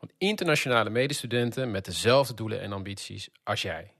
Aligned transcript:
van 0.00 0.10
internationale 0.18 0.90
medestudenten 0.90 1.70
met 1.70 1.84
dezelfde 1.84 2.34
doelen 2.34 2.60
en 2.60 2.72
ambities 2.72 3.28
als 3.42 3.62
jij. 3.62 3.92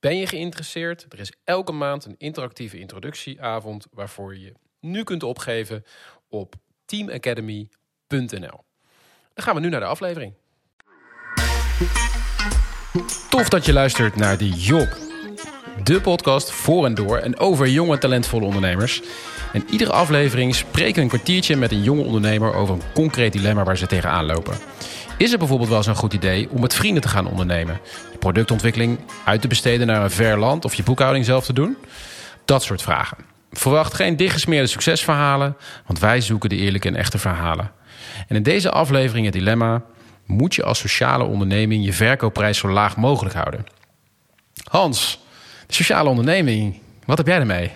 Ben 0.00 0.16
je 0.16 0.26
geïnteresseerd? 0.26 1.06
Er 1.08 1.20
is 1.20 1.32
elke 1.44 1.72
maand 1.72 2.04
een 2.04 2.14
interactieve 2.18 2.78
introductieavond 2.78 3.86
waarvoor 3.90 4.34
je 4.34 4.40
je 4.40 4.54
nu 4.80 5.04
kunt 5.04 5.22
opgeven 5.22 5.84
op 6.28 6.54
teamacademy.nl. 6.84 8.64
Dan 9.34 9.44
gaan 9.44 9.54
we 9.54 9.60
nu 9.60 9.68
naar 9.68 9.80
de 9.80 9.86
aflevering. 9.86 10.34
Tof 13.30 13.48
dat 13.48 13.64
je 13.64 13.72
luistert 13.72 14.16
naar 14.16 14.38
de 14.38 14.48
Job. 14.48 14.96
De 15.82 16.00
podcast 16.00 16.50
voor 16.50 16.84
en 16.84 16.94
door 16.94 17.18
en 17.18 17.38
over 17.38 17.68
jonge 17.68 17.98
talentvolle 17.98 18.44
ondernemers. 18.44 19.02
En 19.52 19.64
iedere 19.70 19.92
aflevering 19.92 20.54
spreken 20.54 20.94
we 20.94 21.00
een 21.00 21.08
kwartiertje 21.08 21.56
met 21.56 21.72
een 21.72 21.82
jonge 21.82 22.02
ondernemer 22.02 22.54
over 22.54 22.74
een 22.74 22.92
concreet 22.94 23.32
dilemma 23.32 23.64
waar 23.64 23.76
ze 23.76 23.86
tegenaan 23.86 24.26
lopen. 24.26 24.58
Is 25.18 25.30
het 25.30 25.38
bijvoorbeeld 25.38 25.70
wel 25.70 25.82
zo'n 25.82 25.94
goed 25.94 26.12
idee 26.12 26.48
om 26.50 26.60
met 26.60 26.74
vrienden 26.74 27.02
te 27.02 27.08
gaan 27.08 27.26
ondernemen? 27.26 27.80
Je 28.12 28.18
productontwikkeling 28.18 28.98
uit 29.24 29.40
te 29.40 29.48
besteden 29.48 29.86
naar 29.86 30.02
een 30.02 30.10
ver 30.10 30.38
land 30.38 30.64
of 30.64 30.74
je 30.74 30.82
boekhouding 30.82 31.24
zelf 31.24 31.44
te 31.44 31.52
doen? 31.52 31.76
Dat 32.44 32.62
soort 32.62 32.82
vragen. 32.82 33.16
Verwacht 33.52 33.94
geen 33.94 34.16
dichtgesmeerde 34.16 34.66
succesverhalen, 34.68 35.56
want 35.86 35.98
wij 35.98 36.20
zoeken 36.20 36.48
de 36.48 36.56
eerlijke 36.56 36.88
en 36.88 36.96
echte 36.96 37.18
verhalen. 37.18 37.70
En 38.28 38.36
in 38.36 38.42
deze 38.42 38.70
aflevering 38.70 39.24
het 39.24 39.34
dilemma: 39.34 39.82
moet 40.26 40.54
je 40.54 40.64
als 40.64 40.78
sociale 40.78 41.24
onderneming 41.24 41.84
je 41.84 41.92
verkoopprijs 41.92 42.58
zo 42.58 42.68
laag 42.68 42.96
mogelijk 42.96 43.34
houden? 43.34 43.66
Hans, 44.70 45.20
de 45.66 45.74
sociale 45.74 46.08
onderneming, 46.08 46.80
wat 47.04 47.18
heb 47.18 47.26
jij 47.26 47.38
ermee? 47.38 47.70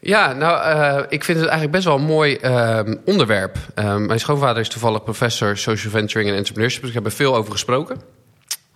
Ja, 0.00 0.32
nou, 0.32 0.76
uh, 0.76 1.04
ik 1.08 1.24
vind 1.24 1.38
het 1.38 1.48
eigenlijk 1.48 1.72
best 1.72 1.84
wel 1.84 1.96
een 1.96 2.02
mooi 2.02 2.38
uh, 2.44 2.80
onderwerp. 3.04 3.58
Uh, 3.78 3.96
mijn 3.96 4.20
schoonvader 4.20 4.60
is 4.60 4.68
toevallig 4.68 5.02
professor 5.02 5.56
social 5.56 5.92
venturing 5.92 6.30
en 6.30 6.36
entrepreneurship, 6.36 6.80
dus 6.80 6.90
ik 6.90 6.96
heb 6.96 7.04
er 7.04 7.12
veel 7.12 7.36
over 7.36 7.52
gesproken. 7.52 7.96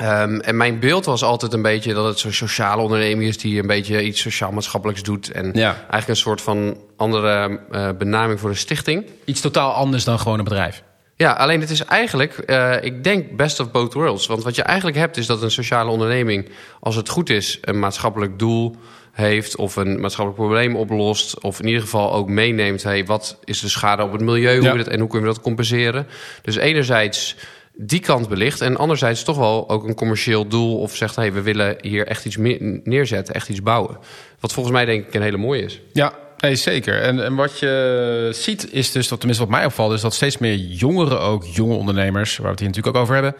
Um, 0.03 0.41
en 0.41 0.57
mijn 0.57 0.79
beeld 0.79 1.05
was 1.05 1.23
altijd 1.23 1.53
een 1.53 1.63
beetje 1.63 1.95
dat 1.95 2.07
het 2.07 2.19
zo'n 2.19 2.33
sociale 2.33 2.83
onderneming 2.83 3.29
is 3.29 3.39
die 3.39 3.61
een 3.61 3.67
beetje 3.67 4.03
iets 4.03 4.21
sociaal-maatschappelijks 4.21 5.03
doet. 5.03 5.31
En 5.31 5.51
ja. 5.53 5.71
eigenlijk 5.73 6.09
een 6.09 6.17
soort 6.17 6.41
van 6.41 6.79
andere 6.97 7.61
uh, 7.71 7.89
benaming 7.99 8.41
voor 8.41 8.51
een 8.51 8.57
stichting. 8.57 9.07
Iets 9.25 9.41
totaal 9.41 9.73
anders 9.73 10.05
dan 10.05 10.19
gewoon 10.19 10.39
een 10.39 10.45
bedrijf. 10.45 10.83
Ja, 11.17 11.33
alleen 11.33 11.61
het 11.61 11.71
is 11.71 11.85
eigenlijk, 11.85 12.43
uh, 12.47 12.83
ik 12.83 13.05
denk 13.05 13.37
best 13.37 13.61
of 13.61 13.71
both 13.71 13.95
worlds. 13.95 14.27
Want 14.27 14.43
wat 14.43 14.55
je 14.55 14.63
eigenlijk 14.63 14.97
hebt 14.97 15.17
is 15.17 15.27
dat 15.27 15.43
een 15.43 15.51
sociale 15.51 15.91
onderneming, 15.91 16.49
als 16.81 16.97
het 16.97 17.09
goed 17.09 17.31
is, 17.31 17.59
een 17.61 17.79
maatschappelijk 17.79 18.39
doel 18.39 18.77
heeft 19.15 19.57
of 19.57 19.77
een 19.77 20.01
maatschappelijk 20.01 20.43
probleem 20.43 20.77
oplost. 20.77 21.41
Of 21.41 21.61
in 21.61 21.67
ieder 21.67 21.83
geval 21.83 22.13
ook 22.13 22.29
meeneemt, 22.29 22.83
hey, 22.83 23.05
wat 23.05 23.39
is 23.45 23.61
de 23.61 23.69
schade 23.69 24.03
op 24.03 24.13
het 24.13 24.21
milieu 24.21 24.63
ja. 24.63 24.69
hoe 24.69 24.79
dat, 24.79 24.89
en 24.89 25.01
hoe 25.01 25.09
kunnen 25.09 25.29
we 25.29 25.35
dat 25.35 25.45
compenseren. 25.45 26.07
Dus 26.43 26.57
enerzijds 26.57 27.37
die 27.77 28.01
kant 28.01 28.29
belicht. 28.29 28.61
En 28.61 28.77
anderzijds 28.77 29.23
toch 29.23 29.37
wel 29.37 29.69
ook 29.69 29.85
een 29.85 29.95
commercieel 29.95 30.47
doel 30.47 30.79
of 30.79 30.97
zegt, 30.97 31.17
hey, 31.17 31.33
we 31.33 31.43
willen 31.43 31.77
hier 31.81 32.07
echt 32.07 32.25
iets 32.25 32.37
neerzetten, 32.85 33.35
echt 33.35 33.49
iets 33.49 33.63
bouwen. 33.63 33.99
Wat 34.41 34.53
volgens 34.53 34.75
mij 34.75 34.85
denk 34.85 35.07
ik 35.07 35.15
een 35.15 35.23
hele 35.23 35.37
mooie 35.37 35.63
is. 35.63 35.81
Ja, 35.93 36.23
Nee, 36.45 36.57
zeker. 36.57 37.01
En, 37.01 37.25
en 37.25 37.35
wat 37.35 37.59
je 37.59 38.31
ziet 38.33 38.73
is 38.73 38.93
dus, 38.93 39.09
dat 39.09 39.19
tenminste 39.19 39.45
wat 39.47 39.55
mij 39.55 39.65
opvalt, 39.65 39.93
is 39.93 40.01
dat 40.01 40.15
steeds 40.15 40.39
meer 40.39 40.55
jongeren 40.55 41.21
ook, 41.21 41.45
jonge 41.45 41.75
ondernemers, 41.75 42.37
waar 42.37 42.47
we 42.47 42.51
het 42.51 42.61
hier 42.61 42.69
natuurlijk 42.69 42.97
ook 42.97 43.03
over 43.03 43.15
hebben, 43.15 43.35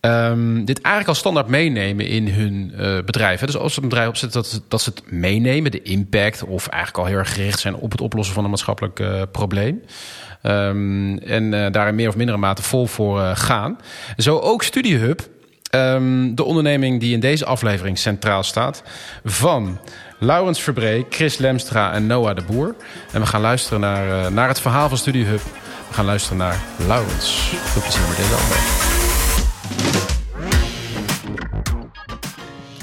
um, 0.00 0.64
dit 0.64 0.80
eigenlijk 0.80 1.08
als 1.08 1.18
standaard 1.18 1.48
meenemen 1.48 2.06
in 2.06 2.28
hun 2.28 2.72
uh, 2.74 3.02
bedrijf. 3.04 3.40
Dus 3.40 3.56
als 3.56 3.74
ze 3.74 3.82
een 3.82 3.88
bedrijf 3.88 4.08
opzet, 4.08 4.32
dat, 4.32 4.62
dat 4.68 4.82
ze 4.82 4.90
het 4.90 5.02
meenemen, 5.12 5.70
de 5.70 5.82
impact, 5.82 6.44
of 6.44 6.66
eigenlijk 6.68 7.02
al 7.02 7.10
heel 7.10 7.18
erg 7.18 7.34
gericht 7.34 7.60
zijn 7.60 7.74
op 7.74 7.90
het 7.90 8.00
oplossen 8.00 8.34
van 8.34 8.44
een 8.44 8.50
maatschappelijk 8.50 9.00
uh, 9.00 9.22
probleem. 9.32 9.82
Um, 10.42 11.18
en 11.18 11.52
uh, 11.52 11.66
daar 11.70 11.88
in 11.88 11.94
meer 11.94 12.08
of 12.08 12.16
mindere 12.16 12.38
mate 12.38 12.62
vol 12.62 12.86
voor 12.86 13.20
gaan. 13.20 13.78
Zo 14.16 14.38
ook 14.38 14.62
StudieHub, 14.62 15.28
um, 15.74 16.34
de 16.34 16.44
onderneming 16.44 17.00
die 17.00 17.12
in 17.12 17.20
deze 17.20 17.44
aflevering 17.44 17.98
centraal 17.98 18.42
staat, 18.42 18.82
van 19.24 19.78
Laurens 20.18 20.60
Verbree, 20.60 21.06
Chris 21.10 21.36
Lemstra 21.36 21.92
en 21.92 22.06
Noah 22.06 22.36
de 22.36 22.42
Boer. 22.42 22.74
En 23.12 23.20
we 23.20 23.26
gaan 23.26 23.40
luisteren 23.40 23.80
naar, 23.80 24.32
naar 24.32 24.48
het 24.48 24.60
verhaal 24.60 24.88
van 24.88 24.98
StudieHub. 24.98 25.42
We 25.88 25.94
gaan 25.94 26.04
luisteren 26.04 26.38
naar 26.38 26.62
Laurens. 26.86 27.52
Veel 27.54 27.82
plezier 27.82 28.08
met 28.08 28.16
deze 28.16 28.34
aflevering. 28.34 28.79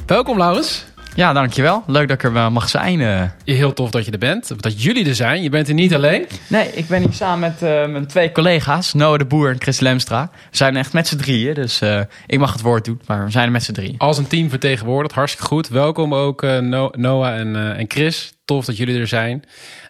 Welkom 0.08 0.38
Laurens. 0.38 0.86
Ja, 1.16 1.34
dankjewel. 1.34 1.84
Leuk 1.88 2.08
dat 2.08 2.24
ik 2.24 2.24
er 2.24 2.52
mag 2.52 2.70
zijn. 2.70 3.00
Uh. 3.00 3.24
Heel 3.44 3.74
tof 3.74 3.92
dat 3.92 4.06
je 4.06 4.12
er 4.12 4.18
bent. 4.18 4.62
Dat 4.62 4.84
jullie 4.84 5.08
er 5.08 5.16
zijn. 5.16 5.44
Je 5.44 5.50
bent 5.50 5.68
er 5.68 5.74
niet 5.74 5.94
alleen. 5.94 6.26
Nee, 6.48 6.72
ik 6.74 6.88
ben 6.88 7.02
hier 7.02 7.14
samen 7.14 7.40
met 7.40 7.54
uh, 7.54 7.92
mijn 7.92 8.08
twee 8.08 8.32
collega's. 8.32 8.94
Noah 8.94 9.18
de 9.18 9.26
Boer 9.26 9.50
en 9.50 9.62
Chris 9.62 9.80
Lemstra. 9.80 10.30
We 10.52 10.58
zijn 10.58 10.78
echt 10.78 10.94
met 10.94 11.08
z'n 11.08 11.16
drieën. 11.18 11.54
Dus 11.54 11.82
uh, 11.82 12.02
ik 12.28 12.40
mag 12.40 12.52
het 12.52 12.62
woord 12.62 12.86
doen. 12.86 13.02
Maar 13.06 13.26
we 13.26 13.32
zijn 13.32 13.46
er 13.46 13.52
met 13.52 13.64
z'n 13.64 13.72
drieën. 13.72 13.96
Als 13.98 14.18
een 14.18 14.28
team 14.28 14.50
vertegenwoordigd. 14.50 15.14
Hartstikke 15.14 15.48
goed. 15.48 15.68
Welkom 15.68 16.14
ook 16.14 16.42
no 16.42 16.90
Noah 16.96 17.38
en, 17.38 17.76
en 17.76 17.86
Chris. 17.88 18.34
Tof 18.46 18.66
dat 18.66 18.78
jullie 18.78 19.00
er 19.00 19.08
zijn. 19.08 19.44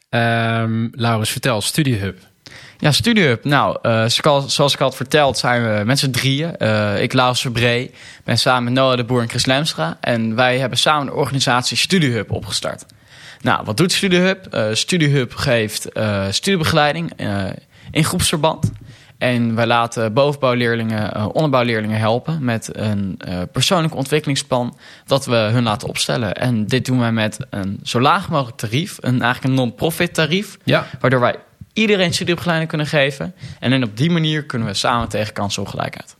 Um, 0.09 0.89
Laurens, 0.91 1.29
vertel. 1.29 1.61
StudieHub. 1.61 2.17
Ja, 2.77 2.91
StudieHub. 2.91 3.43
Nou, 3.43 3.77
uh, 3.83 4.05
zoals 4.47 4.73
ik 4.73 4.79
al 4.79 4.85
had 4.85 4.95
verteld, 4.95 5.37
zijn 5.37 5.63
we 5.63 5.83
met 5.85 5.99
z'n 5.99 6.09
drieën. 6.09 6.55
Uh, 6.57 7.01
ik, 7.01 7.13
Laurens 7.13 7.41
Verbree, 7.41 7.91
ben 8.23 8.37
samen 8.37 8.63
met 8.63 8.73
Noah 8.73 8.97
de 8.97 9.03
Boer 9.03 9.21
en 9.21 9.29
Chris 9.29 9.45
Lemstra. 9.45 9.97
En 10.01 10.35
wij 10.35 10.59
hebben 10.59 10.77
samen 10.77 11.05
de 11.05 11.13
organisatie 11.13 11.77
StudieHub 11.77 12.31
opgestart. 12.31 12.85
Nou, 13.41 13.65
wat 13.65 13.77
doet 13.77 13.91
StudieHub? 13.91 14.47
Uh, 14.53 14.65
StudieHub 14.71 15.33
geeft 15.35 15.87
studiebegeleiding 16.29 17.11
in 17.91 18.03
groepsverband. 18.03 18.71
En 19.17 19.55
wij 19.55 19.65
laten 19.65 20.13
bovenbouwleerlingen, 20.13 21.33
onderbouwleerlingen 21.33 21.99
helpen 21.99 22.43
met 22.43 22.69
een 22.71 23.19
persoonlijk 23.51 23.95
ontwikkelingsplan 23.95 24.77
dat 25.05 25.25
we 25.25 25.35
hun 25.35 25.63
laten 25.63 25.87
opstellen. 25.87 26.33
En 26.33 26.67
dit 26.67 26.85
doen 26.85 26.99
wij 26.99 27.11
met 27.11 27.37
een 27.49 27.79
zo 27.83 28.01
laag 28.01 28.29
mogelijk 28.29 28.57
tarief, 28.57 28.97
een, 28.99 29.21
eigenlijk 29.21 29.43
een 29.43 29.53
non-profit 29.53 30.13
tarief. 30.13 30.57
Ja. 30.63 30.87
Waardoor 30.99 31.19
wij 31.19 31.35
iedereen 31.77 32.13
studiebegeleiding 32.13 32.69
kunnen 32.69 32.87
geven. 32.87 33.35
En 33.59 33.69
dan 33.69 33.83
op 33.83 33.97
die 33.97 34.09
manier 34.09 34.43
kunnen 34.45 34.67
we 34.67 34.73
samen 34.73 35.09
tegen 35.09 35.33
kansenongelijkheid. 35.33 36.15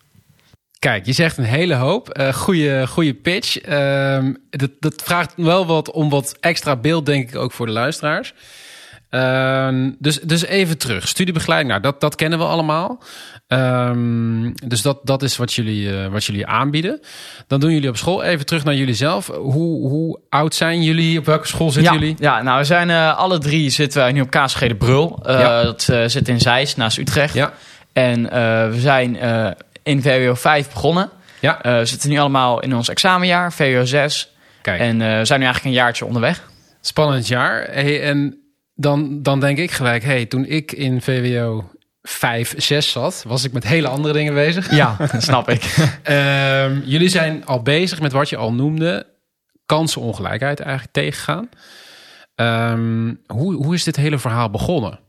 Kijk, 0.79 1.06
je 1.06 1.13
zegt 1.13 1.38
een 1.38 1.44
hele 1.44 1.75
hoop. 1.75 2.18
Uh, 2.18 2.34
goede, 2.34 2.88
goede 2.88 3.13
pitch. 3.13 3.68
Uh, 3.68 4.25
dat, 4.50 4.72
dat 4.79 5.01
vraagt 5.03 5.34
wel 5.35 5.66
wat 5.66 5.91
om 5.91 6.09
wat 6.09 6.38
extra 6.40 6.75
beeld, 6.75 7.06
denk 7.06 7.29
ik, 7.29 7.35
ook 7.35 7.51
voor 7.51 7.66
de 7.66 7.72
luisteraars. 7.72 8.34
Uh, 9.12 9.90
dus, 10.00 10.19
dus 10.19 10.45
even 10.45 10.78
terug. 10.78 11.07
Studiebegeleiding, 11.07 11.72
nou, 11.72 11.84
dat, 11.84 12.01
dat 12.01 12.16
kennen 12.16 12.40
we 12.40 12.45
allemaal. 12.45 13.03
Um, 13.47 14.53
dus 14.68 14.81
dat, 14.81 15.00
dat 15.03 15.23
is 15.23 15.38
wat 15.38 15.53
jullie, 15.53 15.90
uh, 15.90 16.07
wat 16.07 16.25
jullie 16.25 16.47
aanbieden. 16.47 17.01
Dan 17.47 17.59
doen 17.59 17.72
jullie 17.72 17.90
op 17.90 17.97
school. 17.97 18.23
Even 18.23 18.45
terug 18.45 18.63
naar 18.63 18.75
jullie 18.75 18.94
zelf. 18.94 19.28
Hoe, 19.28 19.90
hoe 19.90 20.19
oud 20.29 20.56
zijn 20.56 20.84
jullie? 20.84 21.19
Op 21.19 21.25
welke 21.25 21.47
school 21.47 21.72
zitten 21.72 21.94
ja, 21.94 22.00
jullie? 22.00 22.16
Ja, 22.19 22.41
nou, 22.41 22.57
we 22.57 22.63
zijn 22.63 22.90
uh, 22.90 23.18
alle 23.18 23.38
drie 23.38 23.69
zitten 23.69 24.01
wij 24.01 24.12
nu 24.12 24.22
op 24.22 24.29
KSG 24.29 24.59
de 24.59 24.75
Brul. 24.75 25.19
Uh, 25.25 25.39
ja. 25.39 25.63
Dat 25.63 25.81
zit 26.06 26.28
in 26.28 26.39
Zeist, 26.39 26.78
naast 26.78 26.97
Utrecht. 26.97 27.34
Ja. 27.34 27.53
En 27.94 28.24
we 28.72 28.79
zijn 28.79 29.18
in 29.84 30.01
VWO 30.01 30.34
5 30.34 30.69
begonnen. 30.69 31.09
Ja. 31.39 31.59
we 31.62 31.85
zitten 31.85 32.10
nu 32.10 32.18
allemaal 32.18 32.60
in 32.60 32.75
ons 32.75 32.89
examenjaar, 32.89 33.53
VWO 33.53 33.86
6. 33.86 34.31
Kijk. 34.62 34.80
En 34.80 34.98
we 34.98 35.25
zijn 35.25 35.39
nu 35.39 35.45
eigenlijk 35.45 35.65
een 35.65 35.81
jaartje 35.81 36.06
onderweg. 36.06 36.50
Spannend 36.81 37.27
jaar. 37.27 37.68
Hey, 37.71 38.03
en 38.03 38.47
dan, 38.77 39.21
dan 39.21 39.39
denk 39.39 39.57
ik 39.57 39.71
gelijk, 39.71 40.03
hey, 40.03 40.25
toen 40.25 40.45
ik 40.45 40.71
in 40.71 41.01
VWO 41.01 41.71
5, 42.01 42.53
6 42.57 42.91
zat, 42.91 43.24
was 43.27 43.44
ik 43.44 43.51
met 43.51 43.68
hele 43.68 43.88
andere 43.88 44.13
dingen 44.13 44.33
bezig. 44.33 44.71
Ja, 44.71 44.97
snap 45.18 45.50
ik. 45.50 45.75
um, 46.09 46.81
jullie 46.94 47.09
zijn 47.09 47.45
al 47.45 47.62
bezig 47.62 48.01
met 48.01 48.12
wat 48.12 48.29
je 48.29 48.38
al 48.38 48.53
noemde, 48.53 49.06
kansenongelijkheid 49.65 50.59
eigenlijk 50.59 50.94
tegengaan. 50.94 51.50
Um, 52.35 53.19
hoe, 53.25 53.53
hoe 53.53 53.74
is 53.74 53.83
dit 53.83 53.95
hele 53.95 54.19
verhaal 54.19 54.50
begonnen? 54.50 55.00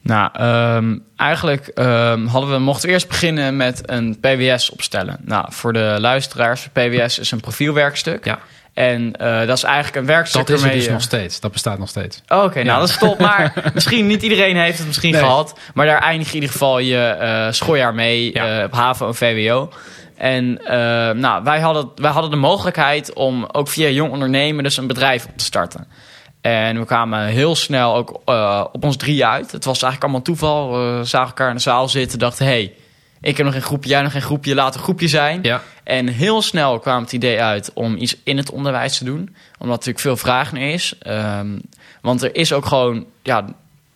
Nou, 0.00 0.42
um, 0.42 1.04
eigenlijk 1.16 1.70
um, 1.74 2.26
hadden 2.26 2.50
we, 2.50 2.58
mochten 2.58 2.86
we 2.86 2.92
eerst 2.92 3.08
beginnen 3.08 3.56
met 3.56 3.90
een 3.90 4.20
PWS 4.20 4.70
opstellen. 4.70 5.18
Nou, 5.22 5.46
voor 5.48 5.72
de 5.72 5.96
luisteraars, 5.98 6.68
PWS 6.72 7.18
is 7.18 7.30
een 7.30 7.40
profielwerkstuk. 7.40 8.24
Ja. 8.24 8.38
En 8.74 9.14
uh, 9.20 9.46
dat 9.46 9.56
is 9.56 9.62
eigenlijk 9.62 9.96
een 9.96 10.06
werkstuk. 10.06 10.46
Dat 10.46 10.56
is 10.56 10.64
er 10.64 10.70
dus 10.70 10.88
nog 10.88 11.02
steeds. 11.02 11.40
Dat 11.40 11.52
bestaat 11.52 11.78
nog 11.78 11.88
steeds. 11.88 12.20
Oké, 12.28 12.42
okay, 12.42 12.62
nou 12.62 12.80
dat 12.80 12.88
is 12.88 12.96
top. 12.96 13.18
Maar 13.18 13.52
misschien 13.74 14.06
niet 14.06 14.22
iedereen 14.22 14.56
heeft 14.56 14.78
het 14.78 14.86
misschien 14.86 15.12
nee. 15.12 15.20
gehad. 15.20 15.58
Maar 15.74 15.86
daar 15.86 16.00
eindig 16.00 16.26
je 16.26 16.34
in 16.34 16.40
ieder 16.40 16.52
geval 16.52 16.78
je 16.78 17.16
uh, 17.20 17.52
schooljaar 17.52 17.94
mee 17.94 18.32
ja. 18.32 18.58
uh, 18.58 18.64
op 18.64 18.72
HAVO 18.72 19.06
en 19.06 19.14
VWO. 19.14 19.70
En 20.16 20.60
nou, 21.20 21.44
wij, 21.44 21.60
hadden, 21.60 21.90
wij 21.94 22.10
hadden 22.10 22.30
de 22.30 22.36
mogelijkheid 22.36 23.12
om 23.12 23.44
ook 23.52 23.68
via 23.68 23.88
jong 23.88 24.12
ondernemen 24.12 24.64
dus 24.64 24.76
een 24.76 24.86
bedrijf 24.86 25.24
op 25.24 25.36
te 25.36 25.44
starten. 25.44 25.86
En 26.40 26.78
we 26.78 26.86
kwamen 26.86 27.26
heel 27.26 27.54
snel 27.54 27.94
ook 27.94 28.20
op 28.72 28.84
ons 28.84 28.96
drie 28.96 29.26
uit. 29.26 29.52
Het 29.52 29.64
was 29.64 29.82
eigenlijk 29.82 30.02
allemaal 30.02 30.22
toeval. 30.22 30.72
We 30.72 31.04
zagen 31.04 31.28
elkaar 31.28 31.48
in 31.48 31.54
de 31.54 31.60
zaal 31.60 31.88
zitten, 31.88 32.18
dachten... 32.18 32.46
hey, 32.46 32.72
ik 33.24 33.36
heb 33.36 33.46
nog 33.46 33.54
geen 33.54 33.62
groepje, 33.62 33.90
jij 33.90 34.02
nog 34.02 34.12
geen 34.12 34.22
groepje, 34.22 34.54
laat 34.54 34.74
een 34.74 34.80
groepje 34.80 35.08
zijn. 35.08 35.38
Ja. 35.42 35.62
En 35.84 36.08
heel 36.08 36.42
snel 36.42 36.78
kwam 36.78 37.02
het 37.02 37.12
idee 37.12 37.40
uit 37.40 37.70
om 37.74 37.96
iets 37.96 38.16
in 38.24 38.36
het 38.36 38.50
onderwijs 38.50 38.98
te 38.98 39.04
doen. 39.04 39.18
Omdat 39.18 39.36
er 39.58 39.66
natuurlijk 39.66 39.98
veel 39.98 40.16
vraag 40.16 40.52
naar 40.52 40.62
is. 40.62 40.94
Um, 41.06 41.60
want 42.00 42.22
er 42.22 42.34
is 42.34 42.52
ook 42.52 42.66
gewoon, 42.66 43.06
ja, 43.22 43.44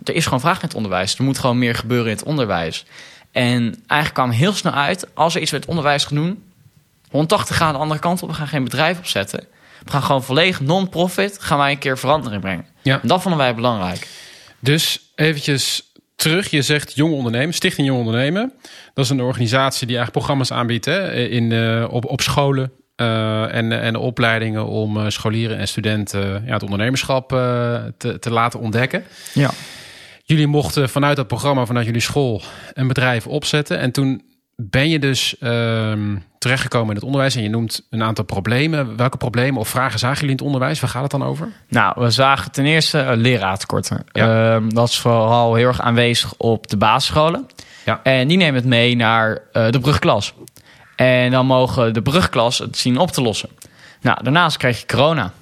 er 0.04 0.14
is 0.14 0.24
gewoon 0.24 0.40
vraag 0.40 0.60
in 0.60 0.66
het 0.66 0.74
onderwijs. 0.74 1.18
Er 1.18 1.24
moet 1.24 1.38
gewoon 1.38 1.58
meer 1.58 1.74
gebeuren 1.74 2.10
in 2.10 2.16
het 2.16 2.24
onderwijs. 2.24 2.84
En 3.32 3.60
eigenlijk 3.86 4.14
kwam 4.14 4.30
heel 4.30 4.52
snel 4.52 4.72
uit, 4.72 5.06
als 5.14 5.34
we 5.34 5.40
iets 5.40 5.50
met 5.50 5.60
het 5.60 5.70
onderwijs 5.70 6.04
gaan 6.04 6.16
doen... 6.16 6.42
180 7.10 7.56
gaan 7.56 7.72
de 7.72 7.78
andere 7.78 8.00
kant 8.00 8.22
op, 8.22 8.28
we 8.28 8.34
gaan 8.34 8.48
geen 8.48 8.64
bedrijf 8.64 8.98
opzetten. 8.98 9.46
We 9.84 9.90
gaan 9.90 10.02
gewoon 10.02 10.24
volledig 10.24 10.60
non-profit, 10.60 11.36
gaan 11.40 11.58
wij 11.58 11.70
een 11.70 11.78
keer 11.78 11.98
verandering 11.98 12.40
brengen. 12.40 12.66
Ja. 12.82 13.00
En 13.02 13.08
dat 13.08 13.22
vonden 13.22 13.40
wij 13.40 13.54
belangrijk. 13.54 14.08
Dus 14.58 15.00
eventjes 15.14 15.87
terug. 16.18 16.50
Je 16.50 16.62
zegt 16.62 16.94
Jong 16.94 17.12
Ondernemen, 17.14 17.54
Stichting 17.54 17.86
Jong 17.86 17.98
Ondernemen. 17.98 18.52
Dat 18.94 19.04
is 19.04 19.10
een 19.10 19.20
organisatie 19.20 19.86
die 19.86 19.96
eigenlijk 19.96 20.26
programma's 20.26 20.52
aanbiedt 20.52 20.84
hè, 20.84 21.14
in, 21.14 21.50
uh, 21.50 21.86
op, 21.90 22.04
op 22.04 22.20
scholen. 22.20 22.72
Uh, 22.96 23.54
en, 23.54 23.72
en 23.72 23.96
opleidingen 23.96 24.66
om 24.66 24.96
uh, 24.96 25.04
scholieren 25.08 25.58
en 25.58 25.68
studenten 25.68 26.42
ja, 26.46 26.52
het 26.52 26.62
ondernemerschap 26.62 27.28
te, 27.96 28.16
te 28.20 28.30
laten 28.30 28.60
ontdekken. 28.60 29.04
Ja. 29.34 29.50
Jullie 30.24 30.46
mochten 30.46 30.88
vanuit 30.88 31.16
dat 31.16 31.26
programma, 31.26 31.66
vanuit 31.66 31.86
jullie 31.86 32.00
school, 32.00 32.42
een 32.72 32.88
bedrijf 32.88 33.26
opzetten. 33.26 33.78
En 33.78 33.90
toen 33.90 34.22
ben 34.62 34.88
je 34.88 34.98
dus 34.98 35.36
uh, 35.40 35.92
terechtgekomen 36.38 36.88
in 36.88 36.94
het 36.94 37.04
onderwijs 37.04 37.36
en 37.36 37.42
je 37.42 37.48
noemt 37.48 37.86
een 37.90 38.02
aantal 38.02 38.24
problemen. 38.24 38.96
Welke 38.96 39.16
problemen 39.16 39.60
of 39.60 39.68
vragen 39.68 39.98
zagen 39.98 40.14
jullie 40.14 40.30
in 40.30 40.36
het 40.36 40.46
onderwijs? 40.46 40.80
Waar 40.80 40.90
gaat 40.90 41.02
het 41.02 41.10
dan 41.10 41.24
over? 41.24 41.48
Nou, 41.68 41.92
we 41.96 42.10
zagen 42.10 42.52
ten 42.52 42.64
eerste 42.64 42.98
uh, 42.98 43.10
leraartekorten. 43.14 44.04
Ja. 44.12 44.56
Uh, 44.56 44.62
dat 44.68 44.88
is 44.88 44.98
vooral 44.98 45.54
heel 45.54 45.66
erg 45.66 45.80
aanwezig 45.80 46.34
op 46.36 46.68
de 46.68 46.76
basisscholen. 46.76 47.46
Ja. 47.84 48.00
En 48.02 48.28
die 48.28 48.36
nemen 48.36 48.54
het 48.54 48.64
mee 48.64 48.96
naar 48.96 49.38
uh, 49.52 49.70
de 49.70 49.80
brugklas. 49.80 50.34
En 50.96 51.30
dan 51.30 51.46
mogen 51.46 51.94
de 51.94 52.02
brugklas 52.02 52.58
het 52.58 52.76
zien 52.76 52.98
op 52.98 53.10
te 53.10 53.22
lossen. 53.22 53.48
Nou, 54.00 54.22
daarnaast 54.22 54.56
krijg 54.56 54.80
je 54.80 54.86
corona. 54.86 55.32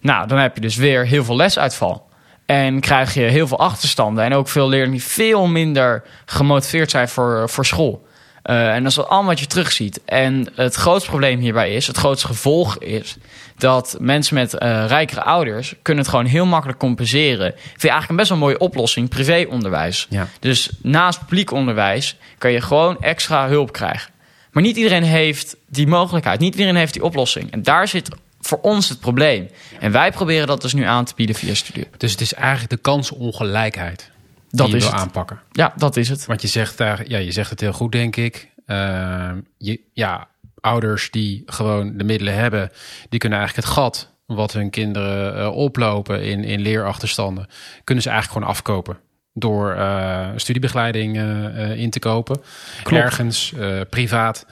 Nou, 0.00 0.26
dan 0.26 0.38
heb 0.38 0.54
je 0.54 0.60
dus 0.60 0.76
weer 0.76 1.06
heel 1.06 1.24
veel 1.24 1.36
lesuitval. 1.36 2.08
En 2.46 2.80
krijg 2.80 3.14
je 3.14 3.20
heel 3.20 3.46
veel 3.46 3.58
achterstanden. 3.58 4.24
En 4.24 4.34
ook 4.34 4.48
veel 4.48 4.68
leerlingen 4.68 4.98
die 4.98 5.06
veel 5.06 5.46
minder 5.46 6.02
gemotiveerd 6.26 6.90
zijn 6.90 7.08
voor, 7.08 7.48
voor 7.48 7.66
school. 7.66 8.08
Uh, 8.44 8.74
en 8.74 8.82
dat 8.82 8.92
is 8.92 8.98
allemaal 8.98 9.24
wat 9.24 9.40
je 9.40 9.46
terugziet. 9.46 10.00
En 10.04 10.48
het 10.54 10.74
grootste 10.74 11.08
probleem 11.08 11.40
hierbij 11.40 11.74
is, 11.74 11.86
het 11.86 11.96
grootste 11.96 12.26
gevolg 12.26 12.78
is... 12.78 13.16
dat 13.56 13.96
mensen 14.00 14.34
met 14.34 14.54
uh, 14.54 14.86
rijkere 14.86 15.22
ouders 15.22 15.74
kunnen 15.82 16.02
het 16.02 16.12
gewoon 16.12 16.26
heel 16.26 16.46
makkelijk 16.46 16.78
compenseren. 16.78 17.46
Ik 17.46 17.54
vind 17.54 17.82
eigenlijk 17.82 18.10
een 18.10 18.16
best 18.16 18.28
wel 18.28 18.38
mooie 18.38 18.58
oplossing, 18.58 19.08
privéonderwijs. 19.08 20.06
Ja. 20.10 20.28
Dus 20.38 20.70
naast 20.82 21.18
publiek 21.18 21.50
onderwijs 21.52 22.16
kan 22.38 22.52
je 22.52 22.60
gewoon 22.60 23.00
extra 23.00 23.48
hulp 23.48 23.72
krijgen. 23.72 24.10
Maar 24.52 24.62
niet 24.62 24.76
iedereen 24.76 25.02
heeft 25.02 25.56
die 25.68 25.86
mogelijkheid. 25.86 26.40
Niet 26.40 26.54
iedereen 26.54 26.76
heeft 26.76 26.92
die 26.92 27.04
oplossing. 27.04 27.50
En 27.50 27.62
daar 27.62 27.88
zit 27.88 28.08
voor 28.40 28.58
ons 28.60 28.88
het 28.88 29.00
probleem. 29.00 29.50
En 29.80 29.92
wij 29.92 30.10
proberen 30.10 30.46
dat 30.46 30.62
dus 30.62 30.72
nu 30.72 30.84
aan 30.84 31.04
te 31.04 31.12
bieden 31.16 31.36
via 31.36 31.54
studie. 31.54 31.88
Dus 31.96 32.10
het 32.10 32.20
is 32.20 32.34
eigenlijk 32.34 32.70
de 32.70 32.76
kansenongelijkheid 32.76 34.09
dat 34.50 34.66
die 34.66 34.74
je 34.74 34.76
is 34.76 34.82
wil 34.82 34.92
het. 34.92 35.02
aanpakken. 35.02 35.40
Ja, 35.50 35.72
dat 35.76 35.96
is 35.96 36.08
het. 36.08 36.26
Want 36.26 36.42
je 36.42 36.48
zegt 36.48 36.78
daar, 36.78 37.08
ja, 37.08 37.18
je 37.18 37.32
zegt 37.32 37.50
het 37.50 37.60
heel 37.60 37.72
goed, 37.72 37.92
denk 37.92 38.16
ik. 38.16 38.50
Uh, 38.66 39.30
je, 39.58 39.80
ja, 39.92 40.28
ouders 40.60 41.10
die 41.10 41.42
gewoon 41.46 41.96
de 41.96 42.04
middelen 42.04 42.34
hebben, 42.34 42.70
die 43.08 43.20
kunnen 43.20 43.38
eigenlijk 43.38 43.68
het 43.68 43.76
gat 43.76 44.12
wat 44.26 44.52
hun 44.52 44.70
kinderen 44.70 45.38
uh, 45.38 45.56
oplopen 45.56 46.22
in, 46.22 46.44
in 46.44 46.60
leerachterstanden, 46.60 47.46
kunnen 47.84 48.04
ze 48.04 48.10
eigenlijk 48.10 48.38
gewoon 48.38 48.56
afkopen. 48.56 48.98
Door 49.34 49.74
uh, 49.74 50.28
studiebegeleiding 50.36 51.16
uh, 51.16 51.76
in 51.76 51.90
te 51.90 51.98
kopen. 51.98 52.40
Klopt. 52.82 53.02
Ergens, 53.02 53.52
privaat. 53.90 54.46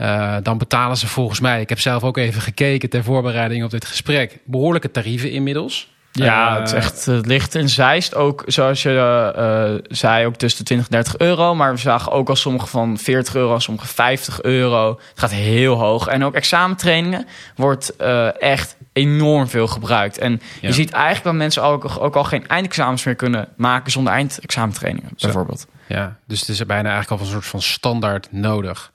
Uh, 0.00 0.36
dan 0.42 0.58
betalen 0.58 0.96
ze 0.96 1.06
volgens 1.06 1.40
mij, 1.40 1.60
ik 1.60 1.68
heb 1.68 1.80
zelf 1.80 2.04
ook 2.04 2.16
even 2.16 2.42
gekeken 2.42 2.88
ter 2.88 3.04
voorbereiding 3.04 3.64
op 3.64 3.70
dit 3.70 3.84
gesprek, 3.84 4.38
behoorlijke 4.44 4.90
tarieven 4.90 5.30
inmiddels. 5.30 5.92
Ja, 6.24 6.52
Uh, 6.52 6.58
het, 6.58 6.66
is 6.66 6.72
echt, 6.72 7.04
het 7.04 7.26
ligt 7.26 7.54
in 7.54 7.68
Zeist 7.68 8.14
ook, 8.14 8.42
zoals 8.46 8.82
je 8.82 9.32
uh, 9.80 9.86
zei, 9.96 10.26
ook 10.26 10.36
tussen 10.36 10.58
de 10.58 10.64
20 10.64 10.86
en 10.86 10.92
30 10.92 11.18
euro. 11.18 11.54
Maar 11.54 11.72
we 11.72 11.78
zagen 11.78 12.12
ook 12.12 12.28
al 12.28 12.36
sommige 12.36 12.66
van 12.66 12.98
40 12.98 13.34
euro, 13.34 13.58
sommige 13.58 13.86
50 13.86 14.42
euro. 14.42 15.00
Het 15.10 15.18
gaat 15.18 15.30
heel 15.32 15.74
hoog. 15.78 16.06
En 16.06 16.24
ook 16.24 16.34
examentrainingen 16.34 17.26
wordt 17.56 17.96
echt 18.38 18.76
enorm 18.92 19.48
veel 19.48 19.66
gebruikt. 19.66 20.18
En 20.18 20.32
Ja. 20.60 20.68
je 20.68 20.72
ziet 20.74 20.90
eigenlijk 20.90 21.24
dat 21.24 21.34
mensen 21.34 21.62
ook, 21.62 21.96
ook 22.00 22.16
al 22.16 22.24
geen 22.24 22.48
eindexamens 22.48 23.04
meer 23.04 23.14
kunnen 23.14 23.48
maken 23.56 23.92
zonder 23.92 24.12
eindexamentrainingen, 24.12 25.10
bijvoorbeeld. 25.18 25.66
Ja, 25.88 26.16
dus 26.26 26.40
het 26.40 26.48
is 26.48 26.66
bijna 26.66 26.90
eigenlijk 26.90 27.20
al 27.20 27.26
een 27.26 27.32
soort 27.32 27.46
van 27.46 27.62
standaard 27.62 28.28
nodig. 28.32 28.92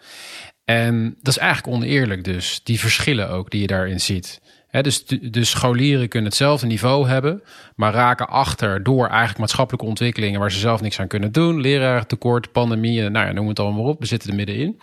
En 0.65 1.15
dat 1.21 1.35
is 1.35 1.37
eigenlijk 1.37 1.75
oneerlijk 1.77 2.23
dus, 2.23 2.61
die 2.63 2.79
verschillen 2.79 3.29
ook 3.29 3.49
die 3.49 3.61
je 3.61 3.67
daarin 3.67 3.99
ziet. 3.99 4.41
Dus 4.81 5.05
de, 5.05 5.29
de 5.29 5.43
scholieren 5.43 6.07
kunnen 6.07 6.29
hetzelfde 6.29 6.67
niveau 6.67 7.07
hebben, 7.07 7.43
maar 7.75 7.93
raken 7.93 8.27
achter 8.27 8.83
door 8.83 9.07
eigenlijk 9.07 9.39
maatschappelijke 9.39 9.87
ontwikkelingen 9.87 10.39
waar 10.39 10.51
ze 10.51 10.59
zelf 10.59 10.81
niks 10.81 10.99
aan 10.99 11.07
kunnen 11.07 11.31
doen. 11.31 11.61
Lerarentekort, 11.61 12.51
pandemieën, 12.51 13.11
nou 13.11 13.27
ja, 13.27 13.31
noem 13.31 13.47
het 13.47 13.59
allemaal 13.59 13.83
op. 13.83 13.99
We 13.99 14.05
zitten 14.05 14.29
er 14.29 14.35
middenin. 14.35 14.81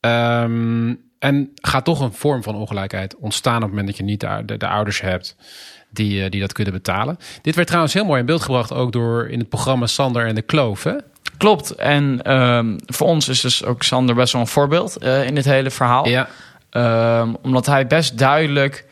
Ehm, 0.00 0.94
en 1.18 1.50
gaat 1.54 1.84
toch 1.84 2.00
een 2.00 2.12
vorm 2.12 2.42
van 2.42 2.54
ongelijkheid 2.54 3.16
ontstaan 3.16 3.56
op 3.56 3.62
het 3.62 3.70
moment 3.70 3.86
dat 3.86 3.96
je 3.96 4.02
niet 4.02 4.20
de, 4.20 4.42
de, 4.46 4.56
de 4.56 4.68
ouders 4.68 5.00
hebt 5.00 5.36
die, 5.90 6.24
uh, 6.24 6.30
die 6.30 6.40
dat 6.40 6.52
kunnen 6.52 6.72
betalen. 6.72 7.16
Dit 7.42 7.54
werd 7.54 7.66
trouwens 7.66 7.94
heel 7.94 8.04
mooi 8.04 8.20
in 8.20 8.26
beeld 8.26 8.42
gebracht 8.42 8.72
ook 8.72 8.92
door 8.92 9.28
in 9.28 9.38
het 9.38 9.48
programma 9.48 9.86
Sander 9.86 10.26
en 10.26 10.34
de 10.34 10.42
Kloof. 10.42 10.82
Hè? 10.82 10.94
Klopt. 11.36 11.70
En 11.70 12.32
um, 12.32 12.76
voor 12.86 13.06
ons 13.06 13.28
is 13.28 13.40
dus 13.40 13.64
ook 13.64 13.82
Sander 13.82 14.14
best 14.14 14.32
wel 14.32 14.42
een 14.42 14.48
voorbeeld 14.48 15.02
uh, 15.02 15.26
in 15.26 15.34
dit 15.34 15.44
hele 15.44 15.70
verhaal. 15.70 16.08
Ja. 16.08 16.28
Um, 17.20 17.36
omdat 17.42 17.66
hij 17.66 17.86
best 17.86 18.18
duidelijk 18.18 18.84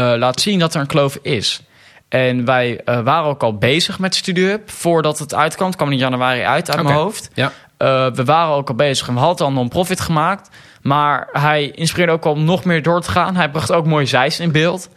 laat 0.00 0.40
zien 0.40 0.58
dat 0.58 0.74
er 0.74 0.80
een 0.80 0.86
kloof 0.86 1.18
is. 1.22 1.62
En 2.08 2.44
wij 2.44 2.80
uh, 2.84 3.00
waren 3.00 3.28
ook 3.28 3.42
al 3.42 3.58
bezig 3.58 3.98
met 3.98 4.14
StudiHub 4.14 4.70
voordat 4.70 5.18
het 5.18 5.34
uitkwam. 5.34 5.66
Het 5.66 5.76
kwam 5.76 5.92
in 5.92 5.98
januari 5.98 6.42
uit 6.42 6.70
uit 6.70 6.82
mijn 6.82 6.96
hoofd. 6.96 7.30
Ja. 7.34 7.52
Uh, 7.78 8.06
we 8.12 8.24
waren 8.24 8.54
ook 8.54 8.68
al 8.68 8.74
bezig 8.74 9.08
en 9.08 9.14
we 9.14 9.20
hadden 9.20 9.46
al 9.46 9.52
non-profit 9.52 10.00
gemaakt. 10.00 10.48
Maar 10.82 11.28
hij 11.32 11.70
inspireerde 11.74 12.12
ook 12.12 12.24
al 12.24 12.32
om 12.32 12.44
nog 12.44 12.64
meer 12.64 12.82
door 12.82 13.00
te 13.00 13.10
gaan. 13.10 13.36
Hij 13.36 13.50
bracht 13.50 13.72
ook 13.72 13.86
mooie 13.86 14.06
zeis 14.06 14.40
in 14.40 14.52
beeld. 14.52 14.88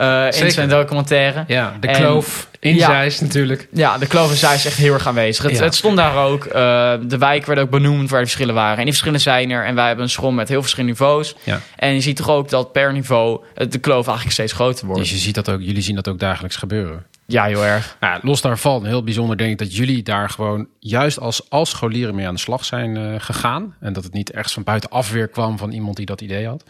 Uh, 0.00 0.24
in 0.42 0.50
zijn 0.50 0.68
documentaire. 0.68 1.44
Ja, 1.46 1.76
de 1.80 1.88
En- 1.88 1.96
kloof 1.96 2.48
in 2.60 2.74
ja. 2.74 2.86
Zeist 2.86 3.20
natuurlijk. 3.20 3.68
Ja, 3.72 3.98
de 3.98 4.06
kloof 4.06 4.30
en 4.30 4.36
zij 4.36 4.54
is 4.54 4.64
echt 4.66 4.76
heel 4.76 4.92
erg 4.94 5.06
aanwezig. 5.06 5.44
Het, 5.44 5.56
Ja. 5.56 5.62
het 5.64 5.74
stond 5.74 5.96
daar 5.96 6.16
ook. 6.16 6.44
Uh, 6.44 6.52
de 7.02 7.18
wijken 7.18 7.46
werden 7.46 7.64
ook 7.64 7.70
benoemd 7.70 8.10
waar 8.10 8.20
de 8.20 8.26
verschillen 8.26 8.54
waren. 8.54 8.76
En 8.76 8.82
die 8.82 8.92
verschillen 8.92 9.20
zijn 9.20 9.50
er. 9.50 9.64
En 9.64 9.74
wij 9.74 9.86
hebben 9.86 10.04
een 10.04 10.10
school 10.10 10.30
met 10.30 10.48
heel 10.48 10.60
verschillende 10.60 10.92
niveaus. 10.98 11.34
Ja. 11.44 11.60
En 11.76 11.94
je 11.94 12.00
ziet 12.00 12.16
toch 12.16 12.28
ook 12.30 12.48
dat 12.48 12.72
per 12.72 12.92
niveau 12.92 13.40
de 13.68 13.78
kloof 13.78 14.04
eigenlijk 14.06 14.34
steeds 14.34 14.52
groter 14.52 14.86
wordt. 14.86 15.00
Dus 15.00 15.10
je 15.10 15.16
ziet 15.16 15.34
dat 15.34 15.50
ook, 15.50 15.60
jullie 15.60 15.82
zien 15.82 15.94
dat 15.94 16.08
ook 16.08 16.18
dagelijks 16.18 16.56
gebeuren. 16.56 17.06
Ja, 17.26 17.44
heel 17.44 17.64
erg. 17.64 17.96
Nou, 18.00 18.20
los 18.22 18.40
daarvan, 18.40 18.86
heel 18.86 19.02
bijzonder 19.04 19.36
denk 19.36 19.50
ik 19.50 19.58
dat 19.58 19.76
jullie 19.76 20.02
daar 20.02 20.30
gewoon 20.30 20.66
juist 20.78 21.20
als, 21.20 21.50
als 21.50 21.70
scholieren 21.70 22.14
mee 22.14 22.26
aan 22.26 22.34
de 22.34 22.40
slag 22.40 22.64
zijn 22.64 22.96
eh, 22.96 23.02
gegaan. 23.18 23.74
En 23.80 23.92
dat 23.92 24.04
het 24.04 24.12
niet 24.12 24.30
ergens 24.32 24.52
van 24.52 24.62
buitenaf 24.62 25.10
weer 25.10 25.28
kwam 25.28 25.58
van 25.58 25.70
iemand 25.72 25.96
die 25.96 26.06
dat 26.06 26.20
idee 26.20 26.46
had. 26.46 26.64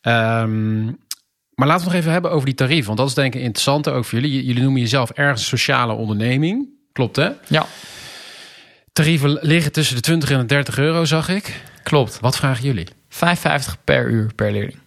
Ehm, 0.00 0.86
maar 1.54 1.66
laten 1.68 1.84
we 1.86 1.90
nog 1.90 2.00
even 2.00 2.12
hebben 2.12 2.30
over 2.30 2.46
die 2.46 2.54
tarieven. 2.54 2.86
Want 2.86 2.98
dat 2.98 3.08
is 3.08 3.14
denk 3.14 3.34
ik 3.34 3.40
interessant 3.40 3.88
ook 3.88 4.04
voor 4.04 4.20
jullie. 4.20 4.44
Jullie 4.44 4.62
noemen 4.62 4.80
jezelf 4.80 5.10
ergens 5.10 5.46
sociale 5.46 5.92
onderneming. 5.92 6.68
Klopt 6.92 7.16
hè? 7.16 7.30
Ja, 7.48 7.66
Tarieven 8.94 9.38
liggen 9.40 9.72
tussen 9.72 9.96
de 9.96 10.02
20 10.02 10.30
en 10.30 10.38
de 10.38 10.44
30 10.46 10.78
euro, 10.78 11.04
zag 11.04 11.28
ik. 11.28 11.62
klopt. 11.82 12.20
Wat 12.20 12.36
vragen 12.36 12.64
jullie? 12.64 12.88
5,50 12.88 13.84
per 13.84 14.08
uur 14.10 14.34
per 14.34 14.52
leerling. 14.52 14.78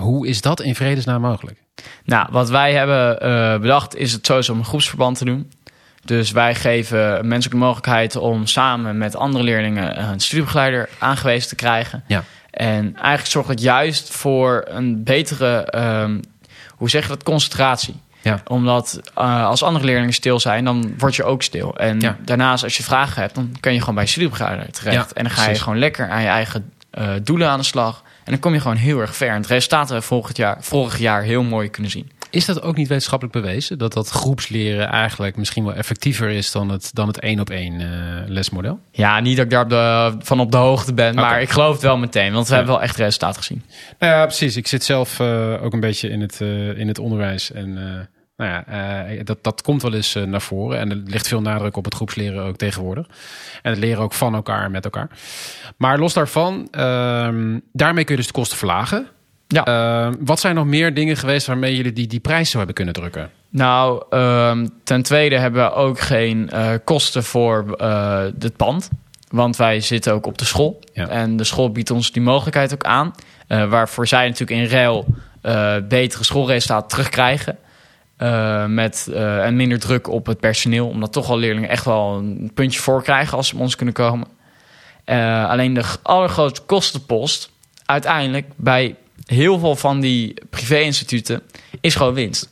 Hoe 0.00 0.26
is 0.26 0.40
dat 0.40 0.60
in 0.60 0.74
vredesnaam 0.74 1.20
mogelijk? 1.20 1.58
Nou, 2.04 2.28
wat 2.30 2.50
wij 2.50 2.72
hebben 2.72 3.20
eh, 3.20 3.58
bedacht 3.60 3.96
is 3.96 4.12
het 4.12 4.26
sowieso 4.26 4.52
om 4.52 4.58
een 4.58 4.64
groepsverband 4.64 5.18
te 5.18 5.24
doen. 5.24 5.52
Dus 6.04 6.30
wij 6.30 6.54
geven 6.54 7.28
mensen 7.28 7.52
ook 7.52 7.58
de 7.58 7.64
mogelijkheid 7.64 8.16
om 8.16 8.46
samen 8.46 8.98
met 8.98 9.16
andere 9.16 9.44
leerlingen 9.44 10.02
een 10.02 10.20
studiebegeleider 10.20 10.88
aangewezen 10.98 11.48
te 11.48 11.54
krijgen. 11.54 12.04
Ja. 12.06 12.24
En 12.52 12.94
eigenlijk 12.96 13.26
zorgt 13.26 13.48
het 13.48 13.60
juist 13.60 14.10
voor 14.10 14.64
een 14.68 15.04
betere, 15.04 15.64
ehm, 15.64 16.20
hoe 16.76 16.90
zeg 16.90 17.02
je 17.02 17.08
dat, 17.08 17.22
concentratie. 17.22 18.00
Ja. 18.22 18.40
Omdat 18.46 19.00
eh, 19.14 19.46
als 19.46 19.62
andere 19.62 19.84
leerlingen 19.84 20.14
stil 20.14 20.40
zijn, 20.40 20.64
dan 20.64 20.94
word 20.98 21.16
je 21.16 21.24
ook 21.24 21.42
stil. 21.42 21.76
En 21.78 22.00
Ja. 22.00 22.16
daarnaast, 22.24 22.64
als 22.64 22.76
je 22.76 22.82
vragen 22.82 23.22
hebt, 23.22 23.34
dan 23.34 23.56
kun 23.60 23.72
je 23.72 23.80
gewoon 23.80 23.94
bij 23.94 24.06
studiebegeleider 24.06 24.70
terecht. 24.70 24.96
Ja, 25.10 25.14
en 25.14 25.22
dan 25.24 25.32
ga 25.32 25.48
je 25.48 25.54
gewoon 25.58 25.78
lekker 25.78 26.08
aan 26.10 26.22
je 26.22 26.28
eigen 26.28 26.72
eh, 26.90 27.08
doelen 27.22 27.48
aan 27.48 27.58
de 27.58 27.64
slag. 27.64 28.02
En 28.24 28.32
dan 28.32 28.40
kom 28.40 28.54
je 28.54 28.60
gewoon 28.60 28.76
heel 28.76 29.00
erg 29.00 29.16
ver. 29.16 29.28
En 29.28 29.36
het 29.36 29.46
resultaat 29.46 29.88
hebben 29.88 30.08
we 30.08 30.28
jaar, 30.32 30.56
vorig 30.60 30.98
jaar 30.98 31.22
heel 31.22 31.42
mooi 31.42 31.68
kunnen 31.70 31.90
zien. 31.90 32.10
Is 32.32 32.44
dat 32.44 32.62
ook 32.62 32.76
niet 32.76 32.88
wetenschappelijk 32.88 33.36
bewezen? 33.40 33.78
Dat 33.78 33.92
dat 33.92 34.08
groepsleren 34.08 34.88
eigenlijk 34.88 35.36
misschien 35.36 35.64
wel 35.64 35.74
effectiever 35.74 36.28
is 36.30 36.52
dan 36.52 36.68
het, 36.68 36.90
dan 36.92 37.06
het 37.06 37.18
één 37.20 37.40
op 37.40 37.50
één 37.50 37.80
eh, 37.80 37.88
lesmodel? 38.26 38.80
Ja, 38.90 39.20
niet 39.20 39.36
dat 39.36 39.44
ik 39.44 39.50
daar 39.50 39.62
op 39.64 39.68
de, 39.70 40.14
van 40.24 40.40
op 40.40 40.50
de 40.50 40.56
hoogte 40.56 40.94
ben, 40.94 41.14
maar 41.14 41.40
ik 41.40 41.50
geloof 41.50 41.72
het 41.72 41.82
wel 41.82 41.96
meteen. 41.96 42.32
Want 42.32 42.44
we 42.46 42.50
Ja. 42.50 42.56
hebben 42.58 42.74
wel 42.74 42.82
echt 42.84 42.96
resultaat 42.96 43.36
gezien. 43.36 43.62
Nou 43.98 44.12
ja, 44.12 44.24
precies. 44.26 44.56
Ik 44.56 44.66
zit 44.66 44.84
zelf 44.84 45.20
eh, 45.20 45.62
ook 45.64 45.72
een 45.72 45.80
beetje 45.80 46.08
in 46.08 46.20
het, 46.20 46.40
eh, 46.40 46.78
in 46.78 46.88
het 46.88 46.98
onderwijs. 46.98 47.52
En 47.52 47.76
eh, 47.78 48.06
nou 48.36 48.50
ja, 48.50 48.64
eh, 49.06 49.20
dat, 49.24 49.38
dat 49.44 49.62
komt 49.62 49.82
wel 49.82 49.94
eens 49.94 50.14
naar 50.26 50.42
voren. 50.42 50.78
En 50.78 50.90
er 50.90 51.02
ligt 51.04 51.28
veel 51.28 51.40
nadruk 51.40 51.76
op 51.76 51.84
het 51.84 51.94
groepsleren 51.94 52.44
ook 52.44 52.56
tegenwoordig. 52.56 53.06
En 53.62 53.70
het 53.70 53.80
leren 53.80 54.02
ook 54.02 54.12
van 54.12 54.34
elkaar 54.34 54.64
en 54.64 54.70
met 54.70 54.84
elkaar. 54.84 55.08
Maar 55.76 55.98
los 55.98 56.12
daarvan, 56.12 56.68
ehm, 56.70 57.58
daarmee 57.72 58.04
kun 58.04 58.14
je 58.14 58.20
dus 58.20 58.26
de 58.30 58.38
kosten 58.38 58.58
verlagen. 58.58 59.06
Ja. 59.52 59.64
Ehm, 59.64 60.14
wat 60.20 60.40
zijn 60.40 60.54
nog 60.54 60.66
meer 60.66 60.94
dingen 60.94 61.16
geweest 61.16 61.46
waarmee 61.46 61.76
jullie 61.76 61.92
die, 61.92 62.06
die 62.06 62.20
prijs 62.20 62.50
zo 62.50 62.56
hebben 62.56 62.74
kunnen 62.74 62.94
drukken? 62.94 63.30
Nou, 63.48 64.02
ehm, 64.10 64.66
ten 64.84 65.02
tweede 65.02 65.38
hebben 65.38 65.64
we 65.64 65.72
ook 65.72 66.00
geen 66.00 66.50
eh, 66.50 66.70
kosten 66.84 67.24
voor 67.24 67.74
eh 67.76 68.24
het 68.38 68.56
pand. 68.56 68.88
Want 69.28 69.56
wij 69.56 69.80
zitten 69.80 70.12
ook 70.12 70.26
op 70.26 70.38
de 70.38 70.44
school. 70.44 70.80
Ja. 70.92 71.08
En 71.08 71.36
de 71.36 71.44
school 71.44 71.70
biedt 71.72 71.90
ons 71.90 72.12
die 72.12 72.22
mogelijkheid 72.22 72.74
ook 72.74 72.84
aan. 72.84 73.14
eh, 73.46 73.64
waarvoor 73.68 74.06
zij 74.06 74.28
natuurlijk 74.28 74.60
in 74.60 74.66
ruil 74.78 75.06
betere 75.88 76.24
schoolresultaten 76.24 76.88
terugkrijgen. 76.88 77.58
Met, 78.74 79.10
en 79.14 79.56
minder 79.56 79.78
druk 79.78 80.08
op 80.08 80.26
het 80.26 80.40
personeel. 80.40 80.88
Omdat 80.88 81.12
toch 81.12 81.30
al 81.30 81.38
leerlingen 81.38 81.68
echt 81.68 81.84
wel 81.84 82.14
een 82.14 82.50
puntje 82.54 82.80
voor 82.80 83.02
krijgen 83.02 83.36
als 83.36 83.46
ze 83.48 83.54
bij 83.54 83.62
ons 83.62 83.76
kunnen 83.76 83.94
komen. 83.94 84.26
Alleen 85.48 85.74
de 85.74 85.84
allergrootste 86.02 86.66
kostenpost 86.66 87.50
uiteindelijk 87.86 88.46
bij 88.56 88.96
heel 89.26 89.58
veel 89.58 89.76
van 89.76 90.00
die 90.00 90.34
privé-instituten 90.50 91.42
is 91.80 91.94
gewoon 91.94 92.14
winst. 92.14 92.50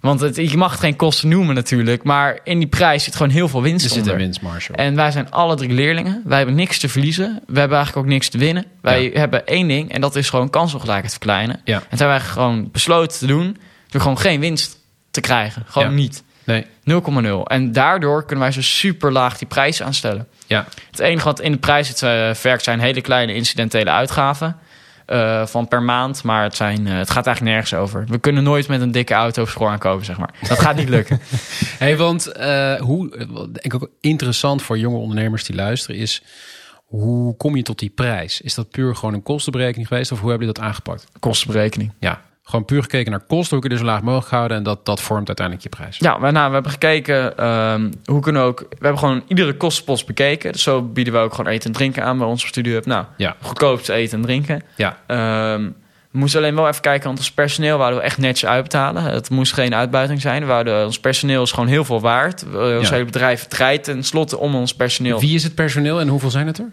Want 0.00 0.20
het, 0.20 0.36
je 0.36 0.56
mag 0.56 0.70
het 0.70 0.80
geen 0.80 0.96
kosten 0.96 1.28
noemen 1.28 1.54
natuurlijk, 1.54 2.02
maar 2.02 2.38
in 2.44 2.58
die 2.58 2.68
prijs 2.68 3.04
zit 3.04 3.16
gewoon 3.16 3.32
heel 3.32 3.48
veel 3.48 3.62
winst 3.62 3.84
Er 3.84 3.90
zit 3.90 3.98
onder. 4.00 4.14
een 4.14 4.20
winstmarge. 4.20 4.72
En 4.72 4.94
wij 4.94 5.10
zijn 5.10 5.30
alle 5.30 5.56
drie 5.56 5.70
leerlingen. 5.72 6.22
Wij 6.24 6.36
hebben 6.36 6.54
niks 6.54 6.78
te 6.78 6.88
verliezen. 6.88 7.42
We 7.46 7.58
hebben 7.58 7.76
eigenlijk 7.76 8.06
ook 8.06 8.12
niks 8.12 8.28
te 8.28 8.38
winnen. 8.38 8.64
Wij 8.80 9.02
Ja. 9.02 9.18
hebben 9.18 9.46
één 9.46 9.68
ding 9.68 9.92
en 9.92 10.00
dat 10.00 10.16
is 10.16 10.30
gewoon 10.30 10.50
kansongelijkheid 10.50 11.10
verkleinen. 11.10 11.60
Ja. 11.64 11.74
En 11.74 11.86
dat 11.90 11.98
hebben 11.98 12.16
wij 12.18 12.26
gewoon 12.26 12.68
besloten 12.72 13.18
te 13.18 13.26
doen 13.26 13.56
door 13.90 14.00
gewoon 14.00 14.18
geen 14.18 14.40
winst 14.40 14.78
te 15.10 15.20
krijgen. 15.20 15.62
Gewoon 15.66 15.88
Ja. 15.88 15.94
niet. 15.94 16.22
Nee. 16.44 16.66
0,0. 16.84 17.46
En 17.46 17.72
daardoor 17.72 18.24
kunnen 18.24 18.44
wij 18.44 18.52
zo 18.52 18.62
super 18.62 19.12
laag 19.12 19.38
die 19.38 19.48
prijs 19.48 19.82
aanstellen. 19.82 20.26
Ja. 20.46 20.66
Het 20.90 21.00
enige 21.00 21.24
wat 21.24 21.40
in 21.40 21.52
de 21.52 21.58
prijs 21.58 21.86
zit, 21.86 22.02
eh, 22.02 22.34
vergt 22.34 22.64
zijn 22.64 22.80
hele 22.80 23.00
kleine 23.00 23.34
incidentele 23.34 23.90
uitgaven. 23.90 24.56
Eh, 25.06 25.46
van 25.46 25.68
per 25.68 25.82
maand, 25.82 26.22
maar 26.22 26.42
het, 26.42 26.56
zijn, 26.56 26.86
eh, 26.86 26.96
het 26.96 27.10
gaat 27.10 27.26
eigenlijk 27.26 27.56
nergens 27.56 27.74
over. 27.80 28.04
We 28.08 28.18
kunnen 28.18 28.42
nooit 28.42 28.68
met 28.68 28.80
een 28.80 28.90
dikke 28.90 29.14
auto 29.14 29.42
op 29.42 29.48
school 29.48 29.68
aankomen, 29.68 30.04
zeg 30.04 30.18
maar. 30.18 30.34
Dat 30.48 30.58
gaat 30.58 30.76
niet 30.76 30.88
lukken. 30.88 31.20
Hey, 31.78 31.96
want 31.96 32.26
eh, 32.26 32.74
hoe, 32.74 33.16
denk 33.28 33.64
ik 33.64 33.74
ook 33.74 33.90
interessant 34.00 34.62
voor 34.62 34.78
jonge 34.78 34.98
ondernemers 34.98 35.44
die 35.44 35.56
luisteren, 35.56 35.96
is 35.96 36.22
hoe 36.84 37.36
kom 37.36 37.56
je 37.56 37.62
tot 37.62 37.78
die 37.78 37.90
prijs? 37.90 38.40
Is 38.40 38.54
dat 38.54 38.70
puur 38.70 38.96
gewoon 38.96 39.14
een 39.14 39.22
kostenberekening 39.22 39.88
geweest 39.88 40.12
of 40.12 40.20
hoe 40.20 40.28
hebben 40.28 40.46
jullie 40.46 40.60
dat 40.60 40.70
aangepakt? 40.70 41.06
Kostenberekening. 41.18 41.92
Ja, 42.00 42.20
gewoon 42.48 42.64
puur 42.64 42.82
gekeken 42.82 43.10
naar 43.10 43.20
kosten, 43.26 43.56
hoe 43.58 43.60
kun 43.68 43.70
je 43.76 43.82
zo 43.84 43.90
laag 43.90 44.02
mogelijk 44.02 44.30
houden 44.30 44.56
en 44.56 44.62
dat, 44.62 44.84
dat 44.84 45.00
vormt 45.00 45.26
uiteindelijk 45.26 45.66
je 45.66 45.72
prijs. 45.76 45.98
Ja, 45.98 46.20
we, 46.20 46.30
nou, 46.30 46.46
we 46.48 46.54
hebben 46.54 46.72
gekeken 46.72 47.36
ehm, 47.38 47.90
hoe 48.04 48.20
kunnen 48.20 48.42
we 48.42 48.48
ook. 48.48 48.58
We 48.58 48.66
hebben 48.80 48.98
gewoon 48.98 49.22
iedere 49.28 49.56
kostenpost 49.56 50.06
bekeken. 50.06 50.52
Dus 50.52 50.62
zo 50.62 50.82
bieden 50.82 51.12
we 51.12 51.18
ook 51.18 51.34
gewoon 51.34 51.52
eten 51.52 51.66
en 51.66 51.72
drinken 51.76 52.04
aan 52.04 52.18
bij 52.18 52.26
onze 52.26 52.46
studiehub. 52.46 52.86
Nou, 52.86 53.04
Ja, 53.16 53.36
eten 53.88 54.18
en 54.18 54.24
drinken. 54.24 54.62
ja, 54.76 54.96
Ehm, 55.06 55.68
we 56.16 56.22
moesten 56.22 56.40
alleen 56.40 56.54
wel 56.54 56.68
even 56.68 56.80
kijken, 56.80 57.06
want 57.06 57.18
ons 57.18 57.30
personeel 57.32 57.78
wouden 57.78 57.98
we 57.98 58.04
echt 58.04 58.18
netjes 58.18 58.48
uitbetalen. 58.50 59.02
Het 59.02 59.30
moest 59.30 59.52
geen 59.52 59.74
uitbuiting 59.74 60.20
zijn. 60.20 60.40
We 60.40 60.46
wouden, 60.46 60.84
ons 60.84 60.98
personeel 61.00 61.42
is 61.42 61.50
gewoon 61.52 61.68
heel 61.68 61.84
veel 61.84 62.00
waard. 62.00 62.44
We- 62.50 62.74
Ons 62.78 62.88
Ja. 62.88 62.92
hele 62.94 63.04
bedrijf 63.04 63.46
draait 63.46 63.84
tenslotte 63.84 64.38
om 64.38 64.54
ons 64.54 64.74
personeel. 64.74 65.20
Wie 65.20 65.34
is 65.34 65.42
het 65.42 65.54
personeel 65.54 66.00
en 66.00 66.08
hoeveel 66.08 66.30
zijn 66.30 66.46
het 66.46 66.58
er? 66.58 66.70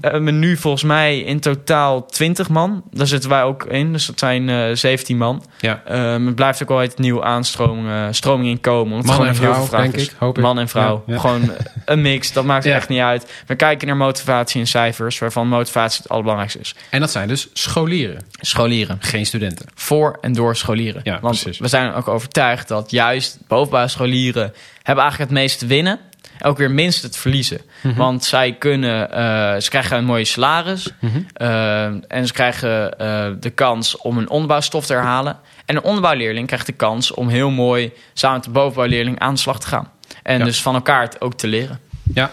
Hebben 0.00 0.38
nu 0.38 0.56
volgens 0.56 0.82
mij 0.82 1.18
in 1.18 1.40
totaal 1.40 2.06
20 2.06 2.48
man. 2.48 2.82
Daar 2.90 3.06
zitten 3.06 3.30
wij 3.30 3.42
ook 3.42 3.64
in, 3.64 3.92
dus 3.92 4.06
dat 4.06 4.18
zijn 4.18 4.48
eh 4.48 4.64
17 4.72 5.16
man. 5.16 5.44
Ja, 5.58 5.82
Ehm, 5.86 6.26
het 6.26 6.34
blijft 6.34 6.62
ook 6.62 6.70
altijd 6.70 6.98
nieuw 6.98 7.24
aanstroming 7.24 8.14
stroming 8.14 8.48
in 8.50 8.60
komen. 8.60 8.98
Man 8.98 9.10
gewoon 9.14 9.26
en 9.26 9.34
vrouw, 9.34 9.68
denk 9.70 9.94
is. 9.94 10.02
ik, 10.02 10.14
hoop 10.18 10.36
ik. 10.36 10.42
Man 10.42 10.58
en 10.58 10.68
vrouw. 10.68 11.02
Ja. 11.06 11.18
Gewoon 11.18 11.50
een 11.84 12.00
mix. 12.02 12.32
Dat 12.32 12.44
maakt 12.44 12.66
echt 12.66 12.88
niet 12.88 13.00
uit. 13.00 13.32
We 13.46 13.54
kijken 13.54 13.86
naar 13.86 13.96
motivatie 13.96 14.60
en 14.60 14.66
cijfers, 14.66 15.18
waarvan 15.18 15.48
motivatie 15.48 15.98
het 16.02 16.08
allerbelangrijkste 16.10 16.60
is. 16.60 16.74
En 16.90 17.00
dat 17.00 17.10
zijn 17.10 17.28
dus 17.28 17.48
scholieren, 17.52 18.24
Scholieren. 18.40 18.68
Geen 18.98 19.26
studenten. 19.26 19.66
Voor 19.74 20.18
en 20.20 20.32
door 20.32 20.56
scholieren. 20.56 21.00
Ja, 21.04 21.20
Want 21.20 21.40
precies. 21.40 21.58
we 21.58 21.68
zijn 21.68 21.92
ook 21.92 22.08
overtuigd 22.08 22.68
dat 22.68 22.90
juist 22.90 23.38
bovenbouwscholieren 23.48 24.52
hebben 24.82 25.04
eigenlijk 25.04 25.30
het 25.30 25.40
meeste 25.40 25.58
te 25.58 25.66
winnen. 25.66 25.98
En 26.38 26.46
ook 26.48 26.56
weer 26.56 26.66
het 26.66 26.76
minste 26.76 27.08
te 27.08 27.18
verliezen. 27.18 27.60
Mhm. 27.82 27.94
Want 27.96 28.24
zij 28.24 28.52
kunnen, 28.52 29.10
eh, 29.12 29.60
ze 29.60 29.68
krijgen 29.70 29.96
een 29.96 30.04
mooie 30.04 30.24
salaris. 30.24 30.92
Mhm. 31.00 31.20
eh, 31.32 31.84
en 31.84 32.26
ze 32.26 32.32
krijgen 32.32 32.98
eh, 32.98 33.26
de 33.40 33.50
kans 33.50 33.96
om 33.96 34.18
een 34.18 34.30
onderbouwstof 34.30 34.86
te 34.86 34.92
herhalen. 34.92 35.38
En 35.64 35.76
een 35.76 35.82
onderbouwleerling 35.82 36.46
krijgt 36.46 36.66
de 36.66 36.72
kans 36.72 37.12
om 37.14 37.28
heel 37.28 37.50
mooi 37.50 37.92
samen 38.14 38.36
met 38.36 38.44
de 38.46 38.50
bovenbouwleerling 38.52 39.18
aan 39.18 39.34
de 39.34 39.40
slag 39.40 39.60
te 39.60 39.66
gaan. 39.66 39.90
En 40.22 40.38
Ja. 40.38 40.44
dus 40.44 40.62
van 40.62 40.74
elkaar 40.74 41.02
het 41.02 41.20
ook 41.20 41.34
te 41.34 41.46
leren. 41.46 41.80
Ja. 42.14 42.30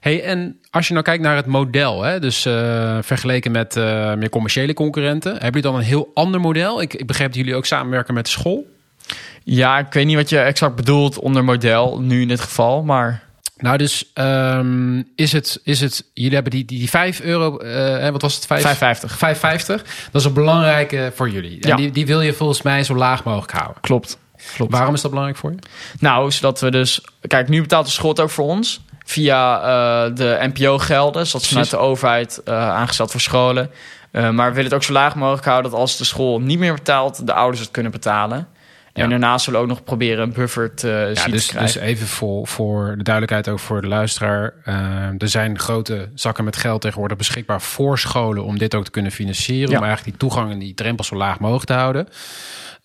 Hey, 0.00 0.22
en 0.24 0.58
als 0.70 0.86
je 0.86 0.92
nou 0.92 1.04
kijkt 1.04 1.22
naar 1.22 1.36
het 1.36 1.46
model, 1.46 2.02
hè, 2.02 2.20
dus 2.20 2.44
eh, 2.46 2.98
vergeleken 3.00 3.50
met 3.52 3.76
eh, 3.76 4.14
meer 4.14 4.28
commerciële 4.28 4.74
concurrenten, 4.74 5.30
hebben 5.32 5.46
jullie 5.46 5.62
dan 5.62 5.74
een 5.74 5.82
heel 5.86 6.10
ander 6.14 6.40
model? 6.40 6.80
Ik, 6.82 6.94
ik 6.94 7.06
begreep 7.06 7.26
dat 7.26 7.36
jullie 7.36 7.54
ook 7.54 7.66
samenwerken 7.66 8.14
met 8.14 8.24
de 8.24 8.30
school. 8.30 8.66
Ja, 9.44 9.78
ik 9.78 9.92
weet 9.92 10.06
niet 10.06 10.16
wat 10.16 10.28
je 10.28 10.38
exact 10.38 10.76
bedoelt 10.76 11.18
onder 11.18 11.44
model, 11.44 12.00
nu 12.00 12.20
in 12.20 12.28
dit 12.28 12.40
geval. 12.40 12.82
Maar 12.82 13.22
Nou, 13.56 13.78
dus 13.78 14.10
ehm, 14.14 15.02
is, 15.14 15.32
het, 15.32 15.60
is 15.64 15.80
het, 15.80 16.04
jullie 16.14 16.34
hebben 16.34 16.52
die, 16.52 16.64
die, 16.64 16.78
die 16.78 16.90
5 16.90 17.20
euro, 17.20 17.58
hè, 17.64 18.12
wat 18.12 18.22
was 18.22 18.34
het? 18.34 18.46
5, 18.46 18.98
5,50. 19.00 19.10
5,50. 19.10 19.66
Dat 20.10 20.20
is 20.20 20.24
een 20.24 20.32
belangrijke 20.32 21.12
voor 21.14 21.30
jullie. 21.30 21.60
En 21.60 21.68
Ja. 21.68 21.76
die, 21.76 21.90
die 21.90 22.06
wil 22.06 22.20
je 22.20 22.32
volgens 22.32 22.62
mij 22.62 22.84
zo 22.84 22.94
laag 22.94 23.24
mogelijk 23.24 23.52
houden. 23.52 23.80
Klopt. 23.80 24.18
Klopt. 24.54 24.72
Waarom 24.72 24.94
is 24.94 25.00
dat 25.00 25.10
belangrijk 25.10 25.40
voor 25.40 25.50
je? 25.50 25.58
Nou, 25.98 26.30
zodat 26.30 26.60
we 26.60 26.70
dus... 26.70 27.00
Kijk, 27.26 27.48
nu 27.48 27.60
betaalt 27.60 27.86
de 27.86 27.92
school 27.92 28.10
het 28.10 28.20
ook 28.20 28.30
voor 28.30 28.44
ons. 28.46 28.80
Via 29.10 29.60
eh, 29.60 30.14
de 30.14 30.38
NPO-gelden. 30.40 31.22
Dus 31.22 31.32
dat 31.32 31.40
is 31.40 31.48
vanuit 31.48 31.70
de 31.70 31.76
overheid 31.76 32.40
eh, 32.44 32.70
aangesteld 32.70 33.10
voor 33.10 33.20
scholen. 33.20 33.70
Eh, 34.10 34.30
maar 34.30 34.48
we 34.48 34.54
willen 34.54 34.70
het 34.70 34.74
ook 34.74 34.82
zo 34.82 34.92
laag 34.92 35.14
mogelijk 35.14 35.44
houden... 35.44 35.70
dat 35.70 35.80
als 35.80 35.96
de 35.96 36.04
school 36.04 36.40
niet 36.40 36.58
meer 36.58 36.74
betaalt... 36.74 37.26
de 37.26 37.32
ouders 37.32 37.60
het 37.60 37.70
kunnen 37.70 37.92
betalen. 37.92 38.48
Ja. 38.92 39.02
En 39.02 39.10
daarnaast 39.10 39.44
zullen 39.44 39.60
we 39.60 39.66
ook 39.66 39.72
nog 39.72 39.84
proberen 39.84 40.22
een 40.22 40.32
buffer 40.32 40.74
te 40.74 40.88
Ja, 41.14 41.26
dus, 41.26 41.46
te 41.46 41.58
dus 41.58 41.74
even 41.74 42.06
voor, 42.06 42.46
voor 42.46 42.94
de 42.96 43.02
duidelijkheid 43.02 43.48
ook 43.48 43.58
voor 43.58 43.80
de 43.80 43.86
luisteraar. 43.86 44.52
Eh, 44.64 44.74
er 45.18 45.28
zijn 45.28 45.58
grote 45.58 46.08
zakken 46.14 46.44
met 46.44 46.56
geld 46.56 46.80
tegenwoordig 46.80 47.16
beschikbaar 47.16 47.62
voor 47.62 47.98
scholen 47.98 48.44
om 48.44 48.58
dit 48.58 48.74
ook 48.74 48.84
te 48.84 48.90
kunnen 48.90 49.12
financieren. 49.12 49.70
Ja. 49.70 49.76
Om 49.76 49.84
eigenlijk 49.84 50.18
die 50.18 50.28
toegang 50.28 50.52
en 50.52 50.58
die 50.58 50.74
drempel 50.74 51.04
zo 51.04 51.16
laag 51.16 51.38
mogelijk 51.38 51.66
te 51.66 51.72
houden. 51.72 52.08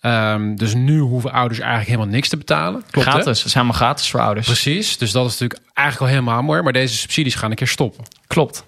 Ehm, 0.00 0.54
dus 0.54 0.74
nu 0.74 0.98
hoeven 0.98 1.32
ouders 1.32 1.58
eigenlijk 1.60 1.90
helemaal 1.90 2.12
niks 2.14 2.28
te 2.28 2.36
betalen. 2.36 2.82
Klopt, 2.90 3.06
hè? 3.06 3.12
gratis. 3.12 3.38
Het 3.38 3.46
is 3.46 3.54
helemaal 3.54 3.76
gratis 3.76 4.10
voor 4.10 4.20
ouders. 4.20 4.46
Precies, 4.46 4.98
dus 4.98 5.12
dat 5.12 5.26
is 5.26 5.30
natuurlijk 5.38 5.60
eigenlijk 5.74 6.10
al 6.10 6.18
helemaal 6.18 6.42
mooi. 6.42 6.62
Maar 6.62 6.72
deze 6.72 6.96
subsidies 6.96 7.34
gaan 7.34 7.50
een 7.50 7.56
keer 7.56 7.66
stoppen. 7.68 8.04
Klopt. 8.26 8.64